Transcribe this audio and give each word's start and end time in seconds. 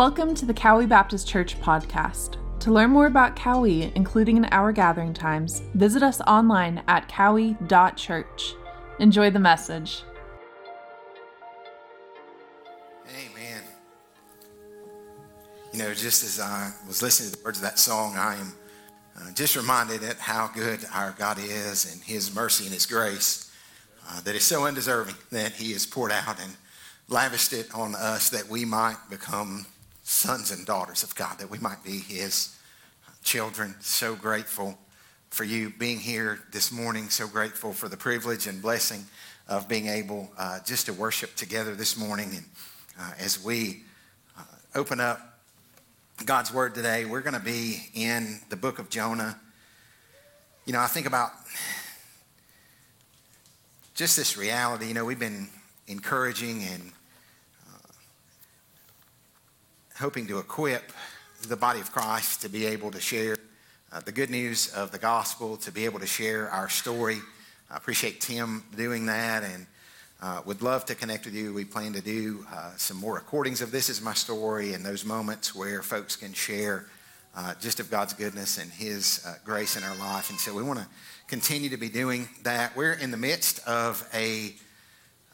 Welcome 0.00 0.34
to 0.36 0.46
the 0.46 0.54
Cowie 0.54 0.86
Baptist 0.86 1.28
Church 1.28 1.60
podcast. 1.60 2.38
To 2.60 2.72
learn 2.72 2.88
more 2.88 3.04
about 3.04 3.36
Cowie, 3.36 3.92
including 3.94 4.38
in 4.38 4.46
our 4.46 4.72
gathering 4.72 5.12
times, 5.12 5.60
visit 5.74 6.02
us 6.02 6.22
online 6.22 6.82
at 6.88 7.06
cowie.church. 7.06 8.54
Enjoy 8.98 9.28
the 9.28 9.38
message. 9.38 10.02
Amen. 13.10 13.62
You 15.74 15.80
know, 15.80 15.92
just 15.92 16.24
as 16.24 16.40
I 16.40 16.72
was 16.88 17.02
listening 17.02 17.32
to 17.32 17.36
the 17.36 17.44
words 17.44 17.58
of 17.58 17.64
that 17.64 17.78
song, 17.78 18.16
I 18.16 18.36
am 18.36 18.54
uh, 19.20 19.32
just 19.34 19.54
reminded 19.54 20.02
at 20.02 20.16
how 20.16 20.48
good 20.54 20.80
our 20.94 21.14
God 21.18 21.38
is 21.38 21.92
and 21.92 22.02
His 22.02 22.34
mercy 22.34 22.64
and 22.64 22.72
His 22.72 22.86
grace 22.86 23.52
uh, 24.08 24.22
that 24.22 24.34
is 24.34 24.44
so 24.44 24.64
undeserving 24.64 25.16
that 25.30 25.52
He 25.52 25.72
has 25.72 25.84
poured 25.84 26.10
out 26.10 26.40
and 26.40 26.56
lavished 27.10 27.52
it 27.52 27.66
on 27.74 27.94
us 27.94 28.30
that 28.30 28.48
we 28.48 28.64
might 28.64 28.96
become 29.10 29.66
sons 30.10 30.50
and 30.50 30.66
daughters 30.66 31.04
of 31.04 31.14
God, 31.14 31.38
that 31.38 31.48
we 31.48 31.58
might 31.58 31.84
be 31.84 32.00
His 32.00 32.56
children. 33.22 33.76
So 33.78 34.16
grateful 34.16 34.76
for 35.30 35.44
you 35.44 35.70
being 35.70 36.00
here 36.00 36.40
this 36.50 36.72
morning. 36.72 37.08
So 37.10 37.28
grateful 37.28 37.72
for 37.72 37.88
the 37.88 37.96
privilege 37.96 38.48
and 38.48 38.60
blessing 38.60 39.04
of 39.48 39.68
being 39.68 39.86
able 39.86 40.28
uh, 40.36 40.58
just 40.66 40.86
to 40.86 40.92
worship 40.92 41.36
together 41.36 41.76
this 41.76 41.96
morning. 41.96 42.30
And 42.34 42.44
uh, 42.98 43.12
as 43.20 43.42
we 43.42 43.84
uh, 44.36 44.42
open 44.74 44.98
up 44.98 45.38
God's 46.24 46.52
Word 46.52 46.74
today, 46.74 47.04
we're 47.04 47.20
going 47.20 47.34
to 47.34 47.40
be 47.40 47.88
in 47.94 48.40
the 48.48 48.56
book 48.56 48.80
of 48.80 48.90
Jonah. 48.90 49.38
You 50.66 50.72
know, 50.72 50.80
I 50.80 50.88
think 50.88 51.06
about 51.06 51.30
just 53.94 54.16
this 54.16 54.36
reality. 54.36 54.88
You 54.88 54.94
know, 54.94 55.04
we've 55.04 55.20
been 55.20 55.46
encouraging 55.86 56.64
and 56.64 56.90
hoping 60.00 60.26
to 60.26 60.38
equip 60.38 60.92
the 61.46 61.56
body 61.56 61.78
of 61.78 61.92
Christ 61.92 62.40
to 62.40 62.48
be 62.48 62.64
able 62.64 62.90
to 62.90 63.00
share 63.00 63.36
uh, 63.92 64.00
the 64.00 64.12
good 64.12 64.30
news 64.30 64.72
of 64.72 64.92
the 64.92 64.98
gospel, 64.98 65.58
to 65.58 65.70
be 65.70 65.84
able 65.84 66.00
to 66.00 66.06
share 66.06 66.48
our 66.48 66.70
story. 66.70 67.18
I 67.70 67.76
appreciate 67.76 68.18
Tim 68.18 68.64
doing 68.74 69.04
that 69.06 69.42
and 69.42 69.66
uh, 70.22 70.40
would 70.46 70.62
love 70.62 70.86
to 70.86 70.94
connect 70.94 71.26
with 71.26 71.34
you. 71.34 71.52
We 71.52 71.66
plan 71.66 71.92
to 71.92 72.00
do 72.00 72.46
uh, 72.50 72.70
some 72.78 72.96
more 72.96 73.16
recordings 73.16 73.60
of 73.60 73.72
This 73.72 73.90
Is 73.90 74.00
My 74.00 74.14
Story 74.14 74.72
and 74.72 74.82
those 74.82 75.04
moments 75.04 75.54
where 75.54 75.82
folks 75.82 76.16
can 76.16 76.32
share 76.32 76.86
uh, 77.36 77.52
just 77.60 77.78
of 77.78 77.90
God's 77.90 78.14
goodness 78.14 78.56
and 78.56 78.70
His 78.70 79.22
uh, 79.26 79.34
grace 79.44 79.76
in 79.76 79.82
our 79.82 79.96
life. 79.96 80.30
And 80.30 80.38
so 80.40 80.54
we 80.54 80.62
want 80.62 80.78
to 80.78 80.86
continue 81.28 81.68
to 81.68 81.76
be 81.76 81.90
doing 81.90 82.26
that. 82.42 82.74
We're 82.74 82.94
in 82.94 83.10
the 83.10 83.18
midst 83.18 83.60
of 83.68 84.08
a 84.14 84.54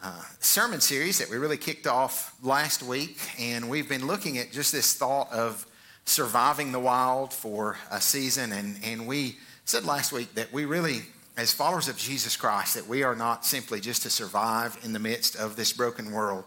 uh, 0.07 0.23
sermon 0.39 0.81
series 0.81 1.19
that 1.19 1.29
we 1.29 1.37
really 1.37 1.57
kicked 1.57 1.85
off 1.85 2.37
last 2.41 2.81
week, 2.81 3.19
and 3.41 3.69
we've 3.69 3.89
been 3.89 4.07
looking 4.07 4.39
at 4.39 4.53
just 4.53 4.71
this 4.71 4.95
thought 4.95 5.33
of 5.33 5.67
surviving 6.05 6.71
the 6.71 6.79
wild 6.79 7.33
for 7.33 7.77
a 7.91 8.01
season. 8.01 8.53
And, 8.53 8.79
and 8.85 9.09
we 9.09 9.37
said 9.65 9.85
last 9.85 10.13
week 10.13 10.33
that 10.35 10.53
we 10.53 10.65
really, 10.65 11.01
as 11.37 11.53
followers 11.53 11.89
of 11.89 11.97
Jesus 11.97 12.37
Christ, 12.37 12.75
that 12.75 12.87
we 12.87 13.03
are 13.03 13.17
not 13.17 13.45
simply 13.45 13.81
just 13.81 14.03
to 14.03 14.11
survive 14.11 14.79
in 14.85 14.93
the 14.93 15.01
midst 15.01 15.35
of 15.35 15.57
this 15.57 15.73
broken 15.73 16.13
world, 16.13 16.45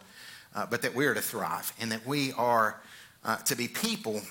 uh, 0.55 0.65
but 0.65 0.81
that 0.83 0.95
we 0.95 1.05
are 1.05 1.13
to 1.13 1.21
thrive, 1.21 1.73
and 1.81 1.91
that 1.91 2.07
we 2.07 2.31
are 2.37 2.81
uh, 3.25 3.35
to 3.39 3.57
be 3.57 3.67
people 3.67 4.21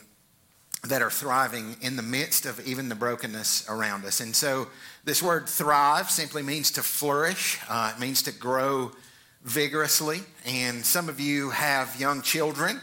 that 0.85 1.03
are 1.03 1.11
thriving 1.11 1.77
in 1.83 1.97
the 1.97 2.03
midst 2.03 2.47
of 2.47 2.67
even 2.67 2.89
the 2.89 2.95
brokenness 2.95 3.69
around 3.69 4.07
us. 4.07 4.21
And 4.21 4.35
so, 4.35 4.69
this 5.05 5.23
word 5.23 5.51
thrive 5.51 6.11
simply 6.11 6.43
means 6.43 6.71
to 6.71 6.83
flourish, 6.83 7.59
uh, 7.69 7.93
it 7.95 8.01
means 8.01 8.23
to 8.23 8.33
grow 8.33 8.93
vigorously. 9.43 10.21
And 10.47 10.85
some 10.85 11.09
of 11.09 11.21
you 11.21 11.51
have 11.51 11.99
young 12.01 12.23
children. 12.23 12.81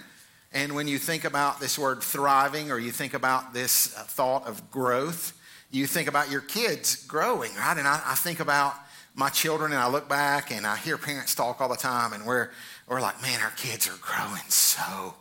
And 0.54 0.74
when 0.74 0.88
you 0.88 0.98
think 0.98 1.26
about 1.26 1.60
this 1.60 1.78
word 1.78 2.02
thriving 2.02 2.72
or 2.72 2.80
you 2.80 2.92
think 2.92 3.14
about 3.14 3.54
this 3.54 3.96
uh, 3.98 4.04
thought 4.04 4.48
of 4.48 4.72
growth, 4.72 5.34
you 5.70 5.86
think 5.86 6.08
about 6.08 6.32
your 6.32 6.42
kids 6.42 7.06
growing, 7.06 7.54
right? 7.56 7.78
And 7.78 7.88
I, 7.88 8.02
I 8.06 8.16
think 8.16 8.40
about 8.40 8.76
my 9.16 9.30
children 9.30 9.72
and 9.72 9.82
I 9.82 9.90
look 9.90 10.08
back 10.08 10.52
and 10.52 10.66
I 10.66 10.78
hear 10.78 10.98
parents 10.98 11.36
talk 11.36 11.60
all 11.60 11.70
the 11.70 11.76
time 11.76 12.14
and 12.14 12.26
we're, 12.26 12.52
we're 12.88 13.02
like, 13.02 13.22
man, 13.22 13.42
our 13.42 13.52
kids 13.52 13.88
are 13.88 13.98
growing 14.02 14.44
so 14.48 15.14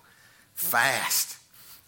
fast. 0.55 1.37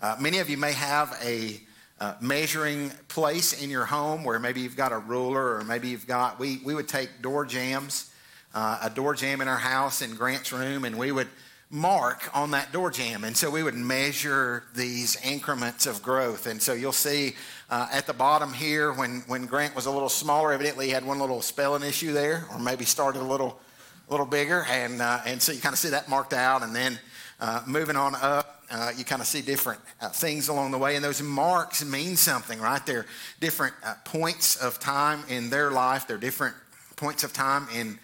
Uh, 0.01 0.17
many 0.21 0.39
of 0.39 0.51
you 0.51 0.57
may 0.57 0.73
have 0.73 1.17
a 1.25 1.61
uh, 2.01 2.15
measuring 2.21 2.91
place 3.09 3.63
in 3.63 3.71
your 3.71 3.87
home 3.87 4.25
where 4.25 4.39
maybe 4.39 4.61
you've 4.61 4.77
got 4.77 4.93
a 4.93 4.99
ruler 4.99 5.57
or 5.57 5.65
maybe 5.65 5.89
you've 5.89 6.07
got, 6.07 6.39
we, 6.39 6.61
we 6.65 6.75
would 6.75 6.89
take 6.89 7.23
door 7.23 7.47
jambs 7.47 8.13
uh, 8.57 8.79
a 8.85 8.91
door 8.91 9.15
jamb 9.15 9.43
in 9.43 9.49
our 9.49 9.59
house 9.59 10.01
in 10.01 10.15
Grant's 10.15 10.51
room, 10.51 10.87
and 10.87 10.99
we 10.99 11.13
would 11.13 11.29
mark 11.69 12.35
on 12.35 12.53
that 12.53 12.73
door 12.73 12.91
jamb. 12.91 13.23
And 13.23 13.37
so 13.37 13.51
we 13.51 13.63
would 13.63 13.75
measure 13.75 14.65
these 14.75 15.19
increments 15.23 15.85
of 15.85 16.03
growth. 16.03 16.47
And 16.47 16.63
so 16.63 16.73
you'll 16.73 16.93
see 16.93 17.37
uh, 17.69 17.89
at 17.93 18.07
the 18.07 18.15
bottom 18.15 18.55
here, 18.55 18.95
when, 18.95 19.23
when 19.27 19.45
Grant 19.45 19.77
was 19.77 19.85
a 19.85 19.91
little 19.91 20.09
smaller, 20.09 20.55
evidently 20.55 20.87
he 20.87 20.93
had 20.93 21.05
one 21.05 21.19
little 21.19 21.43
spelling 21.43 21.83
issue 21.83 22.13
there, 22.13 22.47
or 22.51 22.59
maybe 22.59 22.87
started 22.87 23.21
a 23.21 23.25
little, 23.25 23.61
little 24.09 24.25
bigger. 24.25 24.65
And, 24.71 25.03
uh, 25.03 25.21
and 25.27 25.43
so 25.43 25.53
you 25.53 25.61
kind 25.61 25.75
of 25.75 25.79
see 25.79 25.91
that 25.91 26.09
marked 26.09 26.33
out. 26.33 26.63
And 26.63 26.75
then 26.75 26.99
uh, 27.41 27.63
moving 27.67 27.97
on 27.97 28.15
up, 28.15 28.65
uh, 28.71 28.93
you 28.97 29.05
kind 29.05 29.21
of 29.21 29.29
see 29.29 29.43
different 29.43 29.81
uh, 30.01 30.09
things 30.09 30.49
along 30.49 30.71
the 30.71 30.79
way. 30.79 30.97
And 30.97 31.05
those 31.05 31.21
marks 31.21 31.85
mean 31.85 32.17
something, 32.17 32.59
right? 32.59 32.85
They're 32.87 33.07
different 33.39 33.75
uh, 33.85 33.97
points 34.05 34.57
of 34.57 34.79
time 34.79 35.25
in 35.29 35.51
their 35.51 35.71
life, 35.71 36.07
they're 36.07 36.17
different 36.17 36.55
points 36.97 37.23
of 37.23 37.35
time 37.35 37.69
in 37.75 37.99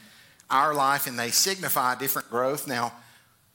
our 0.52 0.74
life 0.74 1.06
and 1.06 1.18
they 1.18 1.30
signify 1.30 1.96
different 1.96 2.30
growth. 2.30 2.68
Now, 2.68 2.92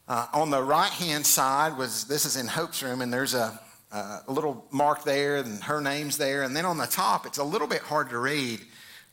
uh, 0.08 0.28
on 0.34 0.50
the 0.50 0.62
right 0.62 0.92
hand 0.92 1.26
side 1.26 1.78
was 1.78 2.06
this 2.06 2.26
is 2.26 2.36
in 2.36 2.48
Hope's 2.48 2.82
room, 2.82 3.02
and 3.02 3.14
there's 3.14 3.34
a, 3.34 3.60
a 3.92 4.24
little 4.28 4.66
mark 4.72 5.04
there, 5.04 5.38
and 5.38 5.62
her 5.64 5.82
name's 5.82 6.18
there. 6.18 6.44
And 6.44 6.56
then 6.56 6.66
on 6.66 6.78
the 6.78 6.88
top, 6.88 7.26
it's 7.26 7.38
a 7.38 7.44
little 7.44 7.68
bit 7.68 7.82
hard 7.82 8.10
to 8.10 8.18
read, 8.18 8.62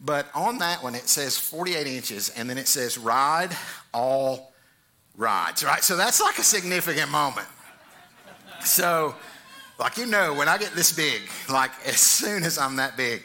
but 0.01 0.27
on 0.35 0.59
that 0.59 0.83
one 0.83 0.95
it 0.95 1.09
says 1.09 1.37
48 1.37 1.87
inches, 1.87 2.29
and 2.31 2.49
then 2.49 2.59
it 2.59 2.69
says 2.69 2.97
ride 2.97 3.51
all 3.93 4.53
rides, 5.17 5.65
right? 5.65 5.83
So 5.83 5.97
that's 5.97 6.21
like 6.21 6.39
a 6.39 6.43
significant 6.43 7.11
moment. 7.11 7.47
So, 8.65 9.15
like 9.79 9.97
you 9.99 10.07
know, 10.07 10.33
when 10.33 10.49
I 10.49 10.59
get 10.59 10.75
this 10.75 10.93
big, 10.93 11.23
like 11.51 11.73
as 11.87 11.99
soon 11.99 12.45
as 12.45 12.57
I'm 12.57 12.77
that 12.77 12.97
big, 12.97 13.25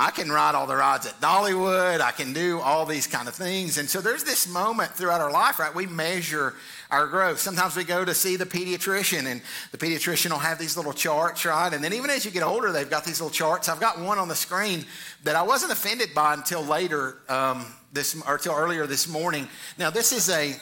I 0.00 0.12
can 0.12 0.30
ride 0.30 0.54
all 0.54 0.68
the 0.68 0.76
rides 0.76 1.06
at 1.06 1.20
Dollywood. 1.20 2.00
I 2.00 2.12
can 2.12 2.32
do 2.32 2.60
all 2.60 2.86
these 2.86 3.08
kind 3.08 3.26
of 3.26 3.34
things. 3.34 3.78
And 3.78 3.90
so 3.90 4.00
there's 4.00 4.22
this 4.22 4.46
moment 4.46 4.92
throughout 4.92 5.20
our 5.20 5.32
life, 5.32 5.58
right? 5.58 5.74
We 5.74 5.86
measure 5.86 6.54
our 6.88 7.08
growth. 7.08 7.40
Sometimes 7.40 7.74
we 7.74 7.82
go 7.82 8.04
to 8.04 8.14
see 8.14 8.36
the 8.36 8.46
pediatrician, 8.46 9.26
and 9.26 9.42
the 9.72 9.76
pediatrician 9.76 10.30
will 10.30 10.38
have 10.38 10.56
these 10.56 10.76
little 10.76 10.92
charts, 10.92 11.44
right? 11.44 11.72
And 11.72 11.82
then 11.82 11.92
even 11.92 12.10
as 12.10 12.24
you 12.24 12.30
get 12.30 12.44
older, 12.44 12.70
they've 12.70 12.88
got 12.88 13.04
these 13.04 13.20
little 13.20 13.34
charts. 13.34 13.68
I've 13.68 13.80
got 13.80 13.98
one 13.98 14.18
on 14.18 14.28
the 14.28 14.36
screen 14.36 14.84
that 15.24 15.34
I 15.34 15.42
wasn't 15.42 15.72
offended 15.72 16.14
by 16.14 16.34
until 16.34 16.62
later 16.62 17.16
um, 17.28 17.66
this, 17.92 18.14
or 18.24 18.36
until 18.36 18.54
earlier 18.54 18.86
this 18.86 19.08
morning. 19.08 19.48
Now, 19.78 19.90
this 19.90 20.12
is 20.12 20.30
a 20.30 20.50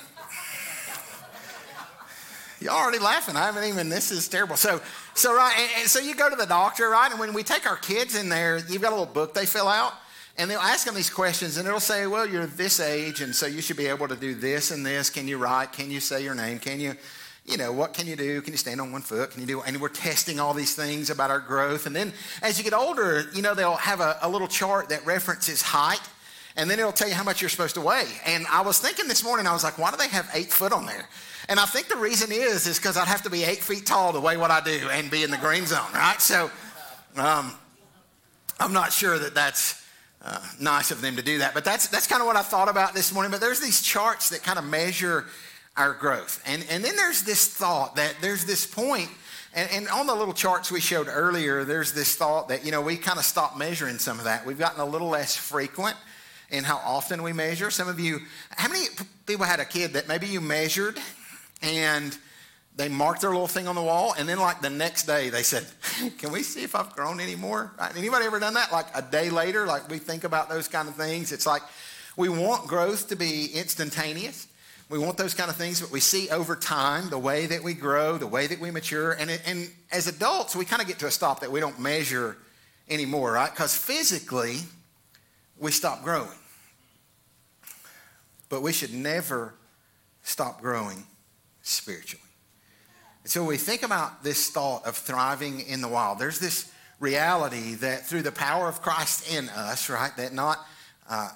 you're 2.61 2.73
already 2.73 3.01
laughing. 3.01 3.37
I 3.37 3.45
haven't 3.45 3.65
even, 3.65 3.91
this 3.91 4.11
is 4.11 4.29
terrible. 4.29 4.57
So, 4.57 4.81
so 5.16 5.34
right, 5.34 5.54
and, 5.59 5.71
and 5.81 5.88
so 5.88 5.99
you 5.99 6.15
go 6.15 6.28
to 6.28 6.37
the 6.37 6.47
doctor, 6.47 6.88
right? 6.91 7.10
And 7.10 7.19
when 7.19 7.32
we 7.32 7.43
take 7.43 7.66
our 7.66 7.77
kids 7.77 8.15
in 8.15 8.28
there, 8.28 8.59
you've 8.69 8.82
got 8.82 8.93
a 8.93 8.97
little 8.97 9.12
book 9.12 9.34
they 9.34 9.47
fill 9.47 9.69
out. 9.69 9.93
And 10.38 10.50
they'll 10.50 10.59
ask 10.59 10.84
them 10.84 10.94
these 10.94 11.09
questions, 11.09 11.56
and 11.56 11.66
it'll 11.66 11.81
say, 11.81 12.06
Well, 12.06 12.27
you're 12.27 12.47
this 12.47 12.78
age, 12.78 13.22
and 13.22 13.34
so 13.34 13.47
you 13.47 13.62
should 13.62 13.78
be 13.78 13.87
able 13.87 14.06
to 14.09 14.16
do 14.16 14.34
this 14.34 14.71
and 14.71 14.84
this. 14.84 15.09
Can 15.09 15.27
you 15.27 15.38
write? 15.38 15.72
Can 15.72 15.91
you 15.91 15.99
say 15.99 16.22
your 16.22 16.34
name? 16.34 16.59
Can 16.59 16.78
you, 16.78 16.94
you 17.47 17.56
know, 17.56 17.72
what 17.72 17.94
can 17.94 18.06
you 18.06 18.16
do? 18.16 18.43
Can 18.43 18.53
you 18.53 18.59
stand 18.59 18.81
on 18.81 18.93
one 18.93 19.00
foot? 19.00 19.31
Can 19.31 19.41
you 19.41 19.47
do? 19.47 19.62
And 19.62 19.81
we're 19.81 19.88
testing 19.88 20.38
all 20.38 20.53
these 20.53 20.75
things 20.75 21.09
about 21.09 21.31
our 21.31 21.41
growth. 21.41 21.87
And 21.87 21.97
then 21.97 22.12
as 22.43 22.59
you 22.59 22.65
get 22.65 22.75
older, 22.75 23.25
you 23.33 23.41
know, 23.41 23.54
they'll 23.54 23.77
have 23.77 24.00
a, 24.00 24.19
a 24.21 24.28
little 24.28 24.48
chart 24.48 24.91
that 24.91 25.06
references 25.06 25.62
height, 25.62 26.03
and 26.54 26.69
then 26.69 26.78
it'll 26.78 26.93
tell 26.93 27.09
you 27.09 27.15
how 27.15 27.25
much 27.25 27.41
you're 27.41 27.48
supposed 27.48 27.77
to 27.77 27.81
weigh. 27.81 28.06
And 28.27 28.47
I 28.50 28.60
was 28.60 28.78
thinking 28.78 29.09
this 29.09 29.25
morning, 29.25 29.47
I 29.47 29.54
was 29.54 29.65
like, 29.65 29.78
Why 29.78 29.91
do 29.91 29.97
they 29.97 30.09
have 30.09 30.28
eight 30.34 30.53
foot 30.53 30.72
on 30.72 30.84
there? 30.84 31.09
And 31.49 31.61
I 31.61 31.65
think 31.67 31.89
the 31.89 31.97
reason 31.97 32.33
is 32.33 32.66
is 32.66 32.78
because 32.78 32.97
I'd 32.97 33.09
have 33.09 33.22
to 33.22 33.31
be 33.31 33.45
eight 33.45 33.63
feet 33.63 33.87
tall 33.87 34.13
to 34.13 34.21
weigh 34.21 34.37
what 34.37 34.51
I 34.51 34.60
do 34.60 34.89
and 34.91 35.10
be 35.10 35.22
in 35.22 35.31
the 35.31 35.39
green 35.39 35.66
zone, 35.66 35.93
right? 35.95 36.21
So 36.21 36.51
um, 37.16 37.53
I'm 38.59 38.72
not 38.72 38.93
sure 38.93 39.19
that 39.19 39.34
that's 39.34 39.84
uh, 40.22 40.41
nice 40.60 40.91
of 40.91 41.01
them 41.01 41.16
to 41.16 41.22
do 41.22 41.39
that, 41.39 41.54
but 41.54 41.65
that's 41.65 41.89
that's 41.89 42.07
kind 42.07 42.21
of 42.21 42.27
what 42.27 42.37
I 42.37 42.43
thought 42.43 42.69
about 42.69 42.95
this 42.95 43.13
morning. 43.13 43.31
But 43.31 43.41
there's 43.41 43.60
these 43.60 43.81
charts 43.81 44.31
that 44.31 44.43
kind 44.43 44.59
of 44.59 44.65
measure 44.65 45.27
our 45.77 45.93
growth, 45.93 46.43
and 46.47 46.65
and 46.69 46.83
then 46.83 46.97
there's 46.97 47.22
this 47.22 47.47
thought 47.47 47.97
that 47.97 48.16
there's 48.21 48.45
this 48.45 48.66
point. 48.66 49.10
And, 49.54 49.71
and 49.71 49.89
on 49.89 50.07
the 50.07 50.15
little 50.15 50.34
charts 50.34 50.71
we 50.71 50.81
showed 50.81 51.09
earlier, 51.09 51.65
there's 51.65 51.95
this 51.95 52.15
thought 52.15 52.48
that, 52.48 52.66
you 52.66 52.71
know, 52.71 52.83
we 52.83 52.98
kind 52.98 53.19
of 53.19 53.25
stopped 53.25 53.57
measuring 53.57 53.97
some 53.98 54.19
of 54.19 54.27
that. 54.27 54.45
We've 54.45 54.59
gotten 54.59 54.83
a 54.83 54.84
little 54.84 55.09
less 55.09 55.34
frequent 55.34 55.97
in 56.51 56.63
how 56.63 56.77
often 56.84 57.22
we 57.22 57.33
measure. 57.33 57.71
Some 57.71 57.89
of 57.89 57.98
you, 57.98 58.21
how 58.51 58.69
many 58.69 58.84
people 59.25 59.47
had 59.47 59.59
a 59.59 59.65
kid 59.65 59.95
that 59.95 60.09
maybe 60.09 60.27
you 60.27 60.43
measured 60.43 60.98
and 61.63 62.17
they 62.77 62.89
marked 62.89 63.23
their 63.23 63.31
little 63.31 63.49
thing 63.49 63.69
on 63.69 63.75
the 63.75 63.83
wall, 63.83 64.15
and 64.19 64.29
then 64.29 64.39
like 64.39 64.61
the 64.61 64.71
next 64.71 65.05
day 65.05 65.31
they 65.31 65.43
said, 65.43 65.67
"Can 66.19 66.31
we 66.31 66.43
see 66.43 66.63
if 66.63 66.75
I've 66.75 66.95
grown 66.95 67.21
any 67.21 67.35
more?" 67.35 67.73
Anybody 67.97 68.27
ever 68.27 68.39
done 68.39 68.55
that? 68.55 68.73
Like 68.73 68.87
a 68.95 69.03
day 69.03 69.31
later, 69.31 69.67
like 69.67 69.89
we 69.89 69.99
think 69.99 70.25
about 70.25 70.49
those 70.49 70.69
kind 70.69 70.89
of 70.89 70.95
things. 70.95 71.33
It's 71.33 71.47
like 71.47 71.63
we 72.17 72.29
want 72.29 72.67
growth 72.67 73.09
to 73.09 73.17
be 73.17 73.47
instantaneous, 73.55 74.47
we 74.89 74.99
want 74.99 75.17
those 75.17 75.35
kind 75.35 75.51
of 75.51 75.57
things, 75.57 75.81
but 75.81 75.91
we 75.91 76.01
see 76.01 76.29
over 76.31 76.55
time 76.55 77.11
the 77.11 77.19
way 77.19 77.47
that 77.47 77.63
we 77.63 77.75
grow, 77.75 78.19
the 78.19 78.27
way 78.27 78.47
that 78.47 78.61
we 78.61 78.71
mature. 78.71 79.13
And, 79.13 79.31
it, 79.31 79.43
and 79.45 79.69
as 79.91 80.07
adults, 80.07 80.55
we 80.55 80.65
kind 80.65 80.81
of 80.81 80.87
get 80.87 80.99
to 81.01 81.07
a 81.07 81.11
stop 81.11 81.41
that 81.41 81.51
we 81.51 81.61
don't 81.61 81.81
measure 81.81 82.37
anymore, 82.89 83.33
right? 83.33 83.51
Because 83.51 83.77
physically, 83.77 84.59
we 85.59 85.73
stop 85.73 86.05
growing. 86.05 86.29
But 88.49 88.63
we 88.63 88.73
should 88.73 88.95
never 88.95 89.55
stop 90.23 90.61
growing 90.61 91.05
spiritually. 91.66 92.22
And 93.22 93.30
so 93.30 93.45
we 93.45 93.57
think 93.57 93.83
about 93.83 94.22
this 94.22 94.51
thought 94.51 94.86
of 94.86 94.97
thriving 94.97 95.60
in 95.60 95.80
the 95.80 95.89
wild. 95.89 96.18
There's 96.18 96.39
this 96.39 96.71
reality 97.01 97.74
that 97.77 98.07
through 98.07 98.22
the 98.22 98.33
power 98.33 98.68
of 98.68 98.80
Christ 98.80 99.33
in 99.33 99.48
us, 99.48 99.91
right, 99.91 100.16
that 100.16 100.33
not, 100.33 100.59
uh, 101.10 101.30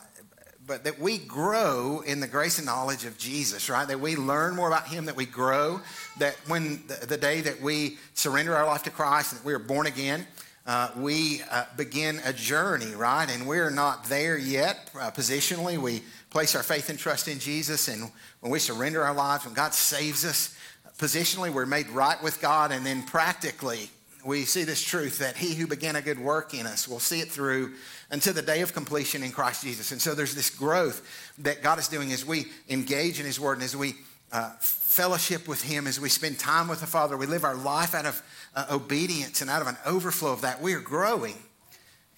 but 0.67 0.85
that 0.85 1.00
we 1.00 1.19
grow 1.19 2.03
in 2.06 2.21
the 2.21 2.29
grace 2.29 2.59
and 2.59 2.67
knowledge 2.67 3.05
of 3.05 3.19
Jesus, 3.19 3.69
right? 3.69 3.88
That 3.88 3.99
we 3.99 4.15
learn 4.15 4.55
more 4.55 4.69
about 4.69 4.87
Him, 4.87 5.06
that 5.06 5.17
we 5.17 5.27
grow, 5.27 5.81
that 6.19 6.37
when 6.47 6.85
the, 6.87 7.06
the 7.06 7.17
day 7.17 7.41
that 7.41 7.61
we 7.61 7.99
surrender 8.15 8.55
our 8.55 8.67
life 8.67 8.85
to 8.85 8.91
Christ 8.91 9.33
and 9.33 9.41
that 9.41 9.44
we 9.44 9.53
are 9.53 9.59
born 9.59 9.87
again, 9.88 10.26
uh, 10.67 10.91
we 10.97 11.43
uh, 11.50 11.65
begin 11.76 12.21
a 12.25 12.33
journey, 12.33 12.94
right? 12.94 13.29
And 13.29 13.49
we're 13.49 13.71
not 13.71 14.05
there 14.05 14.38
yet 14.38 14.91
uh, 14.94 15.11
positionally. 15.11 15.76
We 15.76 16.03
place 16.31 16.55
our 16.55 16.62
faith 16.62 16.88
and 16.88 16.99
trust 16.99 17.29
in 17.29 17.38
Jesus, 17.38 17.88
and 17.88 18.11
when 18.41 18.53
we 18.53 18.59
surrender 18.59 19.03
our 19.03 19.15
lives, 19.15 19.44
when 19.44 19.55
God 19.55 19.75
saves 19.75 20.25
us, 20.25 20.56
positionally, 20.99 21.53
we're 21.53 21.67
made 21.67 21.88
right 21.88 22.23
with 22.23 22.41
God, 22.41 22.73
and 22.73 22.87
then 22.87 23.03
practically, 23.03 23.91
we 24.25 24.44
see 24.44 24.65
this 24.65 24.82
truth 24.82 25.19
that 25.19 25.37
he 25.37 25.55
who 25.55 25.67
began 25.67 25.97
a 25.97 26.03
good 26.03 26.19
work 26.19 26.55
in 26.55 26.67
us 26.67 26.87
will 26.87 27.00
see 27.00 27.21
it 27.21 27.29
through 27.29 27.73
until 28.11 28.35
the 28.35 28.43
day 28.43 28.61
of 28.61 28.75
completion 28.75 29.23
in 29.23 29.32
Christ 29.32 29.65
Jesus. 29.65 29.93
And 29.93 30.00
so 30.00 30.15
there's 30.15 30.35
this 30.35 30.50
growth 30.50 31.35
that 31.38 31.62
God 31.62 31.79
is 31.79 31.88
doing 31.88 32.12
as 32.12 32.25
we 32.25 32.47
engage 32.69 33.19
in 33.19 33.26
his 33.26 33.41
word 33.41 33.55
and 33.55 33.62
as 33.62 33.75
we 33.75 33.94
uh, 34.31 34.50
fellowship 34.61 35.49
with 35.49 35.62
him, 35.62 35.87
as 35.87 35.99
we 35.99 36.09
spend 36.09 36.38
time 36.38 36.69
with 36.69 36.81
the 36.81 36.87
Father, 36.87 37.17
we 37.17 37.26
live 37.26 37.44
our 37.44 37.55
life 37.55 37.94
out 37.94 38.06
of 38.06 38.23
uh, 38.55 38.67
obedience 38.71 39.41
and 39.41 39.50
out 39.50 39.62
of 39.62 39.69
an 39.69 39.79
overflow 39.87 40.33
of 40.33 40.43
that. 40.43 40.61
We 40.61 40.75
are 40.75 40.81
growing 40.81 41.37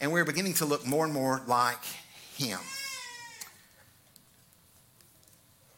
and 0.01 0.13
we're 0.13 0.25
beginning 0.25 0.55
to 0.55 0.67
look 0.67 0.87
more 0.87 1.05
and 1.05 1.15
more 1.15 1.41
like 1.47 1.85
him. 2.35 2.59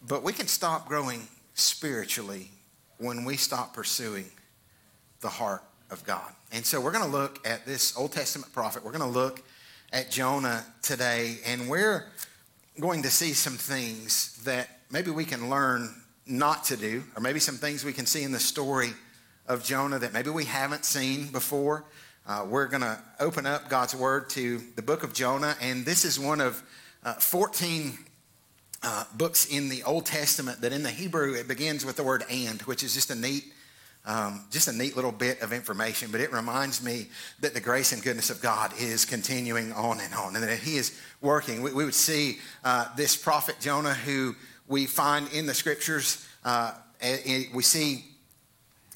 But 0.06 0.22
we 0.22 0.32
can 0.32 0.46
stop 0.46 0.86
growing 0.86 1.26
spiritually 1.54 2.50
when 2.98 3.24
we 3.24 3.36
stop 3.36 3.74
pursuing 3.74 4.26
the 5.20 5.28
heart 5.28 5.62
of 5.90 6.04
God. 6.04 6.30
And 6.52 6.64
so 6.64 6.80
we're 6.80 6.92
going 6.92 7.04
to 7.04 7.10
look 7.10 7.46
at 7.46 7.64
this 7.64 7.96
Old 7.96 8.12
Testament 8.12 8.52
prophet. 8.52 8.84
We're 8.84 8.92
going 8.92 9.10
to 9.12 9.18
look 9.18 9.42
at 9.92 10.10
Jonah 10.10 10.64
today, 10.82 11.38
and 11.46 11.68
we're 11.68 12.06
going 12.78 13.02
to 13.02 13.10
see 13.10 13.32
some 13.32 13.54
things 13.54 14.42
that 14.44 14.68
maybe 14.90 15.10
we 15.10 15.24
can 15.24 15.48
learn 15.48 15.94
not 16.26 16.64
to 16.64 16.76
do, 16.76 17.02
or 17.16 17.22
maybe 17.22 17.40
some 17.40 17.56
things 17.56 17.84
we 17.84 17.92
can 17.92 18.06
see 18.06 18.24
in 18.24 18.32
the 18.32 18.40
story 18.40 18.90
of 19.46 19.64
Jonah 19.64 19.98
that 19.98 20.12
maybe 20.12 20.30
we 20.30 20.44
haven't 20.44 20.84
seen 20.84 21.28
before. 21.28 21.84
Uh, 22.26 22.46
we're 22.48 22.66
going 22.66 22.82
to 22.82 22.98
open 23.20 23.46
up 23.46 23.68
God's 23.68 23.94
Word 23.94 24.28
to 24.30 24.60
the 24.76 24.82
book 24.82 25.02
of 25.02 25.14
Jonah, 25.14 25.56
and 25.60 25.84
this 25.84 26.04
is 26.04 26.18
one 26.18 26.40
of 26.40 26.62
uh, 27.04 27.14
14 27.14 27.98
uh, 28.84 29.04
books 29.14 29.46
in 29.46 29.68
the 29.68 29.82
Old 29.82 30.06
Testament 30.06 30.60
that 30.60 30.72
in 30.72 30.82
the 30.82 30.90
Hebrew 30.90 31.34
it 31.34 31.48
begins 31.48 31.84
with 31.84 31.96
the 31.96 32.04
word 32.04 32.22
and, 32.30 32.62
which 32.62 32.82
is 32.82 32.94
just 32.94 33.10
a 33.10 33.14
neat 33.14 33.44
um, 34.06 34.44
just 34.50 34.68
a 34.68 34.72
neat 34.72 34.96
little 34.96 35.12
bit 35.12 35.40
of 35.40 35.52
information, 35.52 36.10
but 36.12 36.20
it 36.20 36.30
reminds 36.30 36.82
me 36.82 37.06
that 37.40 37.54
the 37.54 37.60
grace 37.60 37.92
and 37.92 38.02
goodness 38.02 38.28
of 38.28 38.40
God 38.42 38.72
is 38.78 39.06
continuing 39.06 39.72
on 39.72 39.98
and 39.98 40.12
on, 40.12 40.36
and 40.36 40.44
that 40.44 40.58
He 40.58 40.76
is 40.76 41.00
working. 41.22 41.62
We, 41.62 41.72
we 41.72 41.84
would 41.86 41.94
see 41.94 42.38
uh, 42.64 42.94
this 42.96 43.16
prophet 43.16 43.56
Jonah, 43.60 43.94
who 43.94 44.34
we 44.68 44.84
find 44.86 45.32
in 45.32 45.46
the 45.46 45.54
scriptures, 45.54 46.26
uh, 46.44 46.74
we 47.54 47.62
see 47.62 48.04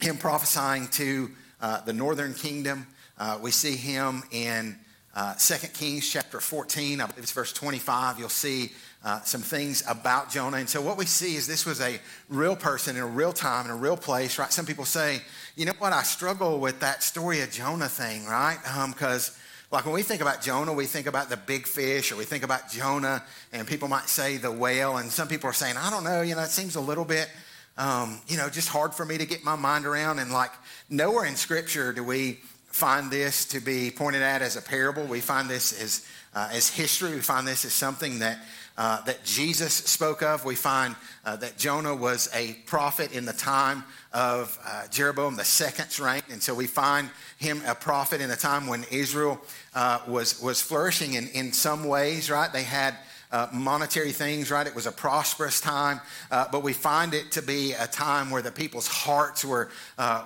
him 0.00 0.16
prophesying 0.16 0.88
to 0.88 1.30
uh, 1.60 1.80
the 1.82 1.92
northern 1.92 2.34
kingdom. 2.34 2.86
Uh, 3.18 3.38
we 3.40 3.50
see 3.50 3.76
him 3.76 4.22
in 4.30 4.76
uh, 5.14 5.34
2 5.34 5.68
Kings 5.68 6.08
chapter 6.08 6.40
14, 6.40 7.00
I 7.00 7.06
believe 7.06 7.22
it's 7.22 7.32
verse 7.32 7.52
25. 7.52 8.18
You'll 8.18 8.28
see 8.28 8.72
uh, 9.04 9.20
some 9.22 9.40
things 9.40 9.84
about 9.88 10.30
Jonah. 10.30 10.56
And 10.56 10.68
so 10.68 10.80
what 10.80 10.96
we 10.96 11.06
see 11.06 11.36
is 11.36 11.46
this 11.46 11.64
was 11.64 11.80
a 11.80 12.00
real 12.28 12.56
person 12.56 12.96
in 12.96 13.02
a 13.02 13.06
real 13.06 13.32
time, 13.32 13.64
in 13.66 13.70
a 13.70 13.76
real 13.76 13.96
place, 13.96 14.38
right? 14.38 14.52
Some 14.52 14.66
people 14.66 14.84
say, 14.84 15.20
you 15.56 15.66
know 15.66 15.72
what, 15.78 15.92
I 15.92 16.02
struggle 16.02 16.58
with 16.58 16.80
that 16.80 17.02
story 17.02 17.40
of 17.40 17.50
Jonah 17.50 17.88
thing, 17.88 18.26
right? 18.26 18.58
Because 18.88 19.30
um, 19.30 19.34
like 19.70 19.84
when 19.84 19.94
we 19.94 20.02
think 20.02 20.20
about 20.20 20.42
Jonah, 20.42 20.72
we 20.72 20.86
think 20.86 21.06
about 21.06 21.28
the 21.28 21.36
big 21.36 21.66
fish, 21.66 22.10
or 22.10 22.16
we 22.16 22.24
think 22.24 22.42
about 22.42 22.70
Jonah, 22.70 23.22
and 23.52 23.66
people 23.66 23.86
might 23.86 24.08
say 24.08 24.36
the 24.36 24.50
whale, 24.50 24.96
and 24.96 25.10
some 25.10 25.28
people 25.28 25.48
are 25.48 25.54
saying, 25.54 25.76
I 25.76 25.90
don't 25.90 26.04
know, 26.04 26.22
you 26.22 26.34
know, 26.34 26.42
it 26.42 26.50
seems 26.50 26.74
a 26.74 26.80
little 26.80 27.04
bit, 27.04 27.28
um, 27.76 28.20
you 28.26 28.36
know, 28.36 28.48
just 28.48 28.68
hard 28.68 28.94
for 28.94 29.04
me 29.04 29.18
to 29.18 29.26
get 29.26 29.44
my 29.44 29.56
mind 29.56 29.86
around. 29.86 30.18
And 30.18 30.32
like 30.32 30.50
nowhere 30.88 31.26
in 31.26 31.36
Scripture 31.36 31.92
do 31.92 32.02
we 32.02 32.40
find 32.66 33.10
this 33.10 33.44
to 33.46 33.60
be 33.60 33.90
pointed 33.90 34.22
at 34.22 34.42
as 34.42 34.56
a 34.56 34.62
parable. 34.62 35.04
We 35.04 35.20
find 35.20 35.48
this 35.48 35.80
as 35.80 36.06
uh, 36.34 36.48
as 36.52 36.68
history. 36.68 37.14
We 37.14 37.20
find 37.20 37.46
this 37.46 37.64
as 37.64 37.72
something 37.72 38.20
that 38.20 38.38
uh, 38.78 39.02
that 39.02 39.24
Jesus 39.24 39.74
spoke 39.74 40.22
of. 40.22 40.44
We 40.44 40.54
find 40.54 40.94
uh, 41.24 41.34
that 41.36 41.58
Jonah 41.58 41.94
was 41.94 42.30
a 42.32 42.52
prophet 42.64 43.12
in 43.12 43.24
the 43.24 43.32
time 43.32 43.82
of 44.12 44.56
uh, 44.64 44.86
Jeroboam 44.88 45.34
second's 45.38 45.98
reign. 45.98 46.22
And 46.30 46.40
so 46.40 46.54
we 46.54 46.68
find 46.68 47.10
him 47.38 47.60
a 47.66 47.74
prophet 47.74 48.20
in 48.20 48.30
a 48.30 48.36
time 48.36 48.68
when 48.68 48.84
Israel 48.90 49.40
uh, 49.74 49.98
was, 50.06 50.40
was 50.40 50.62
flourishing 50.62 51.14
in, 51.14 51.26
in 51.30 51.52
some 51.52 51.84
ways, 51.84 52.30
right? 52.30 52.52
They 52.52 52.62
had 52.62 52.94
uh, 53.32 53.48
monetary 53.52 54.12
things, 54.12 54.48
right? 54.48 54.66
It 54.66 54.76
was 54.76 54.86
a 54.86 54.92
prosperous 54.92 55.60
time, 55.60 56.00
uh, 56.30 56.46
but 56.50 56.62
we 56.62 56.72
find 56.72 57.14
it 57.14 57.32
to 57.32 57.42
be 57.42 57.72
a 57.72 57.88
time 57.88 58.30
where 58.30 58.42
the 58.42 58.52
people's 58.52 58.86
hearts 58.86 59.44
were, 59.44 59.70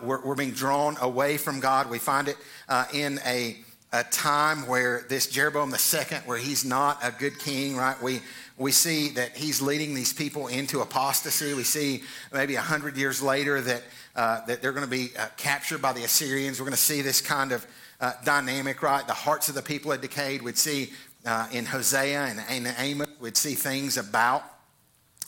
were, 0.03 0.21
were, 0.21 0.35
being 0.35 0.53
drawn 0.53 0.99
away 1.01 1.39
from 1.39 1.59
God. 1.59 1.89
We 1.89 1.99
find 1.99 2.29
it 2.29 2.37
in 2.93 3.19
a, 3.25 3.57
a 3.93 4.05
time 4.05 4.67
where 4.67 5.05
this 5.09 5.27
Jeroboam 5.27 5.71
II, 5.71 6.19
where 6.27 6.39
he's 6.39 6.65
not 6.65 6.99
a 7.03 7.11
good 7.11 7.39
king, 7.39 7.77
right? 7.77 8.01
We, 8.01 8.21
we 8.59 8.73
see 8.73 9.09
that 9.11 9.37
he's 9.37 9.63
leading 9.63 9.95
these 9.95 10.13
people 10.13 10.49
into 10.49 10.81
apostasy. 10.81 11.55
We 11.55 11.65
see 11.65 12.03
maybe 12.33 12.55
100 12.55 12.97
years 12.97 13.23
later 13.23 13.61
that, 13.61 13.83
uh, 14.15 14.45
that 14.47 14.61
they're 14.61 14.73
going 14.73 14.85
to 14.85 14.91
be 14.91 15.11
uh, 15.19 15.27
captured 15.37 15.81
by 15.81 15.93
the 15.93 16.05
Assyrians. 16.05 16.61
We're 16.61 16.67
going 16.67 16.73
to 16.73 16.79
see 16.79 17.03
this 17.03 17.21
kind 17.21 17.53
of 17.53 17.67
uh, 18.01 18.13
dynamic, 18.25 18.83
right? 18.83 19.07
The 19.07 19.15
hearts 19.15 19.49
of 19.49 19.55
the 19.55 19.63
people 19.63 19.91
had 19.91 20.01
decayed. 20.01 20.43
We'd 20.43 20.59
see 20.59 20.93
uh, 21.25 21.49
in 21.53 21.65
Hosea 21.65 22.21
and, 22.21 22.41
and 22.49 22.75
Amos, 22.79 23.09
we'd 23.21 23.37
see 23.37 23.55
things 23.55 23.97
about 23.97 24.45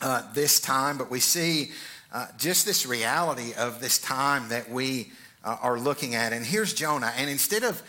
uh, 0.03 0.23
this 0.35 0.61
time, 0.61 0.99
but 0.99 1.11
we 1.11 1.21
see 1.21 1.71
uh, 2.13 2.27
just 2.37 2.67
this 2.67 2.85
reality 2.85 3.55
of 3.55 3.81
this 3.81 3.99
time 3.99 4.49
that 4.49 4.71
we 4.71 5.11
are 5.45 5.79
looking 5.79 6.15
at. 6.15 6.33
And 6.33 6.43
here's 6.47 6.73
Jonah. 6.73 7.13
And 7.19 7.29
instead 7.29 7.65
of 7.65 7.83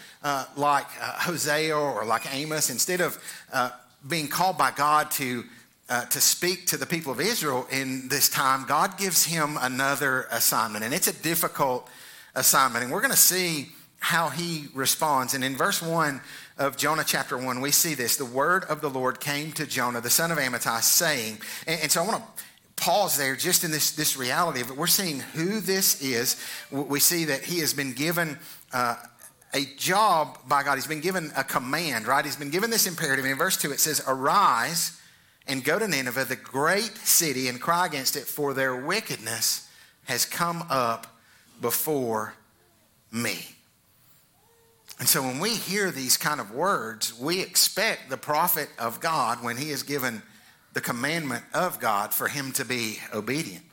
like 0.58 0.88
Hosea 0.90 1.78
or 1.78 2.04
like 2.04 2.34
Amos, 2.34 2.70
instead 2.70 3.00
of 3.00 3.18
being 4.08 4.28
called 4.28 4.58
by 4.58 4.72
God 4.72 5.12
to, 5.12 5.44
uh, 5.90 6.06
to 6.06 6.22
speak 6.22 6.68
to 6.68 6.78
the 6.78 6.86
people 6.86 7.12
of 7.12 7.20
Israel 7.20 7.68
in 7.72 8.08
this 8.08 8.30
time, 8.30 8.66
God 8.68 8.98
gives 8.98 9.26
him 9.26 9.58
another 9.60 10.28
assignment. 10.32 10.84
And 10.84 10.94
it's 10.94 11.08
a 11.08 11.14
difficult 11.14 11.90
assignment. 12.36 12.84
And 12.84 12.94
we're 12.94 13.02
going 13.02 13.12
to 13.12 13.18
see 13.18 13.70
how 14.00 14.30
he 14.30 14.68
responds. 14.74 15.34
And 15.34 15.44
in 15.44 15.56
verse 15.56 15.82
1 15.82 16.22
of 16.58 16.78
Jonah 16.78 17.04
chapter 17.06 17.38
1, 17.38 17.60
we 17.60 17.72
see 17.72 17.96
this. 17.96 18.18
The 18.18 18.26
word 18.26 18.64
of 18.66 18.82
the 18.82 18.90
Lord 18.90 19.20
came 19.20 19.52
to 19.54 19.66
Jonah, 19.66 20.02
the 20.02 20.10
son 20.10 20.32
of 20.32 20.38
Amittai, 20.38 20.82
saying, 20.82 21.40
and, 21.66 21.82
and 21.82 21.92
so 21.92 22.04
I 22.04 22.08
want 22.08 22.24
to 22.24 22.44
pause 22.76 23.18
there 23.18 23.36
just 23.36 23.64
in 23.64 23.72
this, 23.72 23.92
this 23.92 24.18
reality 24.18 24.60
it. 24.60 24.70
We're 24.72 24.88
seeing 24.88 25.20
who 25.20 25.60
this 25.60 26.02
is. 26.02 26.36
We 26.72 27.00
see 27.00 27.26
that 27.26 27.44
he 27.44 27.60
has 27.60 27.74
been 27.74 27.94
given 27.94 28.38
uh, 28.74 28.98
a 29.54 29.66
job 29.78 30.38
by 30.48 30.64
God. 30.64 30.76
He's 30.76 30.88
been 30.88 31.02
given 31.02 31.32
a 31.38 31.44
command, 31.44 32.08
right? 32.08 32.26
He's 32.26 32.36
been 32.36 32.50
given 32.50 32.70
this 32.70 32.88
imperative. 32.88 33.26
In 33.26 33.38
verse 33.38 33.58
2, 33.58 33.72
it 33.72 33.80
says, 33.80 34.04
Arise 34.08 35.00
and 35.48 35.64
go 35.64 35.78
to 35.78 35.88
Nineveh, 35.88 36.26
the 36.26 36.36
great 36.36 36.96
city, 36.98 37.48
and 37.48 37.62
cry 37.62 37.86
against 37.86 38.16
it, 38.16 38.24
for 38.24 38.54
their 38.54 38.76
wickedness 38.76 39.70
has 40.06 40.26
come 40.26 40.64
up 40.70 41.08
before 41.62 42.34
me. 43.12 43.46
And 45.00 45.08
so 45.08 45.22
when 45.22 45.40
we 45.40 45.56
hear 45.56 45.92
these 45.92 46.18
kind 46.18 46.40
of 46.40 46.52
words, 46.52 47.18
we 47.20 47.42
expect 47.42 48.10
the 48.10 48.18
prophet 48.18 48.70
of 48.80 49.00
God, 49.00 49.44
when 49.44 49.58
he 49.58 49.72
is 49.72 49.84
given 49.84 50.22
the 50.74 50.82
commandment 50.82 51.44
of 51.54 51.80
God, 51.80 52.14
for 52.14 52.28
him 52.28 52.52
to 52.54 52.66
be 52.66 53.00
obedient. 53.14 53.65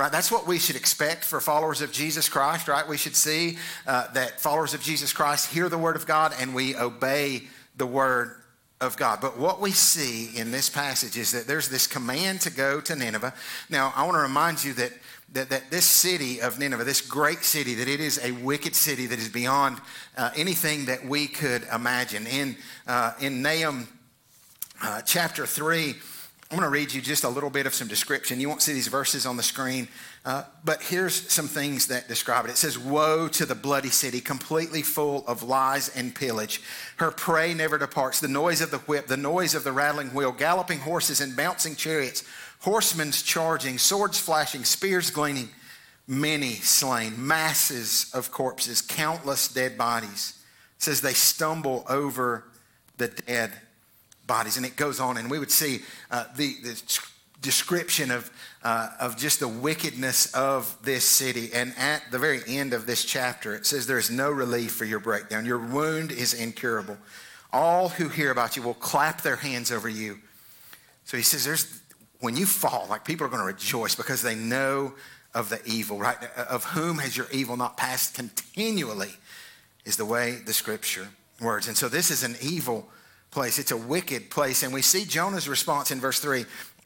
Right? 0.00 0.10
That's 0.10 0.32
what 0.32 0.46
we 0.46 0.58
should 0.58 0.76
expect 0.76 1.24
for 1.24 1.42
followers 1.42 1.82
of 1.82 1.92
Jesus 1.92 2.26
Christ, 2.26 2.68
right? 2.68 2.88
We 2.88 2.96
should 2.96 3.14
see 3.14 3.58
uh, 3.86 4.10
that 4.12 4.40
followers 4.40 4.72
of 4.72 4.80
Jesus 4.80 5.12
Christ 5.12 5.52
hear 5.52 5.68
the 5.68 5.76
word 5.76 5.94
of 5.94 6.06
God 6.06 6.32
and 6.40 6.54
we 6.54 6.74
obey 6.74 7.42
the 7.76 7.84
word 7.84 8.36
of 8.80 8.96
God. 8.96 9.20
But 9.20 9.36
what 9.36 9.60
we 9.60 9.72
see 9.72 10.34
in 10.34 10.52
this 10.52 10.70
passage 10.70 11.18
is 11.18 11.32
that 11.32 11.46
there's 11.46 11.68
this 11.68 11.86
command 11.86 12.40
to 12.40 12.50
go 12.50 12.80
to 12.80 12.96
Nineveh. 12.96 13.34
Now, 13.68 13.92
I 13.94 14.04
want 14.04 14.14
to 14.14 14.22
remind 14.22 14.64
you 14.64 14.72
that, 14.72 14.92
that, 15.34 15.50
that 15.50 15.70
this 15.70 15.84
city 15.84 16.40
of 16.40 16.58
Nineveh, 16.58 16.84
this 16.84 17.02
great 17.02 17.44
city, 17.44 17.74
that 17.74 17.86
it 17.86 18.00
is 18.00 18.18
a 18.24 18.32
wicked 18.32 18.74
city 18.74 19.04
that 19.04 19.18
is 19.18 19.28
beyond 19.28 19.82
uh, 20.16 20.30
anything 20.34 20.86
that 20.86 21.04
we 21.04 21.26
could 21.26 21.64
imagine. 21.70 22.26
In, 22.26 22.56
uh, 22.86 23.12
in 23.20 23.42
Nahum 23.42 23.86
uh, 24.82 25.02
chapter 25.02 25.44
3, 25.44 25.94
I'm 26.50 26.58
going 26.58 26.66
to 26.68 26.72
read 26.72 26.92
you 26.92 27.00
just 27.00 27.22
a 27.22 27.28
little 27.28 27.48
bit 27.48 27.66
of 27.66 27.74
some 27.74 27.86
description. 27.86 28.40
You 28.40 28.48
won't 28.48 28.60
see 28.60 28.72
these 28.72 28.88
verses 28.88 29.24
on 29.24 29.36
the 29.36 29.42
screen, 29.42 29.86
uh, 30.24 30.42
but 30.64 30.82
here's 30.82 31.30
some 31.30 31.46
things 31.46 31.86
that 31.86 32.08
describe 32.08 32.44
it. 32.44 32.50
It 32.50 32.56
says, 32.56 32.76
Woe 32.76 33.28
to 33.28 33.46
the 33.46 33.54
bloody 33.54 33.90
city, 33.90 34.20
completely 34.20 34.82
full 34.82 35.24
of 35.28 35.44
lies 35.44 35.94
and 35.94 36.12
pillage. 36.12 36.60
Her 36.96 37.12
prey 37.12 37.54
never 37.54 37.78
departs. 37.78 38.18
The 38.18 38.26
noise 38.26 38.60
of 38.62 38.72
the 38.72 38.78
whip, 38.78 39.06
the 39.06 39.16
noise 39.16 39.54
of 39.54 39.62
the 39.62 39.70
rattling 39.70 40.08
wheel, 40.08 40.32
galloping 40.32 40.80
horses 40.80 41.20
and 41.20 41.36
bouncing 41.36 41.76
chariots, 41.76 42.24
horsemen 42.58 43.12
charging, 43.12 43.78
swords 43.78 44.18
flashing, 44.18 44.64
spears 44.64 45.12
gleaming, 45.12 45.50
many 46.08 46.54
slain, 46.54 47.14
masses 47.24 48.10
of 48.12 48.32
corpses, 48.32 48.82
countless 48.82 49.46
dead 49.46 49.78
bodies. 49.78 50.42
It 50.78 50.82
says, 50.82 51.00
They 51.00 51.12
stumble 51.12 51.86
over 51.88 52.42
the 52.96 53.06
dead 53.06 53.52
bodies. 54.30 54.56
And 54.56 54.64
it 54.64 54.76
goes 54.76 55.00
on, 55.00 55.16
and 55.16 55.28
we 55.28 55.40
would 55.40 55.50
see 55.50 55.80
uh, 56.12 56.24
the, 56.36 56.54
the, 56.62 57.00
description 57.42 58.10
of, 58.10 58.30
uh, 58.62 58.90
of 59.00 59.16
just 59.16 59.40
the 59.40 59.48
wickedness 59.48 60.32
of 60.34 60.76
this 60.82 61.04
city. 61.04 61.48
And 61.54 61.72
at 61.78 62.02
the 62.10 62.18
very 62.18 62.40
end 62.46 62.74
of 62.74 62.86
this 62.86 63.02
chapter, 63.02 63.54
it 63.54 63.66
says, 63.66 63.86
There 63.86 63.98
is 63.98 64.10
no 64.10 64.30
relief 64.30 64.72
for 64.72 64.84
your 64.84 65.00
breakdown. 65.00 65.46
Your 65.46 65.58
wound 65.58 66.12
is 66.12 66.34
incurable. 66.34 66.98
All 67.52 67.88
who 67.88 68.08
hear 68.08 68.30
about 68.30 68.56
you 68.56 68.62
will 68.62 68.74
clap 68.74 69.22
their 69.22 69.36
hands 69.36 69.72
over 69.72 69.88
you. 69.88 70.18
So 71.04 71.16
he 71.16 71.22
says, 71.22 71.44
There's 71.44 71.80
when 72.20 72.36
you 72.36 72.46
fall, 72.46 72.86
like 72.90 73.04
people 73.04 73.26
are 73.26 73.30
going 73.30 73.40
to 73.40 73.46
rejoice 73.46 73.94
because 73.94 74.20
they 74.20 74.34
know 74.34 74.92
of 75.34 75.48
the 75.48 75.60
evil, 75.64 75.98
right? 75.98 76.18
Of 76.36 76.64
whom 76.64 76.98
has 76.98 77.16
your 77.16 77.26
evil 77.32 77.56
not 77.56 77.78
passed 77.78 78.14
continually, 78.14 79.14
is 79.86 79.96
the 79.96 80.04
way 80.04 80.42
the 80.44 80.52
scripture 80.52 81.08
words. 81.40 81.66
And 81.68 81.76
so 81.76 81.88
this 81.88 82.10
is 82.10 82.22
an 82.22 82.36
evil 82.42 82.86
place. 83.30 83.58
It's 83.58 83.70
a 83.70 83.76
wicked 83.76 84.30
place. 84.30 84.62
And 84.62 84.72
we 84.72 84.82
see 84.82 85.04
Jonah's 85.04 85.48
response 85.48 85.90
in 85.90 86.00
verse 86.00 86.18
3 86.20 86.44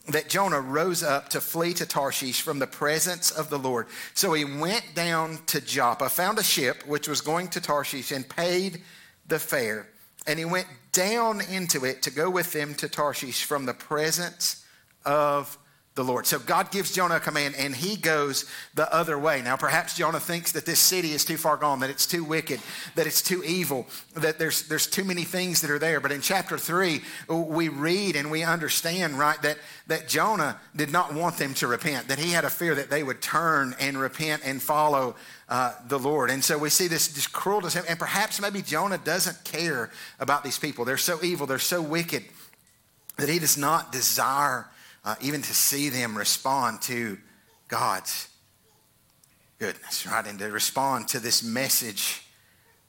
that 0.09 0.29
Jonah 0.29 0.61
rose 0.61 1.01
up 1.01 1.29
to 1.29 1.41
flee 1.41 1.73
to 1.73 1.85
Tarshish 1.85 2.41
from 2.41 2.59
the 2.59 2.67
presence 2.67 3.31
of 3.31 3.49
the 3.49 3.57
Lord. 3.57 3.87
So 4.13 4.33
he 4.33 4.45
went 4.45 4.93
down 4.93 5.39
to 5.47 5.59
Joppa, 5.59 6.09
found 6.09 6.37
a 6.37 6.43
ship 6.43 6.85
which 6.85 7.07
was 7.07 7.21
going 7.21 7.47
to 7.49 7.61
Tarshish, 7.61 8.11
and 8.11 8.27
paid 8.27 8.81
the 9.27 9.39
fare. 9.39 9.87
And 10.27 10.37
he 10.37 10.45
went 10.45 10.67
down 10.91 11.41
into 11.41 11.85
it 11.85 12.03
to 12.03 12.11
go 12.11 12.29
with 12.29 12.53
them 12.53 12.75
to 12.75 12.87
Tarshish 12.87 13.45
from 13.45 13.65
the 13.65 13.73
presence 13.73 14.63
of 15.05 15.57
the 15.95 16.03
Lord. 16.03 16.27
So 16.27 16.39
God 16.39 16.71
gives 16.71 16.93
Jonah 16.93 17.15
a 17.15 17.19
command 17.21 17.55
and 17.57 17.73
he 17.73 17.95
goes 17.95 18.45
the 18.73 18.93
other 18.93 19.17
way. 19.17 19.41
Now, 19.41 19.55
perhaps 19.55 19.95
Jonah 19.95 20.19
thinks 20.19 20.51
that 20.51 20.65
this 20.65 20.79
city 20.79 21.11
is 21.11 21.23
too 21.23 21.37
far 21.37 21.55
gone, 21.55 21.79
that 21.79 21.89
it's 21.89 22.05
too 22.05 22.25
wicked, 22.25 22.59
that 22.95 23.07
it's 23.07 23.21
too 23.21 23.41
evil, 23.45 23.87
that 24.13 24.37
there's, 24.37 24.67
there's 24.67 24.87
too 24.87 25.05
many 25.05 25.23
things 25.23 25.61
that 25.61 25.71
are 25.71 25.79
there. 25.79 26.01
But 26.01 26.11
in 26.11 26.19
chapter 26.19 26.57
three, 26.57 27.01
we 27.29 27.69
read 27.69 28.17
and 28.17 28.29
we 28.29 28.43
understand, 28.43 29.17
right, 29.17 29.41
that, 29.41 29.57
that 29.87 30.09
Jonah 30.09 30.59
did 30.75 30.91
not 30.91 31.13
want 31.13 31.37
them 31.37 31.53
to 31.55 31.67
repent, 31.67 32.09
that 32.09 32.19
he 32.19 32.31
had 32.31 32.43
a 32.43 32.49
fear 32.49 32.75
that 32.75 32.89
they 32.89 33.01
would 33.01 33.21
turn 33.21 33.73
and 33.79 33.97
repent 33.97 34.41
and 34.43 34.61
follow 34.61 35.15
uh, 35.47 35.75
the 35.87 35.97
Lord. 35.97 36.29
And 36.29 36.43
so 36.43 36.57
we 36.57 36.69
see 36.69 36.87
this, 36.87 37.07
this 37.07 37.27
cruelty, 37.27 37.79
and 37.87 37.97
perhaps 37.97 38.41
maybe 38.41 38.61
Jonah 38.61 38.97
doesn't 38.97 39.45
care 39.45 39.91
about 40.19 40.43
these 40.43 40.59
people. 40.59 40.83
They're 40.83 40.97
so 40.97 41.23
evil, 41.23 41.47
they're 41.47 41.57
so 41.57 41.81
wicked 41.81 42.25
that 43.15 43.29
he 43.29 43.39
does 43.39 43.57
not 43.57 43.93
desire 43.93 44.67
uh, 45.05 45.15
even 45.21 45.41
to 45.41 45.53
see 45.53 45.89
them 45.89 46.17
respond 46.17 46.81
to 46.81 47.17
God's 47.67 48.27
goodness, 49.59 50.05
right? 50.05 50.25
And 50.25 50.39
to 50.39 50.47
respond 50.51 51.07
to 51.09 51.19
this 51.19 51.43
message 51.43 52.23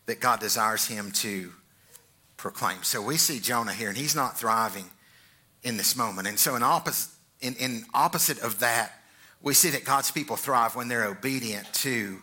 that 0.07 0.21
God 0.21 0.41
desires 0.41 0.87
him 0.87 1.11
to 1.13 1.53
proclaim. 2.37 2.83
So 2.83 3.03
we 3.03 3.19
see 3.19 3.39
Jonah 3.39 3.73
here, 3.73 3.89
and 3.89 3.97
he's 3.99 4.17
not 4.17 4.39
thriving 4.39 4.87
in 5.63 5.77
this 5.77 5.97
moment. 5.97 6.27
And 6.27 6.39
so, 6.39 6.57
in 6.57 6.63
opposite, 6.63 7.13
in, 7.41 7.55
in 7.57 7.85
opposite 7.93 8.39
of 8.41 8.61
that, 8.61 8.93
we 9.43 9.53
see 9.53 9.71
that 9.71 9.85
God's 9.85 10.11
people 10.11 10.37
thrive 10.37 10.75
when 10.75 10.89
they're 10.89 11.05
obedient 11.05 11.71
to 11.75 12.19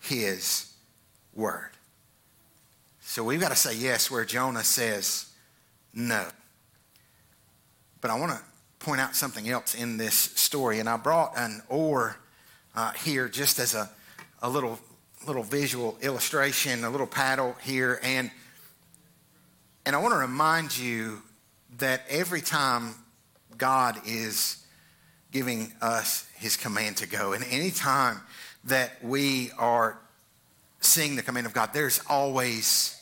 his 0.00 0.72
word. 1.34 1.70
So 3.00 3.24
we've 3.24 3.40
got 3.40 3.48
to 3.48 3.56
say 3.56 3.74
yes 3.74 4.10
where 4.10 4.24
Jonah 4.24 4.62
says 4.62 5.26
no. 5.94 6.26
But 8.00 8.10
I 8.10 8.18
want 8.18 8.32
to 8.32 8.40
point 8.80 9.00
out 9.00 9.14
something 9.14 9.48
else 9.48 9.74
in 9.74 9.98
this 9.98 10.14
story. 10.14 10.80
And 10.80 10.88
I 10.88 10.96
brought 10.96 11.36
an 11.36 11.62
oar 11.68 12.16
uh, 12.74 12.92
here 12.92 13.28
just 13.28 13.58
as 13.58 13.74
a, 13.74 13.88
a 14.42 14.48
little, 14.48 14.78
little 15.26 15.42
visual 15.42 15.98
illustration, 16.00 16.82
a 16.82 16.90
little 16.90 17.06
paddle 17.06 17.54
here. 17.62 18.00
And, 18.02 18.30
and 19.84 19.94
I 19.94 19.98
want 20.00 20.14
to 20.14 20.18
remind 20.18 20.76
you 20.76 21.22
that 21.78 22.02
every 22.08 22.40
time 22.40 22.94
God 23.58 23.98
is 24.06 24.64
giving 25.30 25.72
us 25.82 26.26
his 26.34 26.56
command 26.56 26.96
to 26.98 27.06
go, 27.06 27.34
and 27.34 27.44
any 27.50 27.70
time 27.70 28.20
that 28.64 28.92
we 29.04 29.50
are 29.58 29.98
seeing 30.80 31.16
the 31.16 31.22
command 31.22 31.46
of 31.46 31.52
God, 31.52 31.70
there's 31.74 32.00
always 32.08 33.00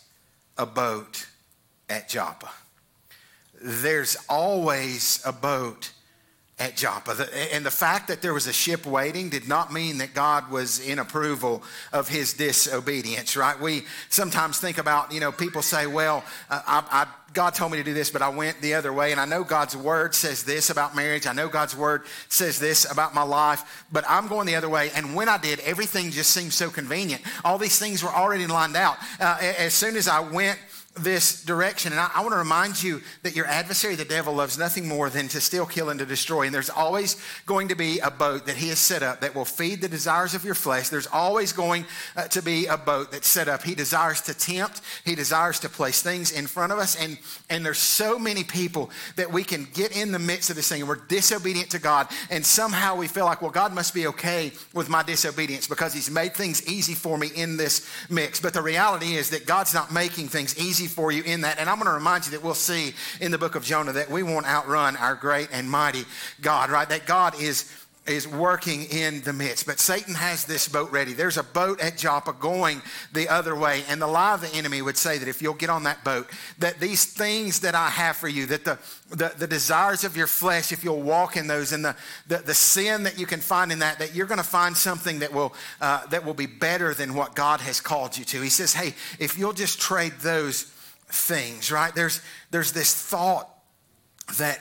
a 0.57 0.67
boat 0.67 1.27
at 1.89 2.09
Joppa 2.09 2.51
there's 3.61 4.17
always 4.29 5.21
a 5.25 5.33
boat 5.33 5.93
at 6.59 6.77
Joppa. 6.77 7.29
And 7.53 7.65
the 7.65 7.71
fact 7.71 8.09
that 8.09 8.21
there 8.21 8.35
was 8.35 8.49
a 8.49 8.53
ship 8.53 8.85
waiting 8.85 9.29
did 9.29 9.47
not 9.47 9.73
mean 9.73 9.99
that 9.99 10.13
God 10.13 10.51
was 10.51 10.81
in 10.81 10.99
approval 10.99 11.63
of 11.93 12.09
his 12.09 12.33
disobedience, 12.33 13.37
right? 13.37 13.59
We 13.61 13.85
sometimes 14.09 14.59
think 14.59 14.79
about, 14.79 15.13
you 15.13 15.21
know, 15.21 15.31
people 15.31 15.63
say, 15.63 15.87
well, 15.87 16.25
I, 16.51 16.83
I, 16.91 17.07
God 17.33 17.55
told 17.55 17.71
me 17.71 17.79
to 17.79 17.85
do 17.85 17.95
this, 17.95 18.11
but 18.11 18.23
I 18.23 18.29
went 18.31 18.61
the 18.61 18.75
other 18.75 18.93
way. 18.93 19.13
And 19.13 19.21
I 19.21 19.25
know 19.25 19.45
God's 19.45 19.77
word 19.77 20.17
says 20.17 20.43
this 20.43 20.71
about 20.71 20.97
marriage. 20.97 21.29
I 21.29 21.33
know 21.33 21.49
God's 21.49 21.77
word 21.77 22.03
says 22.29 22.59
this 22.59 22.91
about 22.91 23.15
my 23.15 23.23
life, 23.23 23.85
but 23.93 24.05
I'm 24.09 24.27
going 24.27 24.47
the 24.47 24.57
other 24.57 24.69
way. 24.69 24.91
And 24.97 25.15
when 25.15 25.29
I 25.29 25.39
did, 25.39 25.61
everything 25.61 26.11
just 26.11 26.31
seemed 26.31 26.53
so 26.53 26.71
convenient. 26.71 27.23
All 27.45 27.59
these 27.59 27.79
things 27.79 28.03
were 28.03 28.11
already 28.11 28.49
lined 28.49 28.77
out. 28.77 28.97
Uh, 29.21 29.39
as 29.41 29.75
soon 29.75 29.95
as 29.95 30.09
I 30.09 30.21
went, 30.21 30.59
this 31.03 31.45
direction. 31.45 31.93
And 31.93 32.01
I, 32.01 32.11
I 32.15 32.21
want 32.21 32.33
to 32.33 32.39
remind 32.39 32.83
you 32.83 33.01
that 33.23 33.37
your 33.37 33.47
adversary, 33.47 33.95
the 33.95 34.05
devil, 34.05 34.35
loves 34.35 34.59
nothing 34.59 34.89
more 34.89 35.11
than 35.11 35.29
to 35.29 35.41
steal, 35.41 35.67
kill, 35.67 35.91
and 35.91 35.99
to 36.01 36.07
destroy. 36.07 36.47
And 36.47 36.55
there's 36.55 36.71
always 36.71 37.17
going 37.47 37.69
to 37.69 37.75
be 37.75 37.99
a 38.01 38.11
boat 38.11 38.47
that 38.47 38.57
he 38.57 38.69
has 38.69 38.79
set 38.79 39.03
up 39.03 39.21
that 39.21 39.35
will 39.35 39.45
feed 39.45 39.81
the 39.81 39.89
desires 39.89 40.35
of 40.35 40.45
your 40.45 40.55
flesh. 40.55 40.89
There's 40.89 41.07
always 41.07 41.53
going 41.53 41.87
uh, 42.17 42.29
to 42.29 42.43
be 42.43 42.67
a 42.67 42.77
boat 42.77 43.13
that's 43.13 43.29
set 43.29 43.49
up. 43.49 43.63
He 43.63 43.75
desires 43.75 44.21
to 44.23 44.35
tempt, 44.35 44.81
he 45.05 45.15
desires 45.15 45.61
to 45.61 45.69
place 45.69 46.03
things 46.03 46.33
in 46.33 46.47
front 46.47 46.73
of 46.73 46.79
us. 46.79 46.97
And, 46.97 47.19
and 47.49 47.65
there's 47.65 47.79
so 47.79 48.19
many 48.19 48.45
people 48.45 48.91
that 49.17 49.33
we 49.33 49.45
can 49.45 49.67
get 49.73 49.97
in 49.97 50.13
the 50.13 50.19
midst 50.19 50.51
of 50.51 50.57
this 50.57 50.69
thing 50.69 50.81
and 50.81 50.89
we're 50.89 50.97
disobedient 50.97 51.71
to 51.71 51.79
God. 51.79 52.09
And 52.31 52.45
somehow 52.45 52.97
we 52.97 53.07
feel 53.07 53.25
like, 53.25 53.43
well, 53.43 53.51
God 53.51 53.73
must 53.73 53.95
be 53.95 54.07
okay 54.09 54.53
with 54.75 54.89
my 54.89 55.03
disobedience 55.03 55.67
because 55.67 55.95
he's 55.95 56.11
made 56.11 56.35
things 56.35 56.67
easy 56.69 56.95
for 56.95 57.17
me 57.17 57.29
in 57.35 57.57
this 57.57 57.89
mix. 58.11 58.41
But 58.41 58.55
the 58.55 58.63
reality 58.63 59.15
is 59.15 59.31
that 59.31 59.47
God's 59.47 59.75
not 59.75 59.93
making 59.93 60.29
things 60.29 60.59
easy 60.59 60.87
for 60.89 61.13
you 61.13 61.23
in 61.23 61.43
that. 61.43 61.59
And 61.59 61.69
I'm 61.69 61.77
going 61.77 61.87
to 61.87 61.93
remind 61.93 62.27
you 62.27 62.33
that 62.33 62.43
we'll 62.43 62.55
see 62.55 62.95
in 63.21 63.31
the 63.31 63.39
book 63.39 63.55
of 63.55 63.65
Jonah 63.65 63.93
that 63.93 64.11
we 64.11 64.23
won't 64.23 64.47
outrun 64.47 64.97
our 64.97 65.15
great 65.15 65.49
and 65.53 65.71
mighty 65.71 66.05
God, 66.41 66.71
right? 66.71 66.89
That 66.89 67.07
God 67.07 67.41
is 67.41 67.73
is 68.09 68.27
working 68.27 68.85
in 68.85 69.21
the 69.23 69.33
midst. 69.33 69.67
But 69.67 69.79
Satan 69.79 70.15
has 70.15 70.45
this 70.45 70.69
boat 70.69 70.91
ready. 70.91 71.13
There's 71.13 71.37
a 71.37 71.43
boat 71.43 71.81
at 71.81 71.97
Joppa 71.97 72.33
going 72.33 72.83
the 73.13 73.29
other 73.29 73.55
way. 73.55 73.83
And 73.89 74.01
the 74.01 74.07
lie 74.07 74.35
of 74.35 74.41
the 74.41 74.53
enemy 74.55 74.83
would 74.83 74.97
say 74.97 75.19
that 75.19 75.29
if 75.29 75.43
you'll 75.43 75.55
get 75.55 75.71
on 75.71 75.85
that 75.85 76.03
boat, 76.05 76.29
that 76.59 76.81
these 76.81 77.05
things 77.05 77.61
that 77.61 77.75
I 77.75 77.89
have 77.91 78.17
for 78.17 78.29
you, 78.29 78.47
that 78.47 78.65
the, 78.65 78.79
the, 79.11 79.35
the 79.37 79.47
desires 79.47 80.05
of 80.05 80.17
your 80.17 80.27
flesh, 80.27 80.73
if 80.73 80.83
you'll 80.83 81.03
walk 81.03 81.37
in 81.37 81.47
those, 81.47 81.73
and 81.73 81.85
the, 81.85 81.97
the, 82.27 82.39
the 82.39 82.55
sin 82.55 83.03
that 83.05 83.19
you 83.19 83.27
can 83.27 83.41
find 83.41 83.71
in 83.71 83.81
that, 83.81 83.99
that 83.99 84.15
you're 84.15 84.27
going 84.27 84.39
to 84.39 84.45
find 84.45 84.77
something 84.77 85.19
that 85.19 85.33
will, 85.33 85.55
uh, 85.81 86.07
that 86.07 86.25
will 86.25 86.35
be 86.35 86.47
better 86.47 86.95
than 86.95 87.15
what 87.15 87.35
God 87.35 87.61
has 87.61 87.81
called 87.81 88.17
you 88.17 88.25
to. 88.27 88.41
He 88.41 88.49
says, 88.49 88.73
hey, 88.73 88.95
if 89.19 89.39
you'll 89.39 89.53
just 89.53 89.81
trade 89.81 90.15
those 90.21 90.73
things, 91.09 91.71
right? 91.73 91.95
There's, 91.95 92.21
there's 92.51 92.73
this 92.73 92.95
thought 92.95 93.49
that 94.39 94.61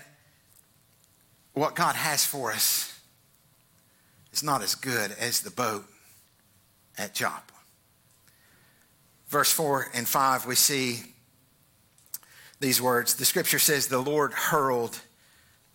what 1.53 1.75
God 1.75 1.95
has 1.95 2.25
for 2.25 2.51
us 2.51 2.99
is 4.31 4.43
not 4.43 4.61
as 4.61 4.75
good 4.75 5.11
as 5.19 5.41
the 5.41 5.51
boat 5.51 5.85
at 6.97 7.13
Joppa. 7.13 7.53
Verse 9.27 9.51
4 9.51 9.87
and 9.93 10.07
5, 10.07 10.45
we 10.45 10.55
see 10.55 11.01
these 12.59 12.81
words. 12.81 13.15
The 13.15 13.25
scripture 13.25 13.59
says, 13.59 13.87
The 13.87 13.99
Lord 13.99 14.33
hurled 14.33 14.99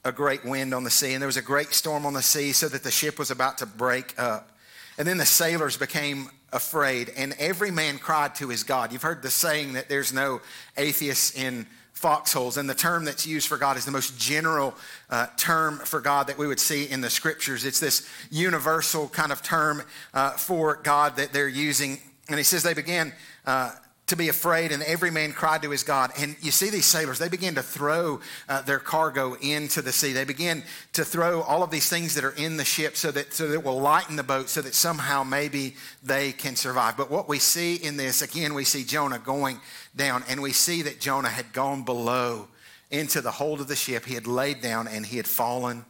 a 0.04 0.12
great 0.12 0.44
wind 0.44 0.74
on 0.74 0.84
the 0.84 0.90
sea, 0.90 1.12
and 1.12 1.22
there 1.22 1.26
was 1.26 1.36
a 1.36 1.42
great 1.42 1.74
storm 1.74 2.06
on 2.06 2.14
the 2.14 2.22
sea, 2.22 2.52
so 2.52 2.68
that 2.68 2.82
the 2.82 2.90
ship 2.90 3.18
was 3.18 3.30
about 3.30 3.58
to 3.58 3.66
break 3.66 4.18
up. 4.18 4.56
And 4.98 5.06
then 5.06 5.18
the 5.18 5.26
sailors 5.26 5.76
became 5.76 6.30
afraid, 6.52 7.12
and 7.16 7.34
every 7.38 7.70
man 7.70 7.98
cried 7.98 8.34
to 8.36 8.48
his 8.48 8.62
God. 8.62 8.92
You've 8.92 9.02
heard 9.02 9.22
the 9.22 9.30
saying 9.30 9.72
that 9.74 9.88
there's 9.88 10.12
no 10.12 10.40
atheists 10.76 11.34
in 11.34 11.66
foxholes, 11.92 12.56
and 12.56 12.68
the 12.68 12.74
term 12.74 13.04
that's 13.04 13.26
used 13.26 13.46
for 13.48 13.56
God 13.56 13.76
is 13.76 13.84
the 13.84 13.92
most 13.92 14.18
general 14.18 14.74
uh, 15.08 15.28
term 15.36 15.78
for 15.78 16.00
God 16.00 16.26
that 16.26 16.36
we 16.36 16.46
would 16.46 16.60
see 16.60 16.84
in 16.84 17.00
the 17.00 17.10
scriptures. 17.10 17.64
It's 17.64 17.80
this 17.80 18.08
universal 18.30 19.08
kind 19.08 19.30
of 19.30 19.40
term 19.40 19.82
uh, 20.12 20.32
for 20.32 20.80
God 20.82 21.16
that 21.16 21.32
they're 21.32 21.48
using. 21.48 21.98
And 22.28 22.38
he 22.38 22.44
says 22.44 22.62
they 22.62 22.74
began 22.74 23.12
uh, 23.46 23.72
to 24.12 24.16
be 24.16 24.28
afraid, 24.28 24.72
and 24.72 24.82
every 24.82 25.10
man 25.10 25.32
cried 25.32 25.62
to 25.62 25.70
his 25.70 25.82
God. 25.82 26.12
And 26.18 26.36
you 26.42 26.50
see 26.50 26.68
these 26.68 26.84
sailors, 26.84 27.18
they 27.18 27.30
begin 27.30 27.54
to 27.54 27.62
throw 27.62 28.20
uh, 28.46 28.60
their 28.60 28.78
cargo 28.78 29.34
into 29.40 29.80
the 29.80 29.90
sea. 29.90 30.12
They 30.12 30.24
begin 30.24 30.62
to 30.92 31.02
throw 31.02 31.40
all 31.40 31.62
of 31.62 31.70
these 31.70 31.88
things 31.88 32.14
that 32.14 32.24
are 32.24 32.34
in 32.36 32.58
the 32.58 32.64
ship 32.64 32.94
so 32.94 33.10
that, 33.10 33.32
so 33.32 33.48
that 33.48 33.54
it 33.54 33.64
will 33.64 33.80
lighten 33.80 34.16
the 34.16 34.22
boat 34.22 34.50
so 34.50 34.60
that 34.60 34.74
somehow 34.74 35.24
maybe 35.24 35.76
they 36.02 36.32
can 36.32 36.56
survive. 36.56 36.94
But 36.94 37.10
what 37.10 37.26
we 37.26 37.38
see 37.38 37.76
in 37.76 37.96
this, 37.96 38.20
again, 38.20 38.52
we 38.52 38.64
see 38.64 38.84
Jonah 38.84 39.18
going 39.18 39.58
down, 39.96 40.24
and 40.28 40.42
we 40.42 40.52
see 40.52 40.82
that 40.82 41.00
Jonah 41.00 41.30
had 41.30 41.54
gone 41.54 41.82
below 41.82 42.48
into 42.90 43.22
the 43.22 43.30
hold 43.30 43.62
of 43.62 43.68
the 43.68 43.76
ship. 43.76 44.04
He 44.04 44.12
had 44.14 44.26
laid 44.26 44.60
down 44.60 44.88
and 44.88 45.06
he 45.06 45.16
had 45.16 45.26
fallen 45.26 45.86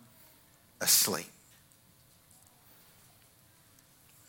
asleep. 0.81 1.27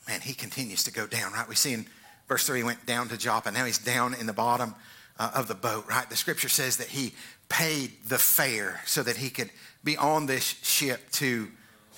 Man, 0.07 0.19
he 0.21 0.33
continues 0.33 0.83
to 0.85 0.91
go 0.91 1.05
down, 1.05 1.31
right? 1.31 1.47
We 1.47 1.55
see 1.55 1.73
in 1.73 1.85
verse 2.27 2.45
3 2.45 2.59
he 2.59 2.63
went 2.63 2.85
down 2.85 3.09
to 3.09 3.17
Joppa. 3.17 3.51
Now 3.51 3.65
he's 3.65 3.77
down 3.77 4.13
in 4.13 4.25
the 4.25 4.33
bottom 4.33 4.75
uh, 5.19 5.31
of 5.35 5.47
the 5.47 5.55
boat, 5.55 5.85
right? 5.87 6.09
The 6.09 6.15
scripture 6.15 6.49
says 6.49 6.77
that 6.77 6.87
he 6.87 7.13
paid 7.49 7.91
the 8.07 8.17
fare 8.17 8.81
so 8.85 9.03
that 9.03 9.17
he 9.17 9.29
could 9.29 9.49
be 9.83 9.97
on 9.97 10.25
this 10.25 10.43
ship 10.63 11.11
to 11.11 11.49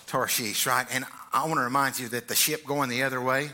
Tarshish, 0.08 0.66
right? 0.66 0.86
And 0.92 1.06
I 1.34 1.46
want 1.46 1.56
to 1.56 1.64
remind 1.64 2.00
you 2.00 2.10
that 2.10 2.28
the 2.28 2.36
ship 2.36 2.66
going 2.66 2.90
the 2.90 3.04
other 3.04 3.22
way, 3.22 3.50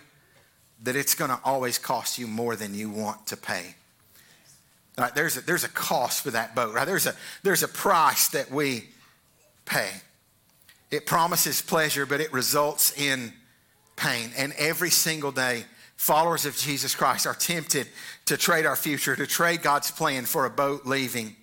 that 0.84 0.96
it's 0.96 1.16
going 1.16 1.30
to 1.30 1.40
always 1.44 1.78
cost 1.78 2.18
you 2.18 2.28
more 2.28 2.56
than 2.56 2.74
you 2.74 2.90
want 2.90 3.28
to 3.28 3.38
pay. 3.38 3.76
Right? 4.98 5.14
There's 5.14 5.38
a, 5.38 5.42
there's 5.42 5.64
a 5.64 5.70
cost 5.70 6.24
for 6.24 6.32
that 6.32 6.56
boat, 6.56 6.74
right? 6.74 6.86
There's 6.86 7.06
a, 7.06 7.16
there's 7.44 7.64
a 7.64 7.68
price 7.68 8.30
that 8.30 8.52
we 8.52 8.90
pay. 9.66 9.90
It 10.90 11.06
promises 11.06 11.62
pleasure, 11.62 12.06
but 12.06 12.20
it 12.20 12.34
results 12.34 12.98
in 13.00 13.32
pain. 13.96 14.32
And 14.38 14.54
every 14.58 14.90
single 14.90 15.32
day, 15.32 15.64
followers 16.02 16.48
of 16.48 16.58
Jesus 16.58 16.96
Christ 16.96 17.28
are 17.28 17.36
tempted 17.36 17.88
to 18.26 18.36
trade 18.36 18.66
our 18.66 18.76
future, 18.76 19.16
to 19.16 19.28
trade 19.28 19.62
God's 19.62 19.92
plan 19.92 20.26
for 20.26 20.46
a 20.46 20.50
boat 20.50 20.84
leaving 20.84 21.36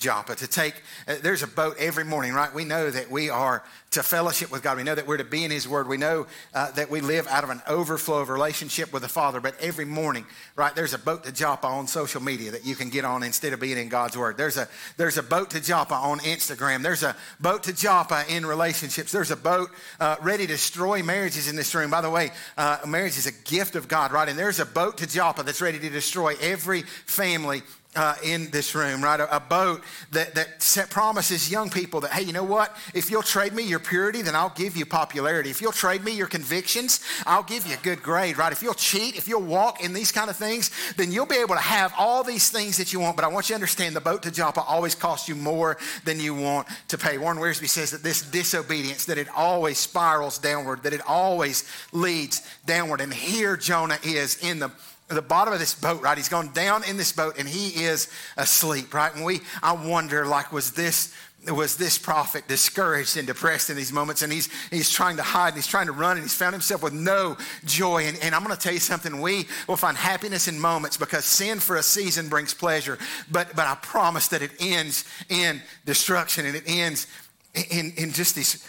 Joppa, 0.00 0.34
to 0.34 0.48
take, 0.48 0.74
uh, 1.06 1.16
there's 1.22 1.42
a 1.42 1.46
boat 1.46 1.76
every 1.78 2.04
morning, 2.04 2.32
right? 2.32 2.52
We 2.52 2.64
know 2.64 2.90
that 2.90 3.10
we 3.10 3.28
are 3.28 3.62
to 3.90 4.02
fellowship 4.02 4.50
with 4.50 4.62
God. 4.62 4.78
We 4.78 4.82
know 4.82 4.94
that 4.94 5.06
we're 5.06 5.18
to 5.18 5.24
be 5.24 5.44
in 5.44 5.50
His 5.50 5.68
Word. 5.68 5.88
We 5.88 5.98
know 5.98 6.26
uh, 6.54 6.70
that 6.72 6.90
we 6.90 7.00
live 7.02 7.26
out 7.26 7.44
of 7.44 7.50
an 7.50 7.60
overflow 7.68 8.20
of 8.20 8.30
relationship 8.30 8.92
with 8.94 9.02
the 9.02 9.08
Father. 9.08 9.40
But 9.40 9.60
every 9.60 9.84
morning, 9.84 10.24
right, 10.56 10.74
there's 10.74 10.94
a 10.94 10.98
boat 10.98 11.24
to 11.24 11.32
Joppa 11.32 11.66
on 11.66 11.86
social 11.86 12.22
media 12.22 12.52
that 12.52 12.64
you 12.64 12.76
can 12.76 12.88
get 12.88 13.04
on 13.04 13.22
instead 13.22 13.52
of 13.52 13.60
being 13.60 13.76
in 13.76 13.90
God's 13.90 14.16
Word. 14.16 14.38
There's 14.38 14.56
a, 14.56 14.68
there's 14.96 15.18
a 15.18 15.22
boat 15.22 15.50
to 15.50 15.60
Joppa 15.60 15.94
on 15.94 16.20
Instagram. 16.20 16.82
There's 16.82 17.02
a 17.02 17.14
boat 17.38 17.64
to 17.64 17.74
Joppa 17.74 18.24
in 18.28 18.46
relationships. 18.46 19.12
There's 19.12 19.30
a 19.30 19.36
boat 19.36 19.68
uh, 19.98 20.16
ready 20.22 20.46
to 20.46 20.52
destroy 20.54 21.02
marriages 21.02 21.46
in 21.46 21.56
this 21.56 21.74
room. 21.74 21.90
By 21.90 22.00
the 22.00 22.10
way, 22.10 22.30
uh, 22.56 22.78
marriage 22.86 23.18
is 23.18 23.26
a 23.26 23.32
gift 23.32 23.76
of 23.76 23.86
God, 23.86 24.12
right? 24.12 24.28
And 24.28 24.38
there's 24.38 24.60
a 24.60 24.66
boat 24.66 24.98
to 24.98 25.06
Joppa 25.06 25.42
that's 25.42 25.60
ready 25.60 25.78
to 25.78 25.90
destroy 25.90 26.36
every 26.40 26.82
family 26.82 27.62
uh, 27.96 28.14
in 28.22 28.50
this 28.50 28.74
room, 28.74 29.02
right? 29.02 29.18
A, 29.18 29.36
a, 29.36 29.40
boat 29.40 29.82
that, 30.12 30.34
that 30.36 30.62
set, 30.62 30.90
promises 30.90 31.50
young 31.50 31.68
people 31.70 32.00
that, 32.00 32.12
hey, 32.12 32.22
you 32.22 32.32
know 32.32 32.44
what? 32.44 32.76
If 32.94 33.10
you'll 33.10 33.22
trade 33.22 33.52
me 33.52 33.64
your 33.64 33.80
purity, 33.80 34.22
then 34.22 34.36
I'll 34.36 34.52
give 34.54 34.76
you 34.76 34.86
popularity. 34.86 35.50
If 35.50 35.60
you'll 35.60 35.72
trade 35.72 36.04
me 36.04 36.12
your 36.12 36.28
convictions, 36.28 37.00
I'll 37.26 37.42
give 37.42 37.66
you 37.66 37.74
a 37.74 37.82
good 37.82 38.00
grade, 38.00 38.38
right? 38.38 38.52
If 38.52 38.62
you'll 38.62 38.74
cheat, 38.74 39.16
if 39.16 39.26
you'll 39.26 39.42
walk 39.42 39.82
in 39.82 39.92
these 39.92 40.12
kind 40.12 40.30
of 40.30 40.36
things, 40.36 40.70
then 40.96 41.10
you'll 41.10 41.26
be 41.26 41.36
able 41.36 41.56
to 41.56 41.60
have 41.60 41.92
all 41.98 42.22
these 42.22 42.48
things 42.48 42.76
that 42.76 42.92
you 42.92 43.00
want. 43.00 43.16
But 43.16 43.24
I 43.24 43.28
want 43.28 43.48
you 43.48 43.54
to 43.54 43.56
understand 43.56 43.96
the 43.96 44.00
boat 44.00 44.22
to 44.22 44.30
Joppa 44.30 44.62
always 44.62 44.94
costs 44.94 45.28
you 45.28 45.34
more 45.34 45.76
than 46.04 46.20
you 46.20 46.32
want 46.32 46.68
to 46.88 46.98
pay. 46.98 47.18
Warren 47.18 47.38
Wiersbe 47.38 47.68
says 47.68 47.90
that 47.90 48.04
this 48.04 48.22
disobedience, 48.22 49.04
that 49.06 49.18
it 49.18 49.28
always 49.34 49.78
spirals 49.78 50.38
downward, 50.38 50.84
that 50.84 50.92
it 50.92 51.02
always 51.08 51.68
leads 51.92 52.46
downward. 52.66 53.00
And 53.00 53.12
here 53.12 53.56
Jonah 53.56 53.98
is 54.04 54.36
in 54.44 54.60
the 54.60 54.70
the 55.10 55.22
bottom 55.22 55.52
of 55.52 55.58
this 55.58 55.74
boat, 55.74 56.02
right? 56.02 56.16
He's 56.16 56.28
gone 56.28 56.52
down 56.52 56.84
in 56.84 56.96
this 56.96 57.12
boat 57.12 57.38
and 57.38 57.48
he 57.48 57.82
is 57.84 58.08
asleep, 58.36 58.94
right? 58.94 59.14
And 59.14 59.24
we, 59.24 59.40
I 59.62 59.72
wonder, 59.72 60.24
like, 60.24 60.52
was 60.52 60.72
this 60.72 61.12
was 61.48 61.76
this 61.76 61.96
prophet 61.96 62.46
discouraged 62.48 63.16
and 63.16 63.26
depressed 63.26 63.70
in 63.70 63.76
these 63.76 63.92
moments? 63.92 64.22
And 64.22 64.32
he's 64.32 64.48
he's 64.70 64.90
trying 64.90 65.16
to 65.16 65.22
hide 65.22 65.48
and 65.48 65.56
he's 65.56 65.66
trying 65.66 65.86
to 65.86 65.92
run 65.92 66.12
and 66.12 66.22
he's 66.22 66.34
found 66.34 66.52
himself 66.52 66.82
with 66.82 66.92
no 66.92 67.36
joy. 67.64 68.04
And, 68.04 68.18
and 68.22 68.34
i'm 68.34 68.44
going 68.44 68.54
to 68.54 68.60
tell 68.60 68.72
you 68.72 68.80
something. 68.80 69.20
We 69.20 69.46
will 69.66 69.76
find 69.76 69.96
happiness 69.96 70.48
in 70.48 70.60
moments 70.60 70.96
because 70.96 71.24
sin 71.24 71.58
for 71.58 71.76
a 71.76 71.82
season 71.82 72.28
brings 72.28 72.52
pleasure. 72.52 72.98
But 73.30 73.56
but 73.56 73.66
i 73.66 73.74
promise 73.76 74.28
that 74.28 74.42
it 74.42 74.50
ends 74.60 75.04
in 75.28 75.62
destruction 75.86 76.44
and 76.44 76.54
it 76.54 76.64
ends 76.66 77.06
in 77.54 77.92
in 77.96 78.12
just 78.12 78.34
this, 78.34 78.66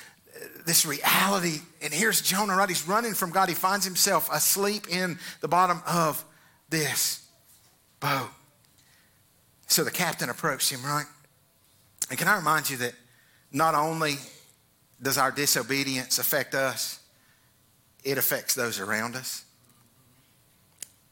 this 0.66 0.86
reality. 0.86 1.60
And 1.82 1.94
here's 1.94 2.22
jonah 2.22 2.56
right? 2.56 2.70
He's 2.70 2.88
running 2.88 3.14
from 3.14 3.32
god. 3.32 3.50
He 3.50 3.56
finds 3.56 3.86
himself 3.86 4.30
asleep 4.32 4.88
in 4.90 5.20
the 5.42 5.50
bottom 5.50 5.84
of 5.86 6.24
this 6.72 7.24
boat. 8.00 8.32
So 9.68 9.84
the 9.84 9.92
captain 9.92 10.30
approached 10.30 10.72
him, 10.72 10.84
right? 10.84 11.06
And 12.10 12.18
can 12.18 12.28
I 12.28 12.36
remind 12.36 12.70
you 12.70 12.78
that 12.78 12.94
not 13.52 13.76
only 13.76 14.16
does 15.02 15.18
our 15.18 15.32
disobedience 15.32 16.18
affect 16.18 16.56
us, 16.56 17.00
it 18.04 18.18
affects 18.18 18.56
those 18.56 18.80
around 18.80 19.16
us. 19.16 19.46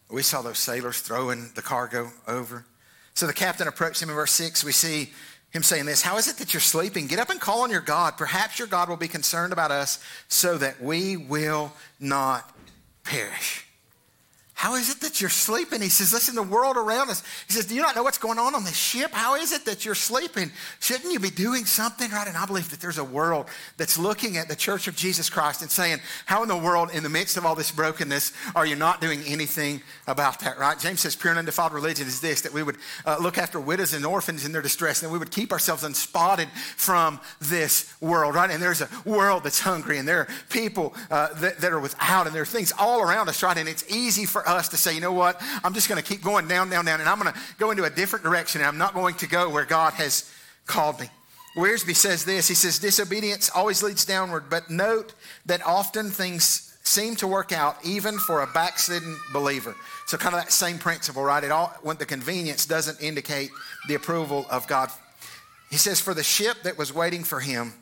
We 0.09 0.23
saw 0.23 0.41
those 0.41 0.57
sailors 0.57 1.01
throwing 1.01 1.51
the 1.53 1.61
cargo 1.61 2.11
over. 2.27 2.65
So 3.13 3.27
the 3.27 3.33
captain 3.33 3.67
approached 3.67 4.01
him 4.01 4.09
in 4.09 4.15
verse 4.15 4.31
6. 4.31 4.63
We 4.63 4.71
see 4.71 5.11
him 5.51 5.61
saying 5.61 5.85
this 5.85 6.01
How 6.01 6.17
is 6.17 6.27
it 6.27 6.37
that 6.37 6.53
you're 6.53 6.61
sleeping? 6.61 7.07
Get 7.07 7.19
up 7.19 7.29
and 7.29 7.39
call 7.39 7.61
on 7.61 7.69
your 7.69 7.81
God. 7.81 8.17
Perhaps 8.17 8.57
your 8.57 8.67
God 8.67 8.89
will 8.89 8.97
be 8.97 9.07
concerned 9.07 9.53
about 9.53 9.71
us 9.71 10.03
so 10.27 10.57
that 10.57 10.81
we 10.81 11.15
will 11.15 11.71
not 11.99 12.55
perish. 13.03 13.68
How 14.59 14.75
is 14.75 14.89
it 14.89 14.99
that 14.99 15.21
you're 15.21 15.29
sleeping? 15.29 15.81
He 15.81 15.87
says, 15.87 16.11
Listen, 16.11 16.35
the 16.35 16.43
world 16.43 16.75
around 16.75 17.09
us. 17.09 17.23
He 17.47 17.53
says, 17.53 17.65
Do 17.65 17.75
you 17.75 17.81
not 17.81 17.95
know 17.95 18.03
what's 18.03 18.17
going 18.17 18.37
on 18.37 18.55
on 18.55 18.65
this 18.65 18.75
ship? 18.75 19.11
How 19.13 19.35
is 19.35 19.53
it 19.53 19.63
that 19.63 19.85
you're 19.85 19.95
sleeping? 19.95 20.51
Shouldn't 20.81 21.13
you 21.13 21.19
be 21.21 21.29
doing 21.29 21.63
something, 21.63 22.11
right? 22.11 22.27
And 22.27 22.35
I 22.35 22.45
believe 22.45 22.69
that 22.71 22.81
there's 22.81 22.97
a 22.97 23.03
world 23.05 23.45
that's 23.77 23.97
looking 23.97 24.35
at 24.35 24.49
the 24.49 24.57
church 24.57 24.89
of 24.89 24.97
Jesus 24.97 25.29
Christ 25.29 25.61
and 25.61 25.71
saying, 25.71 25.99
How 26.25 26.43
in 26.43 26.49
the 26.49 26.57
world, 26.57 26.89
in 26.93 27.03
the 27.03 27.09
midst 27.09 27.37
of 27.37 27.45
all 27.45 27.55
this 27.55 27.71
brokenness, 27.71 28.33
are 28.53 28.65
you 28.65 28.75
not 28.75 28.99
doing 28.99 29.21
anything 29.25 29.81
about 30.07 30.41
that, 30.41 30.59
right? 30.59 30.77
James 30.77 30.99
says, 30.99 31.15
Pure 31.15 31.31
and 31.31 31.39
undefiled 31.39 31.71
religion 31.71 32.05
is 32.05 32.19
this 32.19 32.41
that 32.41 32.51
we 32.51 32.61
would 32.61 32.75
uh, 33.05 33.15
look 33.21 33.37
after 33.37 33.61
widows 33.61 33.93
and 33.93 34.05
orphans 34.05 34.45
in 34.45 34.51
their 34.51 34.61
distress, 34.61 35.03
and 35.03 35.09
we 35.09 35.17
would 35.17 35.31
keep 35.31 35.53
ourselves 35.53 35.85
unspotted 35.85 36.49
from 36.75 37.21
this 37.39 37.93
world, 38.01 38.35
right? 38.35 38.51
And 38.51 38.61
there's 38.61 38.81
a 38.81 38.89
world 39.05 39.45
that's 39.45 39.61
hungry, 39.61 39.99
and 39.99 40.05
there 40.05 40.19
are 40.19 40.27
people 40.49 40.93
uh, 41.09 41.33
that, 41.35 41.61
that 41.61 41.71
are 41.71 41.79
without, 41.79 42.25
and 42.25 42.35
there 42.35 42.41
are 42.41 42.45
things 42.45 42.73
all 42.77 43.01
around 43.01 43.29
us, 43.29 43.41
right? 43.41 43.55
And 43.55 43.69
it's 43.69 43.89
easy 43.89 44.25
for 44.25 44.48
us 44.57 44.69
to 44.69 44.77
say, 44.77 44.93
you 44.95 45.01
know 45.01 45.13
what? 45.13 45.41
I'm 45.63 45.73
just 45.73 45.89
going 45.89 46.01
to 46.01 46.07
keep 46.07 46.23
going 46.23 46.47
down, 46.47 46.69
down, 46.69 46.85
down, 46.85 46.99
and 46.99 47.09
I'm 47.09 47.19
going 47.19 47.33
to 47.33 47.39
go 47.57 47.71
into 47.71 47.83
a 47.83 47.89
different 47.89 48.23
direction, 48.23 48.61
and 48.61 48.67
I'm 48.67 48.77
not 48.77 48.93
going 48.93 49.15
to 49.15 49.27
go 49.27 49.49
where 49.49 49.65
God 49.65 49.93
has 49.93 50.31
called 50.65 50.99
me. 50.99 51.09
Wiersbe 51.55 51.95
says 51.95 52.25
this 52.25 52.47
He 52.47 52.53
says, 52.53 52.79
Disobedience 52.79 53.49
always 53.53 53.83
leads 53.83 54.05
downward, 54.05 54.49
but 54.49 54.69
note 54.69 55.13
that 55.45 55.65
often 55.65 56.09
things 56.09 56.77
seem 56.83 57.15
to 57.17 57.27
work 57.27 57.51
out 57.51 57.77
even 57.83 58.17
for 58.17 58.41
a 58.41 58.47
backslidden 58.47 59.17
believer. 59.31 59.75
So, 60.07 60.17
kind 60.17 60.33
of 60.33 60.41
that 60.41 60.51
same 60.51 60.77
principle, 60.77 61.23
right? 61.23 61.43
It 61.43 61.51
all, 61.51 61.73
when 61.81 61.97
the 61.97 62.05
convenience 62.05 62.65
doesn't 62.65 63.01
indicate 63.01 63.51
the 63.87 63.95
approval 63.95 64.45
of 64.49 64.67
God. 64.67 64.89
He 65.69 65.77
says, 65.77 65.99
For 65.99 66.13
the 66.13 66.23
ship 66.23 66.63
that 66.63 66.77
was 66.77 66.93
waiting 66.93 67.23
for 67.23 67.39
him, 67.39 67.73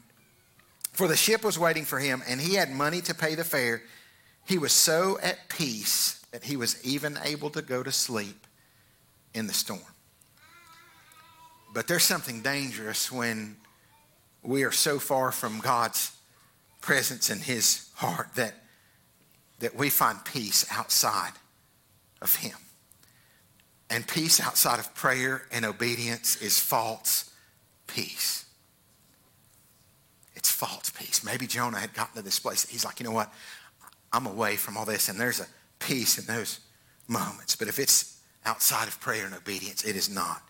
for 0.91 1.07
the 1.07 1.15
ship 1.15 1.43
was 1.43 1.59
waiting 1.59 1.85
for 1.85 1.99
him, 1.99 2.21
and 2.27 2.41
he 2.41 2.55
had 2.55 2.71
money 2.71 3.01
to 3.01 3.13
pay 3.13 3.35
the 3.35 3.43
fare, 3.43 3.81
he 4.45 4.57
was 4.57 4.71
so 4.71 5.19
at 5.21 5.49
peace 5.49 6.16
that 6.37 6.43
he 6.43 6.55
was 6.55 6.79
even 6.85 7.17
able 7.23 7.49
to 7.49 7.63
go 7.63 7.81
to 7.81 7.91
sleep 7.91 8.45
in 9.33 9.47
the 9.47 9.53
storm. 9.53 9.81
But 11.73 11.87
there's 11.87 12.03
something 12.03 12.43
dangerous 12.43 13.11
when 13.11 13.57
we 14.43 14.61
are 14.61 14.71
so 14.71 14.99
far 14.99 15.31
from 15.31 15.59
God's 15.61 16.11
presence 16.79 17.31
in 17.31 17.39
his 17.39 17.89
heart 17.95 18.35
that, 18.35 18.53
that 19.61 19.75
we 19.75 19.89
find 19.89 20.23
peace 20.25 20.63
outside 20.71 21.31
of 22.21 22.35
him. 22.35 22.57
And 23.89 24.07
peace 24.07 24.39
outside 24.39 24.77
of 24.77 24.93
prayer 24.93 25.41
and 25.51 25.65
obedience 25.65 26.39
is 26.39 26.59
false 26.59 27.31
peace. 27.87 28.45
It's 30.35 30.51
false 30.51 30.91
peace. 30.91 31.23
Maybe 31.23 31.47
Jonah 31.47 31.79
had 31.79 31.95
gotten 31.95 32.15
to 32.17 32.21
this 32.21 32.39
place. 32.39 32.69
He's 32.69 32.85
like, 32.85 32.99
you 32.99 33.05
know 33.05 33.11
what? 33.11 33.33
I'm 34.13 34.27
away 34.27 34.55
from 34.55 34.77
all 34.77 34.85
this, 34.85 35.09
and 35.09 35.19
there's 35.19 35.39
a 35.39 35.47
peace 35.79 36.17
in 36.17 36.25
those 36.25 36.59
moments. 37.07 37.55
But 37.55 37.67
if 37.67 37.79
it's 37.79 38.19
outside 38.45 38.87
of 38.87 38.99
prayer 38.99 39.25
and 39.25 39.35
obedience, 39.35 39.83
it 39.83 39.95
is 39.95 40.09
not 40.09 40.41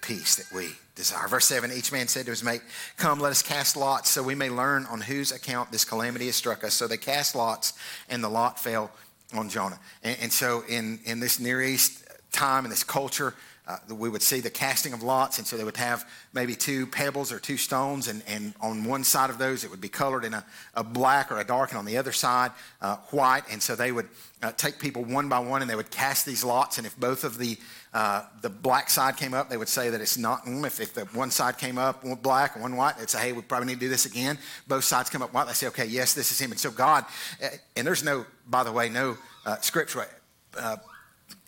peace 0.00 0.34
that 0.34 0.52
we 0.54 0.68
desire. 0.94 1.28
Verse 1.28 1.46
7 1.46 1.72
Each 1.72 1.92
man 1.92 2.08
said 2.08 2.26
to 2.26 2.30
his 2.30 2.44
mate, 2.44 2.62
Come, 2.96 3.20
let 3.20 3.30
us 3.30 3.42
cast 3.42 3.76
lots 3.76 4.10
so 4.10 4.22
we 4.22 4.34
may 4.34 4.50
learn 4.50 4.84
on 4.86 5.00
whose 5.00 5.32
account 5.32 5.72
this 5.72 5.84
calamity 5.84 6.26
has 6.26 6.36
struck 6.36 6.64
us. 6.64 6.74
So 6.74 6.86
they 6.86 6.96
cast 6.96 7.34
lots, 7.34 7.72
and 8.08 8.22
the 8.22 8.28
lot 8.28 8.58
fell 8.58 8.90
on 9.34 9.48
Jonah. 9.48 9.78
And, 10.02 10.18
and 10.22 10.32
so, 10.32 10.64
in, 10.68 11.00
in 11.04 11.20
this 11.20 11.40
Near 11.40 11.62
East 11.62 12.04
time, 12.32 12.64
in 12.64 12.70
this 12.70 12.84
culture, 12.84 13.34
uh, 13.68 13.76
we 13.94 14.08
would 14.08 14.22
see 14.22 14.40
the 14.40 14.50
casting 14.50 14.92
of 14.92 15.04
lots, 15.04 15.38
and 15.38 15.46
so 15.46 15.56
they 15.56 15.62
would 15.62 15.76
have 15.76 16.08
maybe 16.32 16.54
two 16.54 16.84
pebbles 16.84 17.30
or 17.30 17.38
two 17.38 17.56
stones, 17.56 18.08
and, 18.08 18.22
and 18.26 18.54
on 18.60 18.84
one 18.84 19.04
side 19.04 19.30
of 19.30 19.38
those 19.38 19.62
it 19.62 19.70
would 19.70 19.80
be 19.80 19.88
colored 19.88 20.24
in 20.24 20.34
a, 20.34 20.44
a 20.74 20.82
black 20.82 21.30
or 21.30 21.38
a 21.38 21.44
dark, 21.44 21.70
and 21.70 21.78
on 21.78 21.84
the 21.84 21.96
other 21.96 22.10
side 22.10 22.50
uh, 22.80 22.96
white. 23.10 23.44
And 23.52 23.62
so 23.62 23.76
they 23.76 23.92
would 23.92 24.08
uh, 24.42 24.50
take 24.52 24.80
people 24.80 25.04
one 25.04 25.28
by 25.28 25.38
one, 25.38 25.62
and 25.62 25.70
they 25.70 25.76
would 25.76 25.92
cast 25.92 26.26
these 26.26 26.42
lots, 26.42 26.78
and 26.78 26.86
if 26.86 26.98
both 26.98 27.22
of 27.22 27.38
the 27.38 27.56
uh, 27.94 28.24
the 28.40 28.48
black 28.48 28.88
side 28.88 29.18
came 29.18 29.34
up, 29.34 29.50
they 29.50 29.56
would 29.58 29.68
say 29.68 29.90
that 29.90 30.00
it's 30.00 30.16
not. 30.16 30.44
Mm, 30.44 30.66
if, 30.66 30.80
if 30.80 30.94
the 30.94 31.04
one 31.06 31.30
side 31.30 31.58
came 31.58 31.76
up 31.76 32.02
one 32.02 32.16
black 32.16 32.54
and 32.54 32.62
one 32.62 32.74
white, 32.74 32.96
they'd 32.96 33.10
say, 33.10 33.20
"Hey, 33.20 33.32
we 33.32 33.42
probably 33.42 33.68
need 33.68 33.74
to 33.74 33.80
do 33.80 33.88
this 33.88 34.06
again." 34.06 34.38
Both 34.66 34.84
sides 34.84 35.08
come 35.08 35.22
up 35.22 35.32
white. 35.32 35.46
They 35.46 35.52
say, 35.52 35.68
"Okay, 35.68 35.86
yes, 35.86 36.14
this 36.14 36.32
is 36.32 36.40
him." 36.40 36.50
And 36.50 36.58
so 36.58 36.70
God, 36.70 37.04
uh, 37.42 37.48
and 37.76 37.86
there's 37.86 38.02
no, 38.02 38.26
by 38.48 38.64
the 38.64 38.72
way, 38.72 38.88
no 38.88 39.18
uh, 39.46 39.56
scriptural 39.60 40.06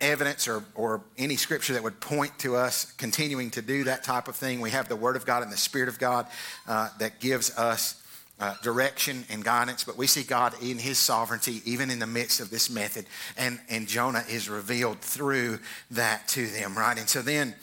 evidence 0.00 0.48
or, 0.48 0.64
or 0.74 1.02
any 1.18 1.36
scripture 1.36 1.72
that 1.74 1.82
would 1.82 2.00
point 2.00 2.38
to 2.40 2.56
us 2.56 2.92
continuing 2.92 3.50
to 3.52 3.62
do 3.62 3.84
that 3.84 4.04
type 4.04 4.28
of 4.28 4.36
thing. 4.36 4.60
We 4.60 4.70
have 4.70 4.88
the 4.88 4.96
Word 4.96 5.16
of 5.16 5.26
God 5.26 5.42
and 5.42 5.52
the 5.52 5.56
Spirit 5.56 5.88
of 5.88 5.98
God 5.98 6.26
uh, 6.66 6.88
that 6.98 7.20
gives 7.20 7.56
us 7.56 8.00
uh, 8.40 8.54
direction 8.62 9.24
and 9.30 9.44
guidance, 9.44 9.84
but 9.84 9.96
we 9.96 10.06
see 10.06 10.22
God 10.22 10.54
in 10.60 10.78
His 10.78 10.98
sovereignty, 10.98 11.62
even 11.64 11.90
in 11.90 11.98
the 11.98 12.06
midst 12.06 12.40
of 12.40 12.50
this 12.50 12.68
method. 12.68 13.06
And, 13.36 13.60
and 13.68 13.86
Jonah 13.86 14.24
is 14.28 14.48
revealed 14.48 15.00
through 15.00 15.60
that 15.92 16.28
to 16.28 16.46
them, 16.46 16.76
right? 16.76 16.98
And 16.98 17.08
so 17.08 17.22
then 17.22 17.54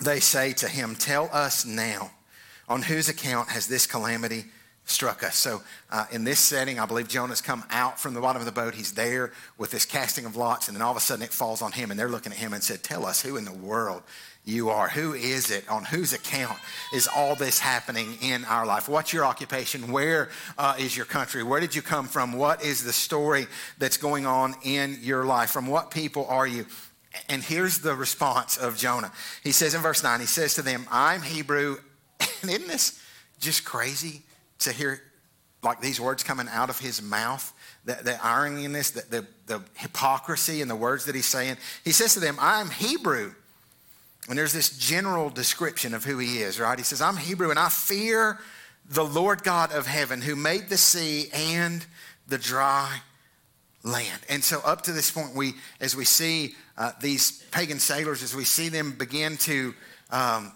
they 0.00 0.20
say 0.20 0.52
to 0.54 0.68
him, 0.68 0.94
Tell 0.94 1.28
us 1.32 1.64
now, 1.64 2.10
on 2.68 2.82
whose 2.82 3.08
account 3.08 3.50
has 3.50 3.66
this 3.66 3.86
calamity 3.86 4.46
struck 4.86 5.22
us. 5.22 5.36
So, 5.36 5.62
uh, 5.90 6.06
in 6.10 6.24
this 6.24 6.38
setting, 6.38 6.78
I 6.78 6.86
believe 6.86 7.08
Jonah's 7.08 7.40
come 7.40 7.64
out 7.70 8.00
from 8.00 8.14
the 8.14 8.20
bottom 8.20 8.40
of 8.40 8.46
the 8.46 8.52
boat. 8.52 8.74
He's 8.74 8.92
there 8.92 9.32
with 9.58 9.70
this 9.70 9.84
casting 9.84 10.24
of 10.24 10.36
lots, 10.36 10.68
and 10.68 10.76
then 10.76 10.82
all 10.82 10.92
of 10.92 10.96
a 10.96 11.00
sudden 11.00 11.24
it 11.24 11.32
falls 11.32 11.60
on 11.60 11.72
him, 11.72 11.90
and 11.90 11.98
they're 11.98 12.08
looking 12.08 12.32
at 12.32 12.38
him 12.38 12.52
and 12.52 12.62
said, 12.62 12.82
Tell 12.82 13.04
us 13.04 13.20
who 13.20 13.36
in 13.36 13.44
the 13.44 13.52
world 13.52 14.02
you 14.44 14.70
are. 14.70 14.88
Who 14.88 15.12
is 15.12 15.50
it? 15.50 15.68
On 15.68 15.84
whose 15.84 16.12
account 16.12 16.56
is 16.94 17.08
all 17.08 17.34
this 17.34 17.58
happening 17.58 18.16
in 18.22 18.44
our 18.44 18.64
life? 18.64 18.88
What's 18.88 19.12
your 19.12 19.24
occupation? 19.24 19.90
Where 19.90 20.30
uh, 20.56 20.76
is 20.78 20.96
your 20.96 21.04
country? 21.04 21.42
Where 21.42 21.60
did 21.60 21.74
you 21.74 21.82
come 21.82 22.06
from? 22.06 22.32
What 22.32 22.62
is 22.62 22.84
the 22.84 22.92
story 22.92 23.48
that's 23.78 23.96
going 23.96 24.24
on 24.24 24.54
in 24.62 24.98
your 25.02 25.24
life? 25.24 25.50
From 25.50 25.66
what 25.66 25.90
people 25.90 26.26
are 26.28 26.46
you? 26.46 26.66
And 27.28 27.42
here's 27.42 27.80
the 27.80 27.94
response 27.94 28.56
of 28.56 28.76
Jonah. 28.76 29.10
He 29.42 29.50
says 29.50 29.74
in 29.74 29.82
verse 29.82 30.02
9, 30.02 30.20
he 30.20 30.26
says 30.26 30.54
to 30.54 30.62
them, 30.62 30.86
I'm 30.90 31.22
Hebrew. 31.22 31.78
And 32.42 32.50
isn't 32.50 32.68
this 32.68 33.00
just 33.40 33.64
crazy? 33.64 34.22
To 34.60 34.72
hear 34.72 35.00
like 35.62 35.80
these 35.80 36.00
words 36.00 36.22
coming 36.22 36.48
out 36.48 36.70
of 36.70 36.78
his 36.78 37.02
mouth, 37.02 37.52
the, 37.84 37.94
the 37.94 38.24
irony 38.24 38.64
in 38.64 38.72
this, 38.72 38.90
the, 38.90 39.02
the, 39.10 39.26
the 39.46 39.62
hypocrisy 39.74 40.60
in 40.60 40.68
the 40.68 40.76
words 40.76 41.06
that 41.06 41.14
he's 41.14 41.26
saying. 41.26 41.56
He 41.84 41.92
says 41.92 42.14
to 42.14 42.20
them, 42.20 42.36
I'm 42.40 42.70
Hebrew. 42.70 43.34
And 44.28 44.38
there's 44.38 44.52
this 44.52 44.76
general 44.76 45.30
description 45.30 45.94
of 45.94 46.04
who 46.04 46.18
he 46.18 46.38
is, 46.38 46.58
right? 46.58 46.78
He 46.78 46.84
says, 46.84 47.00
I'm 47.00 47.16
Hebrew 47.16 47.50
and 47.50 47.58
I 47.58 47.68
fear 47.68 48.38
the 48.88 49.04
Lord 49.04 49.42
God 49.42 49.72
of 49.72 49.86
heaven 49.86 50.20
who 50.20 50.36
made 50.36 50.68
the 50.68 50.76
sea 50.76 51.28
and 51.32 51.84
the 52.28 52.38
dry 52.38 53.00
land. 53.82 54.20
And 54.28 54.42
so, 54.42 54.60
up 54.64 54.82
to 54.82 54.92
this 54.92 55.10
point, 55.10 55.34
we, 55.34 55.54
as 55.80 55.96
we 55.96 56.04
see 56.04 56.54
uh, 56.76 56.92
these 57.00 57.42
pagan 57.50 57.78
sailors, 57.78 58.22
as 58.22 58.34
we 58.34 58.44
see 58.44 58.68
them 58.68 58.92
begin 58.92 59.36
to 59.38 59.74
um, 60.10 60.52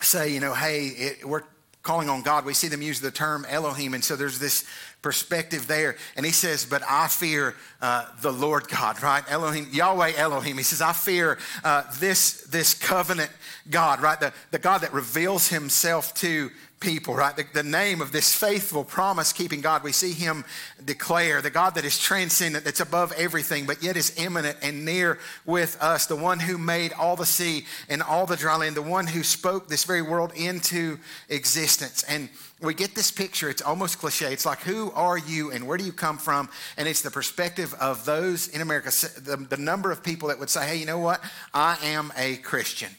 say, 0.00 0.32
you 0.32 0.40
know, 0.40 0.54
hey, 0.54 0.86
it, 0.86 1.28
we're 1.28 1.42
calling 1.88 2.10
on 2.10 2.20
God, 2.20 2.44
we 2.44 2.52
see 2.52 2.68
them 2.68 2.82
use 2.82 3.00
the 3.00 3.10
term 3.10 3.46
Elohim. 3.48 3.94
And 3.94 4.04
so 4.04 4.14
there's 4.14 4.38
this 4.38 4.66
perspective 5.02 5.66
there. 5.66 5.96
And 6.16 6.26
he 6.26 6.32
says, 6.32 6.64
But 6.64 6.82
I 6.88 7.08
fear 7.08 7.54
uh, 7.80 8.06
the 8.20 8.32
Lord 8.32 8.68
God, 8.68 9.02
right? 9.02 9.22
Elohim, 9.30 9.68
Yahweh 9.72 10.12
Elohim. 10.16 10.56
He 10.56 10.62
says, 10.62 10.80
I 10.80 10.92
fear 10.92 11.38
uh, 11.64 11.84
this, 11.98 12.42
this 12.44 12.74
covenant 12.74 13.30
God, 13.70 14.00
right? 14.00 14.18
The, 14.18 14.32
the 14.50 14.58
God 14.58 14.82
that 14.82 14.92
reveals 14.92 15.48
himself 15.48 16.14
to 16.14 16.50
people, 16.80 17.14
right? 17.14 17.36
The, 17.36 17.44
the 17.52 17.62
name 17.62 18.00
of 18.00 18.12
this 18.12 18.34
faithful, 18.34 18.84
promise 18.84 19.32
keeping 19.32 19.60
God, 19.60 19.82
we 19.82 19.92
see 19.92 20.12
him 20.12 20.44
declare 20.84 21.42
the 21.42 21.50
God 21.50 21.74
that 21.74 21.84
is 21.84 21.98
transcendent, 21.98 22.64
that's 22.64 22.80
above 22.80 23.12
everything, 23.12 23.66
but 23.66 23.82
yet 23.82 23.96
is 23.96 24.14
immanent 24.16 24.58
and 24.62 24.84
near 24.84 25.18
with 25.44 25.76
us, 25.80 26.06
the 26.06 26.16
one 26.16 26.38
who 26.38 26.56
made 26.56 26.92
all 26.92 27.16
the 27.16 27.26
sea 27.26 27.64
and 27.88 28.02
all 28.02 28.26
the 28.26 28.36
dry 28.36 28.56
land, 28.56 28.76
the 28.76 28.82
one 28.82 29.06
who 29.06 29.22
spoke 29.22 29.68
this 29.68 29.84
very 29.84 30.02
world 30.02 30.32
into 30.36 30.98
existence. 31.28 32.04
And 32.04 32.28
we 32.60 32.74
get 32.74 32.94
this 32.94 33.10
picture, 33.10 33.48
it's 33.48 33.62
almost 33.62 33.98
cliche. 33.98 34.32
It's 34.32 34.44
like, 34.44 34.60
who 34.60 34.90
are 34.92 35.16
you 35.16 35.52
and 35.52 35.66
where 35.66 35.78
do 35.78 35.84
you 35.84 35.92
come 35.92 36.18
from? 36.18 36.48
And 36.76 36.88
it's 36.88 37.02
the 37.02 37.10
perspective 37.10 37.72
of 37.80 38.04
those 38.04 38.48
in 38.48 38.60
America, 38.60 38.90
the, 39.20 39.36
the 39.48 39.56
number 39.56 39.92
of 39.92 40.02
people 40.02 40.28
that 40.28 40.38
would 40.40 40.50
say, 40.50 40.66
hey, 40.66 40.76
you 40.76 40.86
know 40.86 40.98
what? 40.98 41.22
I 41.54 41.78
am 41.84 42.12
a 42.16 42.36
Christian 42.38 42.90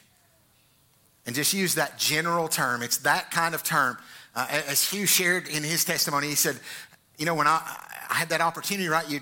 and 1.30 1.36
just 1.36 1.54
use 1.54 1.76
that 1.76 1.96
general 2.00 2.48
term. 2.48 2.82
It's 2.82 2.98
that 2.98 3.30
kind 3.30 3.54
of 3.54 3.62
term. 3.62 4.00
Uh, 4.36 4.48
as 4.68 4.90
Hugh 4.90 5.06
shared 5.06 5.48
in 5.48 5.64
his 5.64 5.86
testimony, 5.86 6.28
he 6.28 6.34
said, 6.34 6.60
You 7.20 7.28
know, 7.28 7.36
when 7.36 7.46
I, 7.46 7.62
I 8.10 8.16
had 8.16 8.30
that 8.30 8.42
opportunity, 8.42 8.88
right, 8.88 9.08
you, 9.08 9.20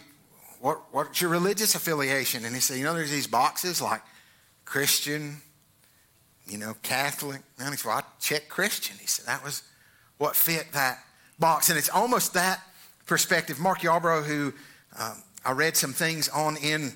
what, 0.62 0.82
what's 0.94 1.20
your 1.20 1.30
religious 1.30 1.76
affiliation? 1.76 2.46
And 2.46 2.56
he 2.56 2.62
said, 2.62 2.78
You 2.78 2.86
know, 2.86 2.94
there's 2.94 3.12
these 3.12 3.28
boxes 3.28 3.82
like 3.82 4.02
Christian, 4.64 5.42
you 6.48 6.58
know, 6.58 6.76
Catholic. 6.82 7.42
And 7.60 7.70
he 7.72 7.76
said, 7.76 7.90
Well, 7.90 7.98
I 7.98 8.04
checked 8.22 8.48
Christian. 8.48 8.96
He 9.02 9.08
said, 9.08 9.26
That 9.26 9.44
was 9.44 9.64
what 10.18 10.36
fit 10.36 10.72
that 10.74 11.00
box. 11.40 11.70
And 11.70 11.78
it's 11.78 11.90
almost 11.90 12.34
that 12.34 12.62
perspective. 13.06 13.60
Mark 13.60 13.80
Yarbrough, 13.80 14.26
who 14.26 14.54
um, 15.00 15.24
I 15.46 15.52
read 15.52 15.78
some 15.78 15.94
things 15.94 16.30
on 16.30 16.58
in 16.58 16.94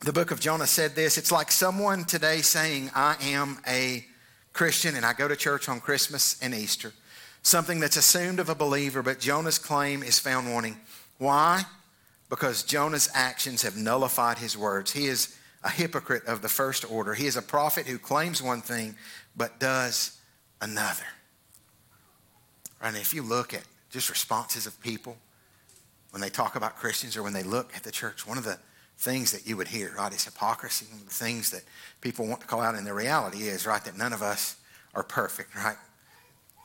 the 0.00 0.12
book 0.12 0.30
of 0.30 0.40
Jonah, 0.40 0.66
said 0.66 0.94
this 0.94 1.18
It's 1.18 1.32
like 1.32 1.50
someone 1.50 2.04
today 2.04 2.40
saying, 2.40 2.90
I 2.94 3.16
am 3.20 3.58
a 3.66 4.04
Christian 4.52 4.96
and 4.96 5.04
I 5.04 5.12
go 5.12 5.28
to 5.28 5.36
church 5.36 5.68
on 5.68 5.80
Christmas 5.80 6.40
and 6.42 6.54
Easter. 6.54 6.92
Something 7.42 7.80
that's 7.80 7.96
assumed 7.96 8.40
of 8.40 8.48
a 8.48 8.54
believer, 8.54 9.02
but 9.02 9.20
Jonah's 9.20 9.58
claim 9.58 10.02
is 10.02 10.18
found 10.18 10.52
wanting. 10.52 10.76
Why? 11.18 11.62
Because 12.28 12.62
Jonah's 12.62 13.08
actions 13.14 13.62
have 13.62 13.76
nullified 13.76 14.38
his 14.38 14.56
words. 14.56 14.92
He 14.92 15.06
is 15.06 15.36
a 15.64 15.70
hypocrite 15.70 16.26
of 16.26 16.42
the 16.42 16.48
first 16.48 16.90
order. 16.90 17.14
He 17.14 17.26
is 17.26 17.36
a 17.36 17.42
prophet 17.42 17.86
who 17.86 17.98
claims 17.98 18.42
one 18.42 18.60
thing 18.60 18.96
but 19.36 19.58
does 19.60 20.18
another. 20.60 21.04
Right? 22.80 22.88
And 22.88 22.96
if 22.96 23.14
you 23.14 23.22
look 23.22 23.54
at 23.54 23.62
just 23.90 24.10
responses 24.10 24.66
of 24.66 24.80
people 24.80 25.16
when 26.10 26.20
they 26.20 26.30
talk 26.30 26.56
about 26.56 26.76
Christians 26.76 27.16
or 27.16 27.22
when 27.22 27.32
they 27.32 27.42
look 27.42 27.74
at 27.76 27.82
the 27.82 27.90
church, 27.90 28.26
one 28.26 28.38
of 28.38 28.44
the 28.44 28.58
things 28.98 29.30
that 29.32 29.46
you 29.46 29.56
would 29.56 29.68
hear, 29.68 29.94
right? 29.96 30.12
is 30.12 30.24
hypocrisy, 30.24 30.86
the 31.04 31.10
things 31.10 31.50
that 31.50 31.62
people 32.00 32.26
want 32.26 32.40
to 32.40 32.46
call 32.46 32.60
out. 32.60 32.74
And 32.74 32.86
the 32.86 32.94
reality 32.94 33.42
is, 33.48 33.66
right, 33.66 33.84
that 33.84 33.96
none 33.96 34.12
of 34.12 34.22
us 34.22 34.56
are 34.94 35.04
perfect, 35.04 35.54
right? 35.54 35.76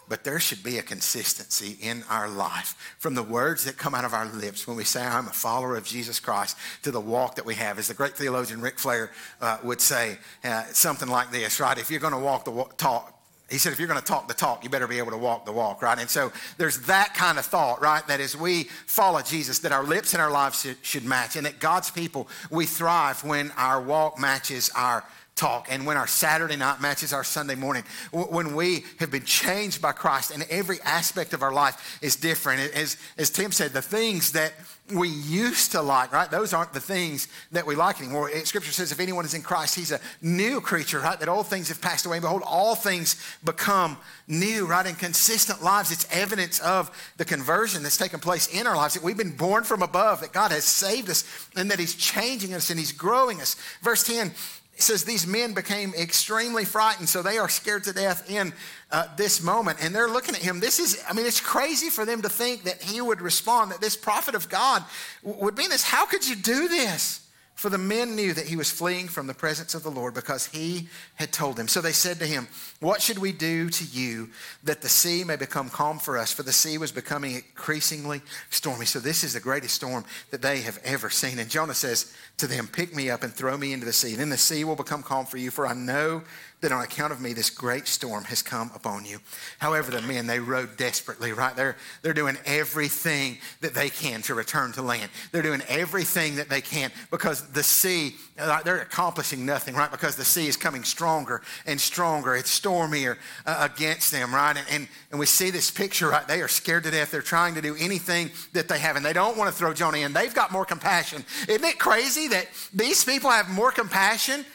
But 0.10 0.23
there 0.23 0.39
should 0.39 0.63
be 0.63 0.78
a 0.80 0.84
consistency 0.84 1.78
in 1.80 2.04
our 2.10 2.28
life 2.28 2.95
from 2.99 3.15
the 3.15 3.23
words 3.23 3.63
that 3.65 3.78
come 3.78 3.95
out 3.95 4.04
of 4.04 4.13
our 4.13 4.26
lips 4.26 4.67
when 4.67 4.76
we 4.76 4.84
say, 4.84 5.02
I'm 5.02 5.28
a 5.28 5.32
follower 5.32 5.78
of 5.78 5.86
Jesus 5.86 6.19
Christ, 6.19 6.58
to 6.82 6.91
the 6.91 6.99
walk 6.99 7.36
that 7.36 7.45
we 7.45 7.56
have. 7.56 7.80
As 7.80 7.88
the 7.88 7.93
great 7.93 8.13
theologian 8.13 8.62
Ric 8.62 8.80
Flair 8.80 9.12
uh, 9.39 9.60
would 9.63 9.80
say, 9.80 10.17
uh, 10.43 10.63
something 10.65 11.08
like 11.08 11.32
this, 11.32 11.60
right? 11.60 11.78
If 11.78 11.89
you're 11.89 12.02
going 12.02 12.13
to 12.13 12.19
walk 12.19 12.45
the 12.45 12.52
walk, 12.52 12.78
talk, 12.78 13.12
he 13.50 13.58
said, 13.58 13.74
if 13.74 13.80
you're 13.80 13.88
going 13.88 14.00
to 14.00 14.06
talk 14.06 14.28
the 14.28 14.34
talk, 14.34 14.64
you 14.64 14.70
better 14.70 14.88
be 14.88 14.98
able 14.98 15.12
to 15.12 15.18
walk 15.18 15.46
the 15.46 15.52
walk, 15.52 15.82
right? 15.82 16.00
And 16.00 16.10
so 16.10 16.32
there's 16.58 16.80
that 16.84 17.14
kind 17.14 17.38
of 17.38 17.46
thought, 17.46 17.82
right? 17.82 18.06
That 18.08 18.20
as 18.20 18.36
we 18.36 18.64
follow 18.88 19.22
Jesus, 19.22 19.60
that 19.60 19.72
our 19.72 19.84
lips 19.84 20.14
and 20.14 20.22
our 20.22 20.32
lives 20.32 20.62
should, 20.62 20.78
should 20.82 21.06
match, 21.06 21.36
and 21.36 21.46
that 21.46 21.60
God's 21.60 21.92
people, 21.92 22.28
we 22.50 22.66
thrive 22.66 23.24
when 23.24 23.52
our 23.58 23.82
walk 23.82 24.18
matches 24.20 24.72
our 24.76 25.04
talk 25.36 25.67
and 25.69 25.86
when 25.86 25.98
our 25.98 26.08
Saturday 26.08 26.56
night 26.56 26.80
matches 26.80 27.12
our 27.12 27.24
Sunday 27.24 27.56
morning, 27.56 27.84
when 28.12 28.56
we 28.56 28.86
have 29.00 29.12
been 29.12 29.26
changed 29.26 29.82
by 29.82 29.91
Christ 29.91 30.32
and 30.32 30.46
every 30.50 30.80
aspect 30.82 31.34
of 31.34 31.41
our 31.41 31.52
life 31.52 32.00
is 32.02 32.15
different. 32.15 32.74
As, 32.74 32.98
as 33.17 33.30
Tim 33.30 33.52
said, 33.52 33.72
the 33.72 33.82
things 33.82 34.34
that 34.34 34.54
we 34.93 35.08
used 35.08 35.72
to 35.72 35.82
like, 35.82 36.12
right? 36.12 36.30
Those 36.30 36.54
aren't 36.54 36.74
the 36.74 36.80
things 36.80 37.28
that 37.52 37.65
we 37.65 37.74
like 37.74 38.00
anymore. 38.02 38.30
Scripture 38.43 38.72
says 38.72 38.91
if 38.91 39.00
anyone 39.00 39.26
is 39.26 39.34
in 39.34 39.41
Christ, 39.41 39.76
he's 39.76 39.91
a 39.91 40.00
new 40.22 40.60
creature, 40.62 41.00
right? 41.00 41.19
That 41.19 41.30
old 41.30 41.48
things 41.48 41.69
have 41.69 41.82
passed 41.82 42.06
away. 42.06 42.19
Behold, 42.19 42.43
all 42.46 42.76
things 42.76 43.15
become 43.43 43.98
new, 44.28 44.67
right? 44.67 44.86
In 44.86 44.96
consistent 44.96 45.63
lives, 45.63 45.91
it's 45.91 46.06
evidence 46.12 46.60
of 46.60 46.91
the 47.17 47.26
conversion 47.26 47.82
that's 47.82 47.98
taken 47.98 48.19
place 48.19 48.48
in 48.48 48.67
our 48.67 48.76
lives, 48.76 48.93
that 48.93 49.04
we've 49.04 49.17
been 49.17 49.36
born 49.36 49.63
from 49.63 49.82
above, 49.82 50.19
that 50.22 50.34
God 50.34 50.52
has 50.52 50.65
saved 50.65 51.10
us, 51.10 51.24
and 51.56 51.72
that 51.72 51.80
he's 51.80 51.96
changing 51.96 52.54
us 52.54 52.69
and 52.69 52.78
he's 52.78 52.91
growing 52.91 53.39
us. 53.41 53.56
Verse 53.82 54.04
10 54.04 54.34
it 54.76 54.82
says 54.82 55.04
these 55.04 55.28
men 55.28 55.54
became 55.54 55.94
extremely 55.94 56.66
frightened, 56.66 57.08
so 57.08 57.22
they 57.22 57.38
are 57.38 57.50
scared 57.50 57.84
to 57.86 57.94
death 57.94 58.30
in 58.30 58.54
uh, 58.92 59.08
this 59.16 59.42
moment. 59.42 59.80
And 59.82 59.94
they're 59.94 60.10
looking 60.10 60.36
at 60.36 60.42
him. 60.42 60.60
This 60.60 60.80
is, 60.80 61.02
I 61.08 61.14
mean, 61.14 61.26
it's 61.26 61.40
crazy 61.40 61.90
for 61.90 62.06
them 62.06 62.22
to 62.24 62.30
think 62.30 62.64
that 62.64 62.82
he 62.82 63.00
would 63.00 63.22
respond, 63.22 63.72
that 63.72 63.82
this 63.82 63.96
prophet 63.96 64.34
of 64.34 64.50
God 64.50 64.84
would 65.22 65.56
be 65.56 65.68
this. 65.68 65.84
How 65.84 66.06
could 66.06 66.28
you 66.28 66.36
do 66.36 66.68
this? 66.68 67.23
For 67.56 67.70
the 67.70 67.78
men 67.78 68.16
knew 68.16 68.34
that 68.34 68.48
he 68.48 68.56
was 68.56 68.72
fleeing 68.72 69.08
from 69.08 69.28
the 69.28 69.34
presence 69.34 69.76
of 69.76 69.84
the 69.84 69.92
Lord 69.92 70.13
because 70.13 70.48
he 70.48 70.89
had 71.16 71.32
told 71.32 71.56
them. 71.56 71.68
So 71.68 71.82
they 71.82 71.92
said 71.92 72.20
to 72.20 72.26
him, 72.26 72.48
What 72.80 73.02
should 73.02 73.20
we 73.20 73.32
do 73.32 73.70
to 73.70 73.86
you 73.86 74.30
that 74.63 74.82
the 74.82 74.89
sea 74.89 75.24
may 75.24 75.36
become 75.36 75.70
calm 75.70 76.00
for 76.00 76.18
us? 76.18 76.32
For 76.32 76.44
the 76.44 76.52
sea 76.52 76.78
was 76.78 76.92
becoming 76.92 77.36
increasingly 77.36 78.22
stormy. 78.50 78.86
So 78.86 79.00
this 79.00 79.24
is 79.24 79.34
the 79.34 79.39
greatest 79.39 79.76
storm 79.76 80.04
that 80.32 80.42
they 80.42 80.62
have 80.62 80.80
ever 80.84 81.10
seen. 81.10 81.39
And 81.39 81.50
Jonah 81.50 81.76
says 81.76 82.13
to 82.38 82.48
them, 82.48 82.68
Pick 82.68 82.96
me 82.96 83.10
up 83.10 83.24
and 83.24 83.32
throw 83.32 83.56
me 83.56 83.72
into 83.72 83.86
the 83.86 83.94
sea. 83.94 84.16
Then 84.16 84.30
the 84.30 84.38
sea 84.38 84.63
will 84.63 84.76
become 84.76 85.04
calm 85.04 85.26
for 85.26 85.38
you, 85.38 85.52
for 85.52 85.68
I 85.68 85.74
know 85.74 86.24
that 86.63 86.72
on 86.72 86.82
account 86.82 87.12
of 87.12 87.20
me, 87.20 87.34
this 87.34 87.50
great 87.50 87.88
storm 87.88 88.24
has 88.24 88.42
come 88.42 88.72
upon 88.74 89.04
you. 89.06 89.20
However, 89.60 89.92
the 89.92 90.02
men, 90.02 90.28
they 90.28 90.39
rowed 90.39 90.78
desperately, 90.78 91.34
right? 91.34 91.54
They're, 91.56 91.76
they're 92.02 92.13
doing 92.13 92.38
everything 92.46 93.38
that 93.60 93.74
they 93.74 93.89
can 93.89 94.22
to 94.24 94.34
return 94.34 94.72
to 94.74 94.82
land. 94.82 95.12
They're 95.34 95.42
doing 95.42 95.62
everything 95.68 96.38
that 96.38 96.48
they 96.48 96.62
can 96.62 96.92
because 97.12 97.46
the 97.54 97.63
sea, 97.63 98.16
they're 98.36 98.82
accomplishing 98.82 99.46
nothing, 99.46 99.76
right? 99.76 99.92
Because 99.92 100.16
the 100.16 100.26
sea 100.26 100.48
is 100.48 100.58
coming 100.58 100.84
stronger 100.84 101.42
and 101.66 101.80
stronger. 101.80 102.36
It's 102.36 102.50
stormier 102.50 103.18
uh, 103.46 103.68
against 103.74 104.12
them, 104.12 104.34
right? 104.34 104.58
And, 104.58 104.66
and, 104.70 104.88
and 105.12 105.20
we 105.20 105.26
see 105.26 105.52
this 105.52 105.70
picture, 105.70 106.10
right? 106.10 106.28
They 106.28 106.42
are 106.42 106.48
scared 106.48 106.84
to 106.84 106.92
death. 106.92 107.12
They're 107.12 107.22
trying 107.22 107.56
to 107.56 107.62
do 107.62 107.76
anything 107.80 108.32
that 108.54 108.68
they 108.68 108.80
have, 108.80 108.96
and 108.96 109.06
they 109.06 109.13
don't 109.13 109.38
want 109.38 109.52
to 109.52 109.56
throw 109.56 109.74
Jonah 109.74 110.00
in. 110.00 110.13
They've 110.13 110.34
got 110.34 110.52
more 110.52 110.66
compassion. 110.66 111.24
Isn't 111.48 111.63
it 111.63 111.80
crazy 111.80 112.28
that 112.30 112.48
these 112.74 113.04
people 113.04 113.30
have 113.30 113.50
more 113.50 113.72
compassion 113.72 114.46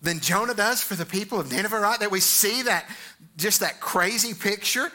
than 0.00 0.20
Jonah 0.20 0.54
does 0.54 0.82
for 0.82 0.94
the 0.94 1.06
people 1.06 1.38
of 1.38 1.50
Nineveh, 1.50 1.78
right? 1.78 2.00
That 2.00 2.10
we 2.10 2.20
see 2.20 2.62
that, 2.62 2.86
just 3.36 3.60
that 3.60 3.80
crazy 3.80 4.34
picture. 4.34 4.90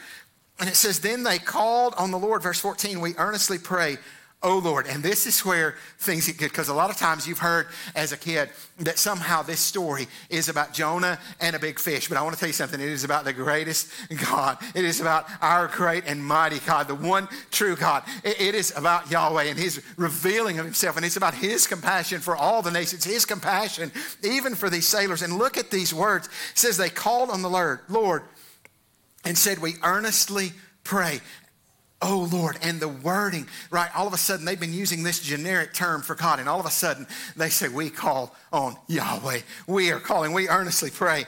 And 0.60 0.68
it 0.68 0.76
says, 0.76 1.00
Then 1.00 1.24
they 1.24 1.40
called 1.40 1.94
on 1.98 2.12
the 2.12 2.20
Lord, 2.20 2.44
verse 2.44 2.60
14, 2.60 3.00
we 3.00 3.16
earnestly 3.18 3.58
pray, 3.58 3.98
oh 4.44 4.60
Lord. 4.60 4.86
And 4.88 5.02
this 5.02 5.26
is 5.26 5.44
where 5.44 5.76
things 5.98 6.28
get 6.28 6.38
good 6.38 6.52
because 6.52 6.70
a 6.70 6.74
lot 6.74 6.90
of 6.90 6.98
times 6.98 7.28
you've 7.28 7.40
heard 7.40 7.68
as 7.96 8.12
a 8.12 8.18
kid 8.18 8.50
that 8.80 9.00
somehow 9.00 9.42
this 9.42 9.60
story 9.60 10.08
is 10.30 10.48
about 10.48 10.74
Jonah 10.74 11.20
and 11.42 11.56
a 11.56 11.60
big 11.60 11.80
fish. 11.80 12.08
But 12.08 12.18
I 12.18 12.22
want 12.22 12.36
to 12.36 12.40
tell 12.40 12.48
you 12.48 12.54
something. 12.54 12.80
It 12.80 12.90
is 12.90 13.04
about 13.04 13.26
the 13.26 13.34
greatest 13.34 13.92
God. 14.30 14.58
It 14.76 14.86
is 14.86 15.02
about 15.02 15.26
our 15.42 15.68
great 15.68 16.04
and 16.06 16.24
mighty 16.24 16.60
God, 16.60 16.88
the 16.88 16.96
one 16.96 17.28
true 17.50 17.76
God. 17.76 18.04
it 18.24 18.54
is 18.54 18.76
about 18.78 19.10
Yahweh 19.10 19.46
and 19.46 19.58
his 19.58 19.82
revealing 19.98 20.60
of 20.60 20.66
himself. 20.66 20.98
And 20.98 21.06
it's 21.06 21.18
about 21.18 21.34
his 21.34 21.66
compassion 21.66 22.20
for 22.20 22.36
all 22.36 22.62
the 22.62 22.72
nations, 22.72 23.04
his 23.04 23.26
compassion 23.26 23.92
even 24.24 24.54
for 24.54 24.70
these 24.70 24.88
sailors. 24.88 25.24
And 25.24 25.38
look 25.38 25.58
at 25.58 25.72
these 25.72 25.94
words. 25.94 26.28
It 26.28 26.58
says 26.60 26.78
they 26.78 26.90
called 26.90 27.32
on 27.32 27.42
the 27.42 27.50
Lord, 27.50 27.80
Lord, 27.90 28.24
and 29.26 29.38
said, 29.38 29.60
We 29.60 29.74
earnestly 29.84 30.52
pray. 30.84 31.22
Oh 32.00 32.30
Lord, 32.32 32.60
and 32.62 32.80
the 32.80 32.88
wording, 32.88 33.48
right? 33.72 33.90
All 33.96 34.06
of 34.06 34.14
a 34.14 34.18
sudden, 34.18 34.46
they've 34.46 34.60
been 34.60 34.74
using 34.74 35.02
this 35.02 35.20
generic 35.20 35.74
term 35.74 36.04
for 36.04 36.14
God, 36.14 36.40
and 36.40 36.48
all 36.48 36.60
of 36.60 36.68
a 36.68 36.72
sudden, 36.72 37.08
they 37.36 37.50
say, 37.50 37.70
We 37.70 37.90
call 37.90 38.36
on 38.54 38.76
Yahweh. 38.88 39.40
We 39.66 39.92
are 39.92 40.00
calling, 40.00 40.32
we 40.32 40.48
earnestly 40.48 40.92
pray 40.92 41.26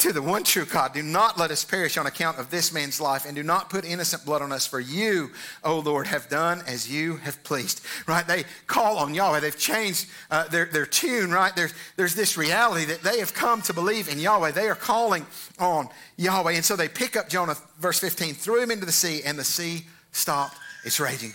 to 0.00 0.12
the 0.12 0.22
one 0.22 0.42
true 0.44 0.64
God. 0.64 0.94
Do 0.94 1.02
not 1.02 1.38
let 1.38 1.50
us 1.50 1.64
perish 1.64 1.98
on 1.98 2.06
account 2.06 2.38
of 2.38 2.50
this 2.50 2.72
man's 2.72 3.00
life, 3.00 3.26
and 3.26 3.36
do 3.36 3.42
not 3.42 3.68
put 3.68 3.84
innocent 3.84 4.24
blood 4.24 4.42
on 4.42 4.50
us, 4.50 4.66
for 4.66 4.80
you, 4.80 5.30
O 5.62 5.78
Lord, 5.78 6.06
have 6.06 6.28
done 6.28 6.62
as 6.66 6.90
you 6.90 7.16
have 7.18 7.42
pleased. 7.44 7.82
Right? 8.06 8.26
They 8.26 8.44
call 8.66 8.98
on 8.98 9.14
Yahweh. 9.14 9.40
They've 9.40 9.56
changed 9.56 10.08
uh, 10.30 10.48
their, 10.48 10.64
their 10.64 10.86
tune, 10.86 11.30
right? 11.30 11.54
There's, 11.54 11.74
there's 11.96 12.14
this 12.14 12.36
reality 12.36 12.86
that 12.86 13.02
they 13.02 13.18
have 13.18 13.34
come 13.34 13.60
to 13.62 13.74
believe 13.74 14.08
in 14.08 14.18
Yahweh. 14.18 14.52
They 14.52 14.68
are 14.68 14.74
calling 14.74 15.26
on 15.58 15.88
Yahweh. 16.16 16.52
And 16.52 16.64
so 16.64 16.76
they 16.76 16.88
pick 16.88 17.16
up 17.16 17.28
Jonah, 17.28 17.56
verse 17.78 18.00
15, 18.00 18.34
threw 18.34 18.62
him 18.62 18.70
into 18.70 18.86
the 18.86 18.92
sea, 18.92 19.22
and 19.24 19.38
the 19.38 19.44
sea 19.44 19.84
stopped 20.12 20.56
its 20.84 20.98
raging. 20.98 21.34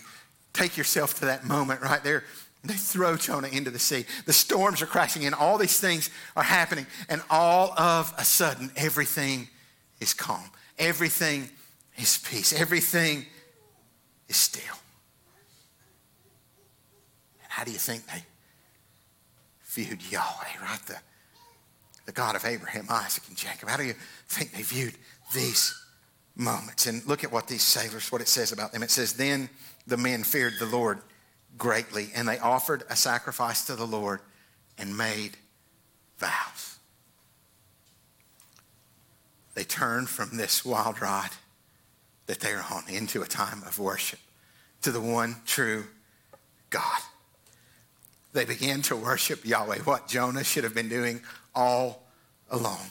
Take 0.52 0.76
yourself 0.76 1.14
to 1.20 1.26
that 1.26 1.44
moment 1.44 1.82
right 1.82 2.02
there 2.02 2.24
they 2.68 2.74
throw 2.74 3.16
Jonah 3.16 3.48
into 3.48 3.70
the 3.70 3.78
sea. 3.78 4.04
The 4.24 4.32
storms 4.32 4.82
are 4.82 4.86
crashing 4.86 5.22
in. 5.22 5.34
All 5.34 5.58
these 5.58 5.78
things 5.78 6.10
are 6.36 6.42
happening. 6.42 6.86
And 7.08 7.22
all 7.30 7.72
of 7.78 8.12
a 8.18 8.24
sudden, 8.24 8.70
everything 8.76 9.48
is 10.00 10.14
calm. 10.14 10.50
Everything 10.78 11.48
is 11.96 12.18
peace. 12.18 12.52
Everything 12.52 13.26
is 14.28 14.36
still. 14.36 14.62
And 17.42 17.50
how 17.50 17.64
do 17.64 17.70
you 17.70 17.78
think 17.78 18.06
they 18.06 18.24
viewed 19.64 20.02
Yahweh, 20.10 20.62
right? 20.62 20.80
The, 20.86 20.96
the 22.06 22.12
God 22.12 22.36
of 22.36 22.44
Abraham, 22.44 22.86
Isaac, 22.88 23.24
and 23.28 23.36
Jacob. 23.36 23.68
How 23.68 23.76
do 23.76 23.84
you 23.84 23.94
think 24.28 24.52
they 24.52 24.62
viewed 24.62 24.94
these 25.34 25.74
moments? 26.34 26.86
And 26.86 27.04
look 27.06 27.24
at 27.24 27.32
what 27.32 27.48
these 27.48 27.62
sailors, 27.62 28.10
what 28.10 28.20
it 28.20 28.28
says 28.28 28.52
about 28.52 28.72
them. 28.72 28.82
It 28.82 28.90
says, 28.90 29.12
Then 29.12 29.50
the 29.86 29.96
men 29.96 30.22
feared 30.22 30.54
the 30.58 30.66
Lord 30.66 31.00
greatly, 31.56 32.10
and 32.14 32.28
they 32.28 32.38
offered 32.38 32.84
a 32.90 32.96
sacrifice 32.96 33.64
to 33.66 33.76
the 33.76 33.86
Lord 33.86 34.20
and 34.78 34.96
made 34.96 35.36
vows. 36.18 36.78
They 39.54 39.64
turned 39.64 40.08
from 40.08 40.36
this 40.36 40.64
wild 40.64 41.00
ride 41.00 41.30
that 42.26 42.40
they 42.40 42.52
are 42.52 42.64
on 42.70 42.84
into 42.88 43.22
a 43.22 43.26
time 43.26 43.62
of 43.62 43.78
worship 43.78 44.18
to 44.82 44.90
the 44.90 45.00
one 45.00 45.36
true 45.46 45.84
God. 46.70 47.00
They 48.32 48.44
began 48.44 48.82
to 48.82 48.96
worship 48.96 49.46
Yahweh, 49.46 49.78
what 49.84 50.08
Jonah 50.08 50.44
should 50.44 50.64
have 50.64 50.74
been 50.74 50.90
doing 50.90 51.22
all 51.54 52.02
along. 52.50 52.90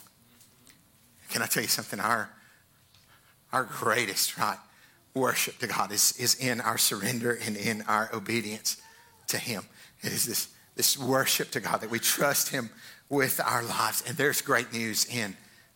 Can 1.30 1.42
I 1.44 1.46
tell 1.46 1.62
you 1.62 1.70
something? 1.70 2.00
Our, 2.00 2.30
our 3.54 3.64
greatest, 3.66 4.38
right? 4.38 4.58
Worship 5.16 5.58
to 5.60 5.68
God 5.68 5.92
is, 5.92 6.16
is 6.20 6.36
in 6.36 6.62
our 6.62 6.78
surrender 6.78 7.40
and 7.46 7.56
in 7.56 7.82
our 7.84 8.10
obedience 8.14 8.78
to 9.28 9.38
Him. 9.38 9.64
It 10.02 10.12
is 10.12 10.26
this, 10.26 10.50
this 10.76 11.00
worship 11.00 11.52
to 11.52 11.60
God 11.62 11.82
that 11.82 11.90
we 11.90 12.00
trust 12.00 12.50
Him 12.50 12.70
with 13.10 13.40
our 13.44 13.64
lives. 13.64 14.04
And 14.08 14.18
there's 14.18 14.42
great 14.42 14.74
news 14.74 15.06
in 15.06 15.36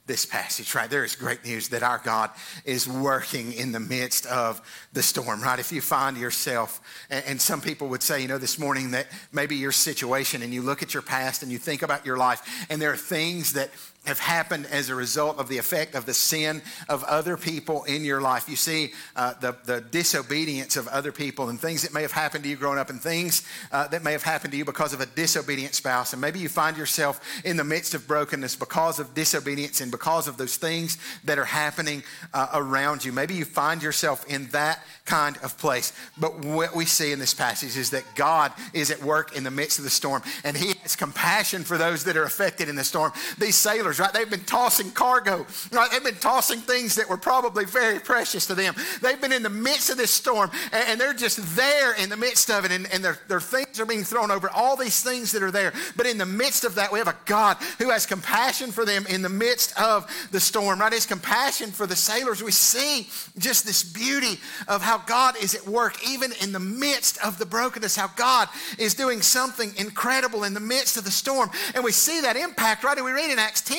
this 0.09 0.25
passage, 0.25 0.73
right? 0.73 0.89
There 0.89 1.05
is 1.05 1.15
great 1.15 1.45
news 1.45 1.69
that 1.69 1.83
our 1.83 1.99
God 2.03 2.31
is 2.65 2.87
working 2.87 3.53
in 3.53 3.71
the 3.71 3.79
midst 3.79 4.25
of 4.25 4.59
the 4.91 5.03
storm, 5.03 5.41
right? 5.41 5.59
If 5.59 5.71
you 5.71 5.81
find 5.81 6.17
yourself, 6.17 6.81
and, 7.11 7.39
some 7.39 7.61
people 7.61 7.89
would 7.89 8.01
say, 8.01 8.19
you 8.19 8.27
know, 8.27 8.39
this 8.39 8.57
morning 8.57 8.91
that 8.91 9.05
maybe 9.31 9.55
your 9.55 9.71
situation 9.71 10.41
and 10.41 10.51
you 10.51 10.63
look 10.63 10.81
at 10.81 10.95
your 10.95 11.03
past 11.03 11.43
and 11.43 11.51
you 11.51 11.59
think 11.59 11.83
about 11.83 12.07
your 12.07 12.17
life, 12.17 12.41
and 12.71 12.81
there 12.81 12.91
are 12.91 12.97
things 12.97 13.53
that 13.53 13.69
have 14.05 14.19
happened 14.19 14.65
as 14.71 14.89
a 14.89 14.95
result 14.95 15.37
of 15.37 15.49
the 15.49 15.57
effect 15.57 15.93
of 15.93 16.05
the 16.05 16.13
sin 16.13 16.61
of 16.87 17.03
other 17.03 17.37
people 17.37 17.83
in 17.83 18.03
your 18.03 18.21
life. 18.21 18.49
You 18.49 18.55
see 18.55 18.93
uh, 19.15 19.33
the, 19.41 19.55
the 19.65 19.81
disobedience 19.81 20.77
of 20.77 20.87
other 20.87 21.11
people 21.11 21.49
and 21.49 21.59
things 21.59 21.83
that 21.83 21.93
may 21.93 22.01
have 22.01 22.11
happened 22.11 22.43
to 22.45 22.49
you 22.49 22.55
growing 22.55 22.79
up 22.79 22.89
and 22.89 22.99
things 22.99 23.45
uh, 23.71 23.87
that 23.89 24.03
may 24.03 24.13
have 24.13 24.23
happened 24.23 24.51
to 24.51 24.57
you 24.57 24.65
because 24.65 24.93
of 24.93 25.01
a 25.01 25.05
disobedient 25.05 25.75
spouse. 25.75 26.13
And 26.13 26.21
maybe 26.21 26.39
you 26.39 26.49
find 26.49 26.77
yourself 26.77 27.21
in 27.45 27.57
the 27.57 27.63
midst 27.63 27.93
of 27.93 28.07
brokenness 28.07 28.55
because 28.55 28.99
of 28.99 29.13
disobedience 29.13 29.81
and 29.81 29.91
because 29.91 30.27
of 30.27 30.37
those 30.37 30.57
things 30.57 30.97
that 31.25 31.37
are 31.37 31.45
happening 31.45 32.01
uh, 32.33 32.47
around 32.53 33.03
you. 33.03 33.11
Maybe 33.11 33.35
you 33.35 33.45
find 33.45 33.83
yourself 33.83 34.25
in 34.27 34.47
that 34.47 34.79
kind 35.05 35.37
of 35.43 35.57
place. 35.57 35.93
But 36.17 36.45
what 36.45 36.75
we 36.75 36.85
see 36.85 37.11
in 37.11 37.19
this 37.19 37.33
passage 37.33 37.75
is 37.77 37.89
that 37.91 38.05
God 38.15 38.53
is 38.73 38.91
at 38.91 39.03
work 39.03 39.35
in 39.35 39.43
the 39.43 39.51
midst 39.51 39.77
of 39.77 39.83
the 39.83 39.89
storm 39.89 40.23
and 40.43 40.55
He 40.55 40.73
has 40.81 40.95
compassion 40.95 41.63
for 41.63 41.77
those 41.77 42.05
that 42.05 42.17
are 42.17 42.23
affected 42.23 42.69
in 42.69 42.75
the 42.75 42.83
storm. 42.83 43.11
These 43.37 43.55
sailors 43.55 43.98
right? 43.99 44.13
They've 44.13 44.29
been 44.29 44.43
tossing 44.45 44.91
cargo, 44.91 45.45
right? 45.71 45.89
They've 45.91 46.03
been 46.03 46.15
tossing 46.15 46.59
things 46.59 46.95
that 46.95 47.09
were 47.09 47.17
probably 47.17 47.65
very 47.65 47.99
precious 47.99 48.45
to 48.47 48.55
them. 48.55 48.75
They've 49.01 49.19
been 49.19 49.33
in 49.33 49.43
the 49.43 49.49
midst 49.49 49.89
of 49.89 49.97
this 49.97 50.11
storm 50.11 50.51
and, 50.71 50.99
they're 50.99 51.13
just 51.13 51.55
there 51.55 51.93
in 51.93 52.09
the 52.09 52.17
midst 52.17 52.49
of 52.49 52.65
it 52.65 52.71
and, 52.71 52.85
and 52.91 53.01
their, 53.01 53.17
their 53.29 53.39
things 53.39 53.79
are 53.79 53.85
being 53.85 54.03
thrown 54.03 54.31
over, 54.31 54.49
all 54.49 54.75
these 54.75 55.01
things 55.01 55.31
that 55.31 55.41
are 55.41 55.51
there. 55.51 55.71
But 55.95 56.07
in 56.07 56.17
the 56.17 56.25
midst 56.25 56.65
of 56.65 56.75
that, 56.75 56.91
we 56.91 56.99
have 56.99 57.07
a 57.07 57.15
God 57.25 57.55
who 57.77 57.89
has 57.89 58.05
compassion 58.05 58.71
for 58.71 58.83
them 58.83 59.05
in 59.07 59.21
the 59.21 59.29
midst 59.29 59.79
of 59.79 60.05
the 60.31 60.41
storm, 60.41 60.81
right? 60.81 60.91
His 60.91 61.05
compassion 61.05 61.71
for 61.71 61.87
the 61.87 61.95
sailors. 61.95 62.43
We 62.43 62.51
see 62.51 63.07
just 63.37 63.65
this 63.65 63.81
beauty 63.81 64.39
of 64.67 64.81
how 64.81 64.97
God 64.97 65.35
is 65.41 65.55
at 65.55 65.65
work, 65.65 66.05
even 66.05 66.31
in 66.41 66.51
the 66.51 66.59
midst 66.59 67.17
of 67.23 67.39
the 67.39 67.45
brokenness, 67.45 67.95
how 67.95 68.07
God 68.17 68.49
is 68.77 68.93
doing 68.93 69.21
something 69.21 69.73
incredible 69.77 70.43
in 70.43 70.53
the 70.53 70.59
midst 70.59 70.97
of 70.97 71.05
the 71.05 71.11
storm. 71.11 71.49
And 71.75 71.83
we 71.83 71.93
see 71.93 72.19
that 72.21 72.35
impact, 72.35 72.83
right? 72.83 72.97
And 72.97 73.05
we 73.05 73.13
read 73.13 73.31
in 73.31 73.39
Acts 73.39 73.61
10 73.61 73.78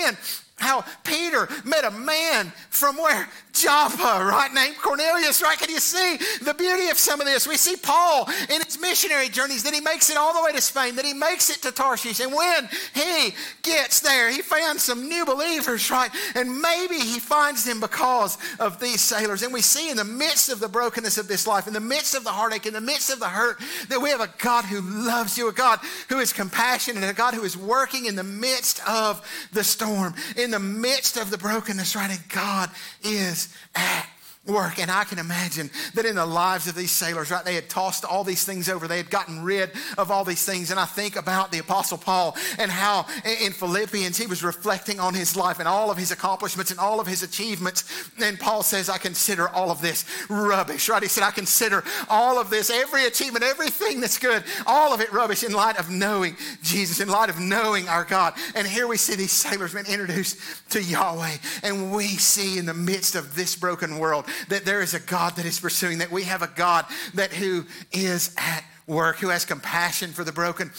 how 0.56 0.84
Peter 1.04 1.48
met 1.64 1.84
a 1.84 1.90
man 1.90 2.52
from 2.68 2.96
where? 2.96 3.28
Joppa, 3.52 4.24
right? 4.24 4.50
Named 4.52 4.76
Cornelius, 4.76 5.42
right? 5.42 5.58
Can 5.58 5.70
you 5.70 5.80
see 5.80 6.18
the 6.42 6.54
beauty 6.54 6.88
of 6.88 6.98
some 6.98 7.20
of 7.20 7.26
this? 7.26 7.46
We 7.46 7.56
see 7.56 7.76
Paul 7.76 8.28
in 8.48 8.62
his 8.62 8.80
missionary 8.80 9.28
journeys 9.28 9.62
that 9.64 9.74
he 9.74 9.80
makes 9.80 10.10
it 10.10 10.16
all 10.16 10.34
the 10.34 10.42
way 10.42 10.52
to 10.52 10.60
Spain, 10.60 10.96
that 10.96 11.04
he 11.04 11.14
makes 11.14 11.50
it 11.50 11.62
to 11.62 11.72
Tarshish. 11.72 12.20
And 12.20 12.32
when 12.32 12.68
he 12.94 13.34
gets 13.62 14.00
there, 14.00 14.30
he 14.30 14.42
found 14.42 14.80
some 14.80 15.08
new 15.08 15.24
believers, 15.24 15.90
right? 15.90 16.10
And 16.34 16.60
maybe 16.60 16.96
he 16.96 17.18
finds 17.18 17.64
them 17.64 17.80
because 17.80 18.38
of 18.58 18.80
these 18.80 19.00
sailors. 19.00 19.42
And 19.42 19.52
we 19.52 19.62
see 19.62 19.90
in 19.90 19.96
the 19.96 20.04
midst 20.04 20.48
of 20.48 20.60
the 20.60 20.68
brokenness 20.68 21.18
of 21.18 21.28
this 21.28 21.46
life, 21.46 21.66
in 21.66 21.72
the 21.72 21.80
midst 21.80 22.14
of 22.14 22.24
the 22.24 22.30
heartache, 22.30 22.66
in 22.66 22.74
the 22.74 22.80
midst 22.80 23.10
of 23.10 23.20
the 23.20 23.28
hurt, 23.28 23.60
that 23.88 24.00
we 24.00 24.10
have 24.10 24.20
a 24.20 24.32
God 24.38 24.64
who 24.64 24.80
loves 24.80 25.36
you, 25.36 25.48
a 25.48 25.52
God 25.52 25.80
who 26.08 26.18
is 26.18 26.32
compassionate, 26.32 27.08
a 27.08 27.14
God 27.14 27.34
who 27.34 27.42
is 27.42 27.56
working 27.56 28.06
in 28.06 28.16
the 28.16 28.24
midst 28.24 28.80
of 28.88 29.20
the 29.52 29.64
storm, 29.64 30.14
in 30.36 30.50
the 30.50 30.58
midst 30.58 31.16
of 31.16 31.30
the 31.30 31.38
brokenness, 31.38 31.96
right? 31.96 32.10
And 32.10 32.28
God 32.28 32.70
is 33.02 33.39
at 33.74 33.82
ah, 33.82 34.06
work. 34.46 34.78
And 34.78 34.90
I 34.90 35.04
can 35.04 35.18
imagine 35.18 35.70
that 35.94 36.06
in 36.06 36.16
the 36.16 36.24
lives 36.24 36.66
of 36.66 36.74
these 36.74 36.90
sailors, 36.90 37.30
right, 37.30 37.44
they 37.44 37.54
had 37.54 37.68
tossed 37.68 38.06
all 38.06 38.24
these 38.24 38.44
things 38.44 38.70
over. 38.70 38.88
They 38.88 38.96
had 38.96 39.10
gotten 39.10 39.44
rid 39.44 39.70
of 39.98 40.10
all 40.10 40.24
these 40.24 40.44
things. 40.44 40.70
And 40.70 40.80
I 40.80 40.86
think 40.86 41.16
about 41.16 41.52
the 41.52 41.58
Apostle 41.58 41.98
Paul 41.98 42.36
and 42.58 42.70
how 42.70 43.06
in 43.42 43.52
Philippians 43.52 44.16
he 44.16 44.26
was 44.26 44.42
reflecting 44.42 44.98
on 44.98 45.12
his 45.12 45.36
life 45.36 45.58
and 45.58 45.68
all 45.68 45.90
of 45.90 45.98
his 45.98 46.10
accomplishments 46.10 46.70
and 46.70 46.80
all 46.80 47.00
of 47.00 47.06
his 47.06 47.22
achievements. 47.22 47.84
And 48.22 48.40
Paul 48.40 48.62
says, 48.62 48.88
I 48.88 48.96
consider 48.96 49.48
all 49.50 49.70
of 49.70 49.82
this 49.82 50.06
rubbish, 50.30 50.88
right? 50.88 51.02
He 51.02 51.08
said, 51.08 51.24
I 51.24 51.32
consider 51.32 51.84
all 52.08 52.38
of 52.38 52.48
this, 52.48 52.70
every 52.70 53.04
achievement, 53.04 53.44
everything 53.44 54.00
that's 54.00 54.18
good, 54.18 54.42
all 54.66 54.94
of 54.94 55.02
it 55.02 55.12
rubbish 55.12 55.44
in 55.44 55.52
light 55.52 55.78
of 55.78 55.90
knowing 55.90 56.34
Jesus, 56.62 57.00
in 57.00 57.08
light 57.08 57.28
of 57.28 57.38
knowing 57.38 57.88
our 57.88 58.04
God. 58.04 58.34
And 58.54 58.66
here 58.66 58.86
we 58.86 58.96
see 58.96 59.16
these 59.16 59.32
sailors 59.32 59.74
being 59.74 59.86
introduced 59.86 60.38
to 60.70 60.82
Yahweh. 60.82 61.36
And 61.62 61.92
we 61.92 62.04
see 62.04 62.58
in 62.58 62.64
the 62.64 62.74
midst 62.74 63.14
of 63.14 63.34
this 63.34 63.54
broken 63.54 63.98
world 63.98 64.26
that 64.48 64.64
there 64.64 64.82
is 64.82 64.94
a 64.94 65.00
God 65.00 65.36
that 65.36 65.46
is 65.46 65.60
pursuing, 65.60 65.98
that 65.98 66.10
we 66.10 66.24
have 66.24 66.42
a 66.42 66.50
God 66.54 66.86
that 67.14 67.32
who 67.32 67.66
is 67.92 68.34
at 68.38 68.64
work, 68.86 69.18
who 69.18 69.28
has 69.28 69.44
compassion 69.44 70.12
for 70.12 70.24
the 70.24 70.32
broken, 70.32 70.70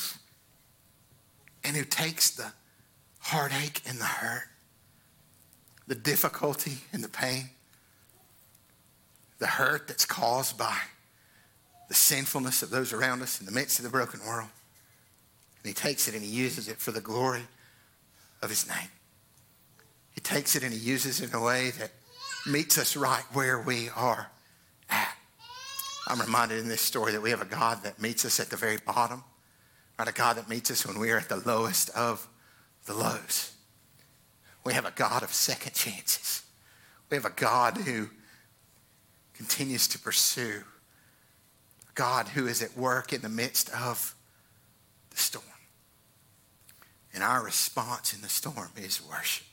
and 1.64 1.76
who 1.76 1.84
takes 1.84 2.32
the 2.32 2.52
heartache 3.20 3.82
and 3.88 4.00
the 4.00 4.06
hurt, 4.06 4.48
the 5.88 5.96
difficulty 5.96 6.78
and 6.92 7.04
the 7.04 7.10
pain, 7.10 7.50
the 9.40 9.48
hurt 9.48 9.88
that's 9.88 10.06
caused 10.06 10.58
by 10.58 10.78
the 11.88 11.94
sinfulness 11.94 12.64
of 12.64 12.70
those 12.70 12.94
around 12.94 13.22
us 13.22 13.40
in 13.40 13.46
the 13.46 13.52
midst 13.52 13.80
of 13.80 13.84
the 13.84 13.92
broken 13.92 14.20
world. 14.26 14.50
And 15.64 15.68
he 15.68 15.74
takes 15.74 16.08
it 16.08 16.16
and 16.16 16.24
he 16.24 16.30
uses 16.30 16.68
it 16.68 16.78
for 16.78 16.92
the 16.92 17.02
glory 17.02 17.44
of 18.42 18.50
his 18.50 18.68
name. 18.68 18.90
He 20.14 20.22
takes 20.22 20.56
it 20.56 20.64
and 20.64 20.74
he 20.74 20.80
uses 20.80 21.22
it 21.22 21.30
in 21.30 21.36
a 21.36 21.44
way 21.44 21.72
that 21.72 21.92
meets 22.46 22.78
us 22.78 22.96
right 22.96 23.24
where 23.34 23.60
we 23.60 23.90
are 23.90 24.30
at. 24.90 25.16
I'm 26.08 26.20
reminded 26.20 26.60
in 26.60 26.68
this 26.68 26.82
story 26.82 27.12
that 27.12 27.22
we 27.22 27.30
have 27.30 27.42
a 27.42 27.46
God 27.46 27.84
that 27.84 28.02
meets 28.02 28.26
us 28.26 28.40
at 28.40 28.50
the 28.50 28.58
very 28.58 28.78
bottom, 28.78 29.24
right? 29.98 30.08
A 30.08 30.12
God 30.12 30.38
that 30.38 30.50
meets 30.50 30.72
us 30.72 30.86
when 30.86 31.00
we 31.00 31.12
are 31.12 31.18
at 31.18 31.30
the 31.30 31.38
lowest 31.46 31.90
of 31.92 32.28
the 32.86 32.94
lows. 32.94 33.54
We 34.64 34.74
have 34.74 34.86
a 34.86 34.92
God 34.92 35.24
of 35.24 35.34
second 35.34 35.74
chances. 35.74 36.44
We 37.10 37.16
have 37.16 37.26
a 37.26 37.30
God 37.30 37.78
who 37.78 38.10
continues 39.34 39.88
to 39.90 40.00
pursue, 40.00 40.64
a 41.90 41.94
God 41.94 42.30
who 42.30 42.48
is 42.48 42.62
at 42.62 42.78
work 42.78 43.14
in 43.14 43.22
the 43.22 43.30
midst 43.30 43.70
of 43.70 44.16
the 45.10 45.18
storm. 45.18 45.46
And 47.14 47.24
our 47.24 47.44
response 47.44 48.14
in 48.14 48.22
the 48.22 48.30
storm 48.30 48.72
is 48.78 49.02
worship. 49.08 49.48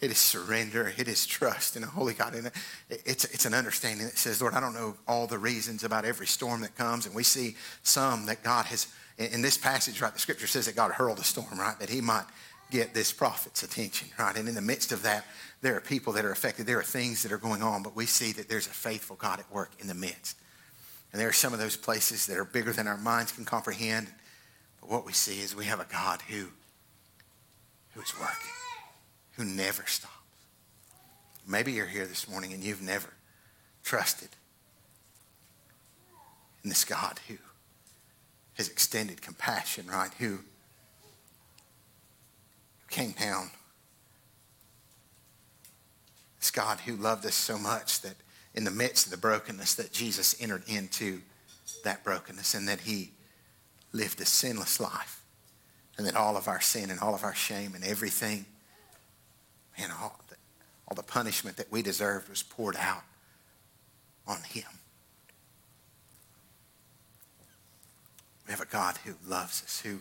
It 0.00 0.10
is 0.10 0.18
surrender. 0.18 0.92
It 0.96 1.08
is 1.08 1.26
trust 1.26 1.76
in 1.76 1.82
a 1.82 1.86
holy 1.86 2.14
God. 2.14 2.34
And 2.34 2.50
it's, 2.88 3.24
it's 3.26 3.44
an 3.44 3.52
understanding 3.52 4.06
that 4.06 4.16
says, 4.16 4.40
Lord, 4.40 4.54
I 4.54 4.60
don't 4.60 4.72
know 4.72 4.96
all 5.06 5.26
the 5.26 5.38
reasons 5.38 5.84
about 5.84 6.06
every 6.06 6.26
storm 6.26 6.62
that 6.62 6.74
comes. 6.74 7.04
And 7.04 7.14
we 7.14 7.22
see 7.22 7.56
some 7.82 8.24
that 8.26 8.42
God 8.42 8.64
has, 8.66 8.86
in 9.18 9.42
this 9.42 9.58
passage, 9.58 10.00
right, 10.00 10.12
the 10.12 10.18
scripture 10.18 10.46
says 10.46 10.66
that 10.66 10.76
God 10.76 10.90
hurled 10.92 11.18
a 11.18 11.24
storm, 11.24 11.58
right, 11.58 11.78
that 11.80 11.90
he 11.90 12.00
might 12.00 12.24
get 12.70 12.94
this 12.94 13.12
prophet's 13.12 13.62
attention, 13.62 14.08
right? 14.18 14.36
And 14.36 14.48
in 14.48 14.54
the 14.54 14.62
midst 14.62 14.90
of 14.92 15.02
that, 15.02 15.26
there 15.60 15.76
are 15.76 15.80
people 15.80 16.14
that 16.14 16.24
are 16.24 16.32
affected. 16.32 16.66
There 16.66 16.78
are 16.78 16.84
things 16.84 17.22
that 17.22 17.32
are 17.32 17.38
going 17.38 17.62
on, 17.62 17.82
but 17.82 17.94
we 17.94 18.06
see 18.06 18.32
that 18.32 18.48
there's 18.48 18.68
a 18.68 18.70
faithful 18.70 19.16
God 19.16 19.40
at 19.40 19.52
work 19.52 19.72
in 19.80 19.86
the 19.86 19.94
midst. 19.94 20.38
And 21.12 21.20
there 21.20 21.28
are 21.28 21.32
some 21.32 21.52
of 21.52 21.58
those 21.58 21.76
places 21.76 22.26
that 22.26 22.38
are 22.38 22.44
bigger 22.44 22.72
than 22.72 22.86
our 22.86 22.96
minds 22.96 23.32
can 23.32 23.44
comprehend. 23.44 24.06
But 24.80 24.88
what 24.88 25.04
we 25.04 25.12
see 25.12 25.40
is 25.40 25.54
we 25.54 25.66
have 25.66 25.80
a 25.80 25.86
God 25.92 26.22
who, 26.22 26.46
who 27.92 28.00
is 28.00 28.14
working 28.18 28.59
who 29.40 29.46
never 29.46 29.86
stops. 29.86 30.12
Maybe 31.46 31.72
you're 31.72 31.86
here 31.86 32.04
this 32.04 32.28
morning 32.28 32.52
and 32.52 32.62
you've 32.62 32.82
never 32.82 33.08
trusted 33.82 34.28
in 36.62 36.68
this 36.68 36.84
God 36.84 37.18
who 37.26 37.38
has 38.58 38.68
extended 38.68 39.22
compassion, 39.22 39.86
right? 39.86 40.10
Who 40.18 40.40
came 42.90 43.12
down. 43.12 43.50
This 46.38 46.50
God 46.50 46.80
who 46.80 46.96
loved 46.96 47.24
us 47.24 47.34
so 47.34 47.56
much 47.56 48.02
that 48.02 48.16
in 48.54 48.64
the 48.64 48.70
midst 48.70 49.06
of 49.06 49.10
the 49.10 49.16
brokenness 49.16 49.74
that 49.76 49.90
Jesus 49.90 50.36
entered 50.38 50.64
into 50.66 51.22
that 51.82 52.04
brokenness 52.04 52.52
and 52.52 52.68
that 52.68 52.80
he 52.80 53.12
lived 53.94 54.20
a 54.20 54.26
sinless 54.26 54.78
life 54.78 55.22
and 55.96 56.06
that 56.06 56.14
all 56.14 56.36
of 56.36 56.46
our 56.46 56.60
sin 56.60 56.90
and 56.90 57.00
all 57.00 57.14
of 57.14 57.24
our 57.24 57.34
shame 57.34 57.74
and 57.74 57.84
everything 57.84 58.44
and 59.82 59.92
all 59.92 60.18
the, 60.28 60.36
all 60.88 60.94
the 60.94 61.02
punishment 61.02 61.56
that 61.56 61.70
we 61.70 61.82
deserved 61.82 62.28
was 62.28 62.42
poured 62.42 62.76
out 62.76 63.02
on 64.26 64.38
him. 64.42 64.64
We 68.46 68.52
have 68.52 68.60
a 68.60 68.66
God 68.66 68.96
who 69.04 69.14
loves 69.28 69.62
us, 69.62 69.80
who 69.80 69.98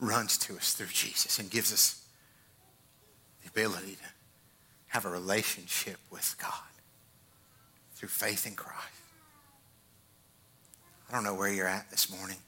runs 0.00 0.36
to 0.38 0.56
us 0.56 0.74
through 0.74 0.88
Jesus 0.88 1.38
and 1.38 1.50
gives 1.50 1.72
us 1.72 2.04
the 3.42 3.48
ability 3.48 3.92
to 3.92 4.08
have 4.88 5.04
a 5.04 5.08
relationship 5.08 5.98
with 6.10 6.36
God 6.40 6.52
through 7.94 8.08
faith 8.08 8.46
in 8.46 8.54
Christ. 8.54 8.76
I 11.08 11.14
don't 11.14 11.24
know 11.24 11.34
where 11.34 11.52
you're 11.52 11.68
at 11.68 11.90
this 11.90 12.10
morning. 12.10 12.38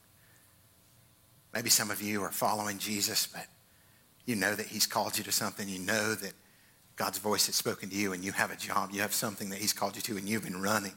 Maybe 1.54 1.70
some 1.70 1.90
of 1.90 2.02
you 2.02 2.22
are 2.22 2.32
following 2.32 2.78
Jesus, 2.78 3.26
but 3.26 3.46
you 4.26 4.36
know 4.36 4.54
that 4.54 4.66
he's 4.66 4.86
called 4.86 5.16
you 5.16 5.24
to 5.24 5.32
something. 5.32 5.68
You 5.68 5.78
know 5.78 6.14
that 6.14 6.32
God's 6.98 7.18
voice 7.18 7.46
has 7.46 7.54
spoken 7.54 7.88
to 7.90 7.94
you 7.94 8.12
and 8.12 8.24
you 8.24 8.32
have 8.32 8.50
a 8.50 8.56
job, 8.56 8.90
you 8.92 9.00
have 9.00 9.14
something 9.14 9.50
that 9.50 9.60
He's 9.60 9.72
called 9.72 9.94
you 9.94 10.02
to, 10.02 10.16
and 10.16 10.28
you've 10.28 10.42
been 10.42 10.60
running 10.60 10.92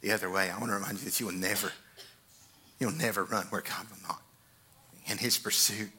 the 0.00 0.12
other 0.12 0.30
way, 0.30 0.50
I 0.50 0.58
want 0.58 0.70
to 0.70 0.74
remind 0.74 0.98
you 0.98 1.04
that 1.06 1.18
you 1.18 1.26
will 1.26 1.32
never, 1.32 1.72
you'll 2.78 2.92
never 2.92 3.24
run 3.24 3.46
where 3.46 3.62
God 3.62 3.86
will 3.90 4.06
not. 4.06 4.22
In 5.06 5.18
His 5.18 5.38
pursuit. 5.38 5.90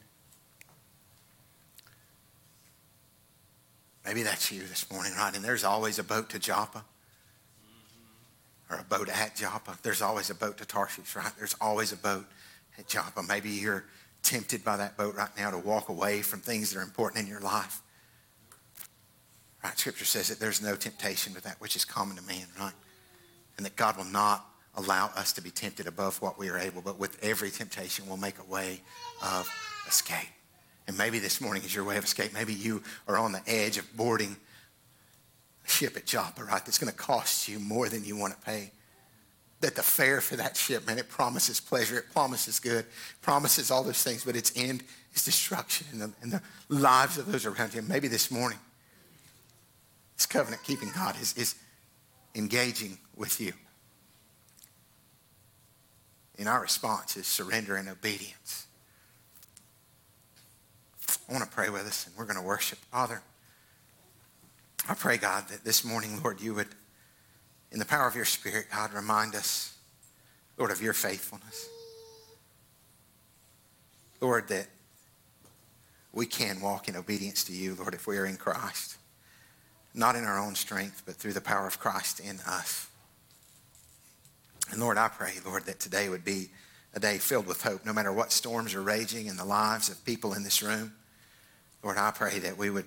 Maybe 4.05 4.23
that's 4.23 4.51
you 4.51 4.61
this 4.61 4.89
morning, 4.91 5.11
right? 5.17 5.35
And 5.35 5.43
there's 5.43 5.63
always 5.63 5.99
a 5.99 6.03
boat 6.03 6.29
to 6.29 6.39
Joppa 6.39 6.85
or 8.69 8.77
a 8.77 8.83
boat 8.83 9.09
at 9.09 9.35
Joppa. 9.35 9.77
There's 9.81 10.01
always 10.01 10.29
a 10.29 10.35
boat 10.35 10.57
to 10.59 10.65
Tarshish, 10.65 11.15
right? 11.15 11.31
There's 11.37 11.55
always 11.59 11.91
a 11.91 11.97
boat 11.97 12.25
at 12.77 12.87
Joppa. 12.87 13.23
Maybe 13.23 13.49
you're 13.49 13.85
tempted 14.23 14.63
by 14.63 14.77
that 14.77 14.95
boat 14.95 15.15
right 15.15 15.29
now 15.37 15.51
to 15.51 15.57
walk 15.57 15.89
away 15.89 16.21
from 16.21 16.39
things 16.39 16.71
that 16.71 16.79
are 16.79 16.83
important 16.83 17.23
in 17.23 17.29
your 17.29 17.41
life. 17.41 17.81
Right? 19.63 19.77
Scripture 19.77 20.05
says 20.05 20.29
that 20.29 20.39
there's 20.39 20.61
no 20.61 20.75
temptation 20.75 21.33
with 21.33 21.43
that 21.43 21.59
which 21.59 21.75
is 21.75 21.85
common 21.85 22.15
to 22.15 22.23
man, 22.23 22.45
right? 22.59 22.73
And 23.57 23.65
that 23.65 23.75
God 23.75 23.97
will 23.97 24.05
not 24.05 24.45
allow 24.75 25.07
us 25.15 25.33
to 25.33 25.41
be 25.41 25.49
tempted 25.49 25.87
above 25.87 26.21
what 26.21 26.39
we 26.39 26.49
are 26.49 26.57
able, 26.57 26.81
but 26.81 26.97
with 26.97 27.21
every 27.21 27.49
temptation, 27.49 28.07
we'll 28.07 28.17
make 28.17 28.39
a 28.39 28.51
way 28.51 28.81
of 29.23 29.49
escape. 29.87 30.29
And 30.87 30.97
maybe 30.97 31.19
this 31.19 31.41
morning 31.41 31.63
is 31.63 31.75
your 31.75 31.83
way 31.83 31.97
of 31.97 32.03
escape. 32.03 32.33
Maybe 32.33 32.53
you 32.53 32.81
are 33.07 33.17
on 33.17 33.31
the 33.31 33.41
edge 33.47 33.77
of 33.77 33.95
boarding 33.97 34.37
a 35.65 35.69
ship 35.69 35.97
at 35.97 36.05
Joppa, 36.05 36.43
right? 36.43 36.65
That's 36.65 36.77
going 36.77 36.91
to 36.91 36.97
cost 36.97 37.47
you 37.47 37.59
more 37.59 37.89
than 37.89 38.05
you 38.05 38.15
want 38.15 38.33
to 38.33 38.39
pay. 38.39 38.71
That 39.61 39.75
the 39.75 39.83
fare 39.83 40.21
for 40.21 40.37
that 40.37 40.55
ship, 40.55 40.87
man, 40.87 40.97
it 40.97 41.09
promises 41.09 41.59
pleasure, 41.59 41.97
it 41.97 42.05
promises 42.13 42.59
good, 42.59 42.85
promises 43.21 43.71
all 43.71 43.83
those 43.83 44.01
things, 44.01 44.23
but 44.23 44.37
its 44.37 44.53
end 44.55 44.83
is 45.13 45.25
destruction 45.25 45.99
the, 45.99 46.11
in 46.23 46.29
the 46.29 46.41
lives 46.69 47.17
of 47.17 47.29
those 47.29 47.45
around 47.45 47.73
you. 47.73 47.81
Maybe 47.81 48.07
this 48.07 48.31
morning 48.31 48.57
this 50.19 50.25
covenant 50.25 50.61
keeping 50.63 50.89
God 50.93 51.15
is, 51.21 51.33
is 51.37 51.55
engaging 52.35 52.97
with 53.15 53.39
you. 53.39 53.53
And 56.37 56.49
our 56.49 56.59
response 56.59 57.15
is 57.15 57.25
surrender 57.25 57.77
and 57.77 57.87
obedience. 57.87 58.67
I 61.29 61.31
want 61.31 61.45
to 61.45 61.49
pray 61.49 61.69
with 61.69 61.83
us 61.83 62.05
and 62.05 62.17
we're 62.17 62.25
going 62.25 62.35
to 62.35 62.45
worship. 62.45 62.79
Father, 62.91 63.21
I 64.89 64.93
pray, 64.93 65.15
God, 65.15 65.47
that 65.47 65.63
this 65.63 65.85
morning, 65.85 66.19
Lord, 66.21 66.41
you 66.41 66.53
would, 66.53 66.67
in 67.71 67.79
the 67.79 67.85
power 67.85 68.05
of 68.05 68.15
your 68.17 68.25
Spirit, 68.25 68.65
God, 68.73 68.91
remind 68.91 69.35
us, 69.35 69.77
Lord, 70.57 70.71
of 70.71 70.81
your 70.81 70.91
faithfulness. 70.91 71.69
Lord, 74.19 74.49
that 74.49 74.67
we 76.11 76.25
can 76.25 76.59
walk 76.59 76.89
in 76.89 76.97
obedience 76.97 77.45
to 77.45 77.53
you, 77.53 77.75
Lord, 77.75 77.93
if 77.93 78.05
we 78.05 78.17
are 78.17 78.25
in 78.25 78.35
Christ 78.35 78.98
not 79.93 80.15
in 80.15 80.23
our 80.23 80.39
own 80.39 80.55
strength, 80.55 81.03
but 81.05 81.15
through 81.15 81.33
the 81.33 81.41
power 81.41 81.67
of 81.67 81.79
Christ 81.79 82.19
in 82.19 82.39
us. 82.47 82.87
And 84.71 84.79
Lord, 84.79 84.97
I 84.97 85.07
pray, 85.07 85.33
Lord, 85.45 85.65
that 85.65 85.79
today 85.79 86.09
would 86.09 86.23
be 86.23 86.49
a 86.93 86.99
day 86.99 87.17
filled 87.17 87.47
with 87.47 87.61
hope, 87.61 87.85
no 87.85 87.93
matter 87.93 88.11
what 88.11 88.31
storms 88.31 88.73
are 88.75 88.81
raging 88.81 89.27
in 89.27 89.37
the 89.37 89.45
lives 89.45 89.89
of 89.89 90.03
people 90.05 90.33
in 90.33 90.43
this 90.43 90.61
room. 90.61 90.93
Lord, 91.83 91.97
I 91.97 92.11
pray 92.11 92.39
that 92.39 92.57
we 92.57 92.69
would 92.69 92.85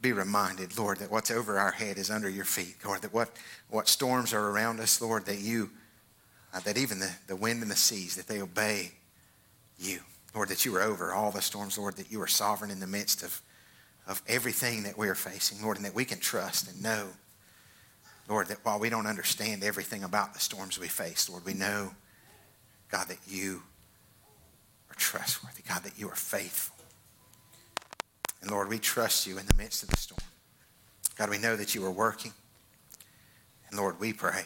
be 0.00 0.12
reminded, 0.12 0.78
Lord, 0.78 0.98
that 0.98 1.10
what's 1.10 1.30
over 1.30 1.58
our 1.58 1.72
head 1.72 1.98
is 1.98 2.10
under 2.10 2.28
your 2.28 2.44
feet, 2.44 2.76
Lord, 2.84 3.02
that 3.02 3.12
what, 3.12 3.30
what 3.68 3.88
storms 3.88 4.32
are 4.32 4.48
around 4.48 4.80
us, 4.80 5.00
Lord, 5.00 5.26
that 5.26 5.40
you, 5.40 5.70
uh, 6.54 6.60
that 6.60 6.78
even 6.78 7.00
the, 7.00 7.10
the 7.26 7.36
wind 7.36 7.60
and 7.62 7.70
the 7.70 7.76
seas, 7.76 8.16
that 8.16 8.26
they 8.26 8.40
obey 8.40 8.92
you. 9.78 10.00
Lord, 10.34 10.48
that 10.48 10.64
you 10.64 10.74
are 10.76 10.82
over 10.82 11.12
all 11.12 11.30
the 11.30 11.42
storms, 11.42 11.76
Lord, 11.76 11.96
that 11.96 12.10
you 12.10 12.20
are 12.22 12.26
sovereign 12.26 12.70
in 12.70 12.80
the 12.80 12.86
midst 12.86 13.22
of 13.22 13.42
of 14.06 14.22
everything 14.26 14.82
that 14.84 14.98
we're 14.98 15.14
facing, 15.14 15.62
Lord, 15.62 15.76
and 15.76 15.86
that 15.86 15.94
we 15.94 16.04
can 16.04 16.18
trust 16.18 16.68
and 16.68 16.82
know, 16.82 17.08
Lord, 18.28 18.48
that 18.48 18.64
while 18.64 18.78
we 18.78 18.90
don't 18.90 19.06
understand 19.06 19.64
everything 19.64 20.04
about 20.04 20.34
the 20.34 20.40
storms 20.40 20.78
we 20.78 20.88
face, 20.88 21.28
Lord, 21.28 21.44
we 21.44 21.54
know, 21.54 21.92
God, 22.90 23.08
that 23.08 23.18
you 23.28 23.62
are 24.90 24.94
trustworthy, 24.96 25.62
God, 25.68 25.82
that 25.82 25.98
you 25.98 26.08
are 26.08 26.16
faithful. 26.16 26.76
And 28.40 28.50
Lord, 28.50 28.68
we 28.68 28.78
trust 28.78 29.26
you 29.26 29.38
in 29.38 29.46
the 29.46 29.54
midst 29.54 29.82
of 29.82 29.90
the 29.90 29.96
storm. 29.96 30.20
God, 31.16 31.28
we 31.28 31.38
know 31.38 31.56
that 31.56 31.74
you 31.74 31.84
are 31.84 31.90
working. 31.90 32.32
And 33.68 33.78
Lord, 33.78 34.00
we 34.00 34.12
pray, 34.12 34.44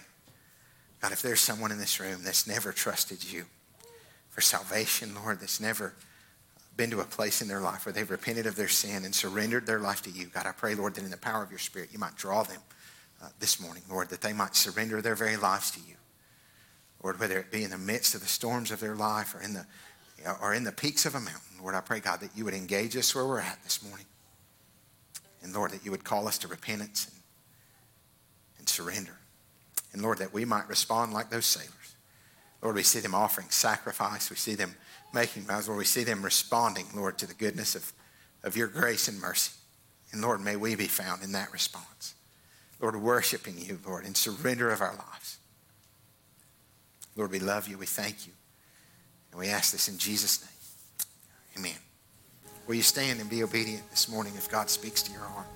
God, 1.00 1.12
if 1.12 1.22
there's 1.22 1.40
someone 1.40 1.70
in 1.70 1.78
this 1.78 2.00
room 2.00 2.22
that's 2.24 2.46
never 2.46 2.72
trusted 2.72 3.30
you 3.30 3.44
for 4.30 4.40
salvation, 4.40 5.14
Lord, 5.14 5.40
that's 5.40 5.60
never 5.60 5.94
been 6.76 6.90
to 6.90 7.00
a 7.00 7.04
place 7.04 7.40
in 7.40 7.48
their 7.48 7.60
life 7.60 7.86
where 7.86 7.92
they've 7.92 8.10
repented 8.10 8.46
of 8.46 8.56
their 8.56 8.68
sin 8.68 9.04
and 9.04 9.14
surrendered 9.14 9.66
their 9.66 9.78
life 9.78 10.02
to 10.02 10.10
you, 10.10 10.26
God, 10.26 10.46
I 10.46 10.52
pray, 10.52 10.74
Lord, 10.74 10.94
that 10.94 11.04
in 11.04 11.10
the 11.10 11.16
power 11.16 11.42
of 11.42 11.50
your 11.50 11.58
Spirit, 11.58 11.90
you 11.92 11.98
might 11.98 12.16
draw 12.16 12.42
them 12.42 12.60
uh, 13.22 13.28
this 13.38 13.60
morning, 13.60 13.82
Lord, 13.88 14.10
that 14.10 14.20
they 14.20 14.32
might 14.32 14.56
surrender 14.56 15.00
their 15.00 15.14
very 15.14 15.36
lives 15.36 15.70
to 15.72 15.80
you. 15.80 15.94
Lord, 17.02 17.20
whether 17.20 17.38
it 17.38 17.52
be 17.52 17.64
in 17.64 17.70
the 17.70 17.78
midst 17.78 18.14
of 18.14 18.22
the 18.22 18.26
storms 18.26 18.70
of 18.70 18.80
their 18.80 18.94
life 18.96 19.34
or 19.34 19.42
in 19.42 19.52
the, 19.52 19.66
you 20.18 20.24
know, 20.24 20.34
or 20.40 20.54
in 20.54 20.64
the 20.64 20.72
peaks 20.72 21.06
of 21.06 21.14
a 21.14 21.20
mountain, 21.20 21.58
Lord, 21.60 21.74
I 21.74 21.80
pray, 21.80 22.00
God, 22.00 22.20
that 22.20 22.30
you 22.34 22.44
would 22.44 22.54
engage 22.54 22.96
us 22.96 23.14
where 23.14 23.26
we're 23.26 23.40
at 23.40 23.62
this 23.62 23.84
morning. 23.84 24.06
And 25.42 25.52
Lord, 25.52 25.72
that 25.72 25.84
you 25.84 25.90
would 25.90 26.04
call 26.04 26.26
us 26.26 26.38
to 26.38 26.48
repentance 26.48 27.06
and, 27.06 27.20
and 28.58 28.68
surrender. 28.68 29.18
And 29.92 30.02
Lord, 30.02 30.18
that 30.18 30.32
we 30.32 30.44
might 30.44 30.68
respond 30.68 31.12
like 31.12 31.30
those 31.30 31.46
sailors. 31.46 31.70
Lord, 32.62 32.76
we 32.76 32.82
see 32.82 33.00
them 33.00 33.14
offering 33.14 33.48
sacrifice. 33.50 34.30
We 34.30 34.36
see 34.36 34.54
them 34.54 34.74
making 35.14 35.44
vows. 35.44 35.68
Lord, 35.68 35.78
we 35.78 35.84
see 35.84 36.04
them 36.04 36.22
responding, 36.22 36.86
Lord, 36.94 37.18
to 37.18 37.26
the 37.26 37.34
goodness 37.34 37.74
of, 37.74 37.92
of 38.42 38.56
your 38.56 38.66
grace 38.66 39.08
and 39.08 39.20
mercy. 39.20 39.52
And 40.12 40.20
Lord, 40.20 40.40
may 40.40 40.56
we 40.56 40.74
be 40.74 40.86
found 40.86 41.22
in 41.22 41.32
that 41.32 41.52
response. 41.52 42.14
Lord, 42.80 42.96
worshiping 42.96 43.54
you, 43.58 43.78
Lord, 43.86 44.04
in 44.04 44.14
surrender 44.14 44.70
of 44.70 44.80
our 44.80 44.94
lives. 44.94 45.38
Lord, 47.16 47.30
we 47.30 47.38
love 47.38 47.68
you. 47.68 47.78
We 47.78 47.86
thank 47.86 48.26
you. 48.26 48.32
And 49.30 49.40
we 49.40 49.48
ask 49.48 49.72
this 49.72 49.88
in 49.88 49.98
Jesus' 49.98 50.42
name. 50.42 50.50
Amen. 51.58 51.78
Will 52.66 52.74
you 52.74 52.82
stand 52.82 53.20
and 53.20 53.30
be 53.30 53.42
obedient 53.42 53.88
this 53.90 54.08
morning 54.08 54.32
if 54.36 54.50
God 54.50 54.70
speaks 54.70 55.02
to 55.02 55.12
your 55.12 55.20
heart? 55.20 55.46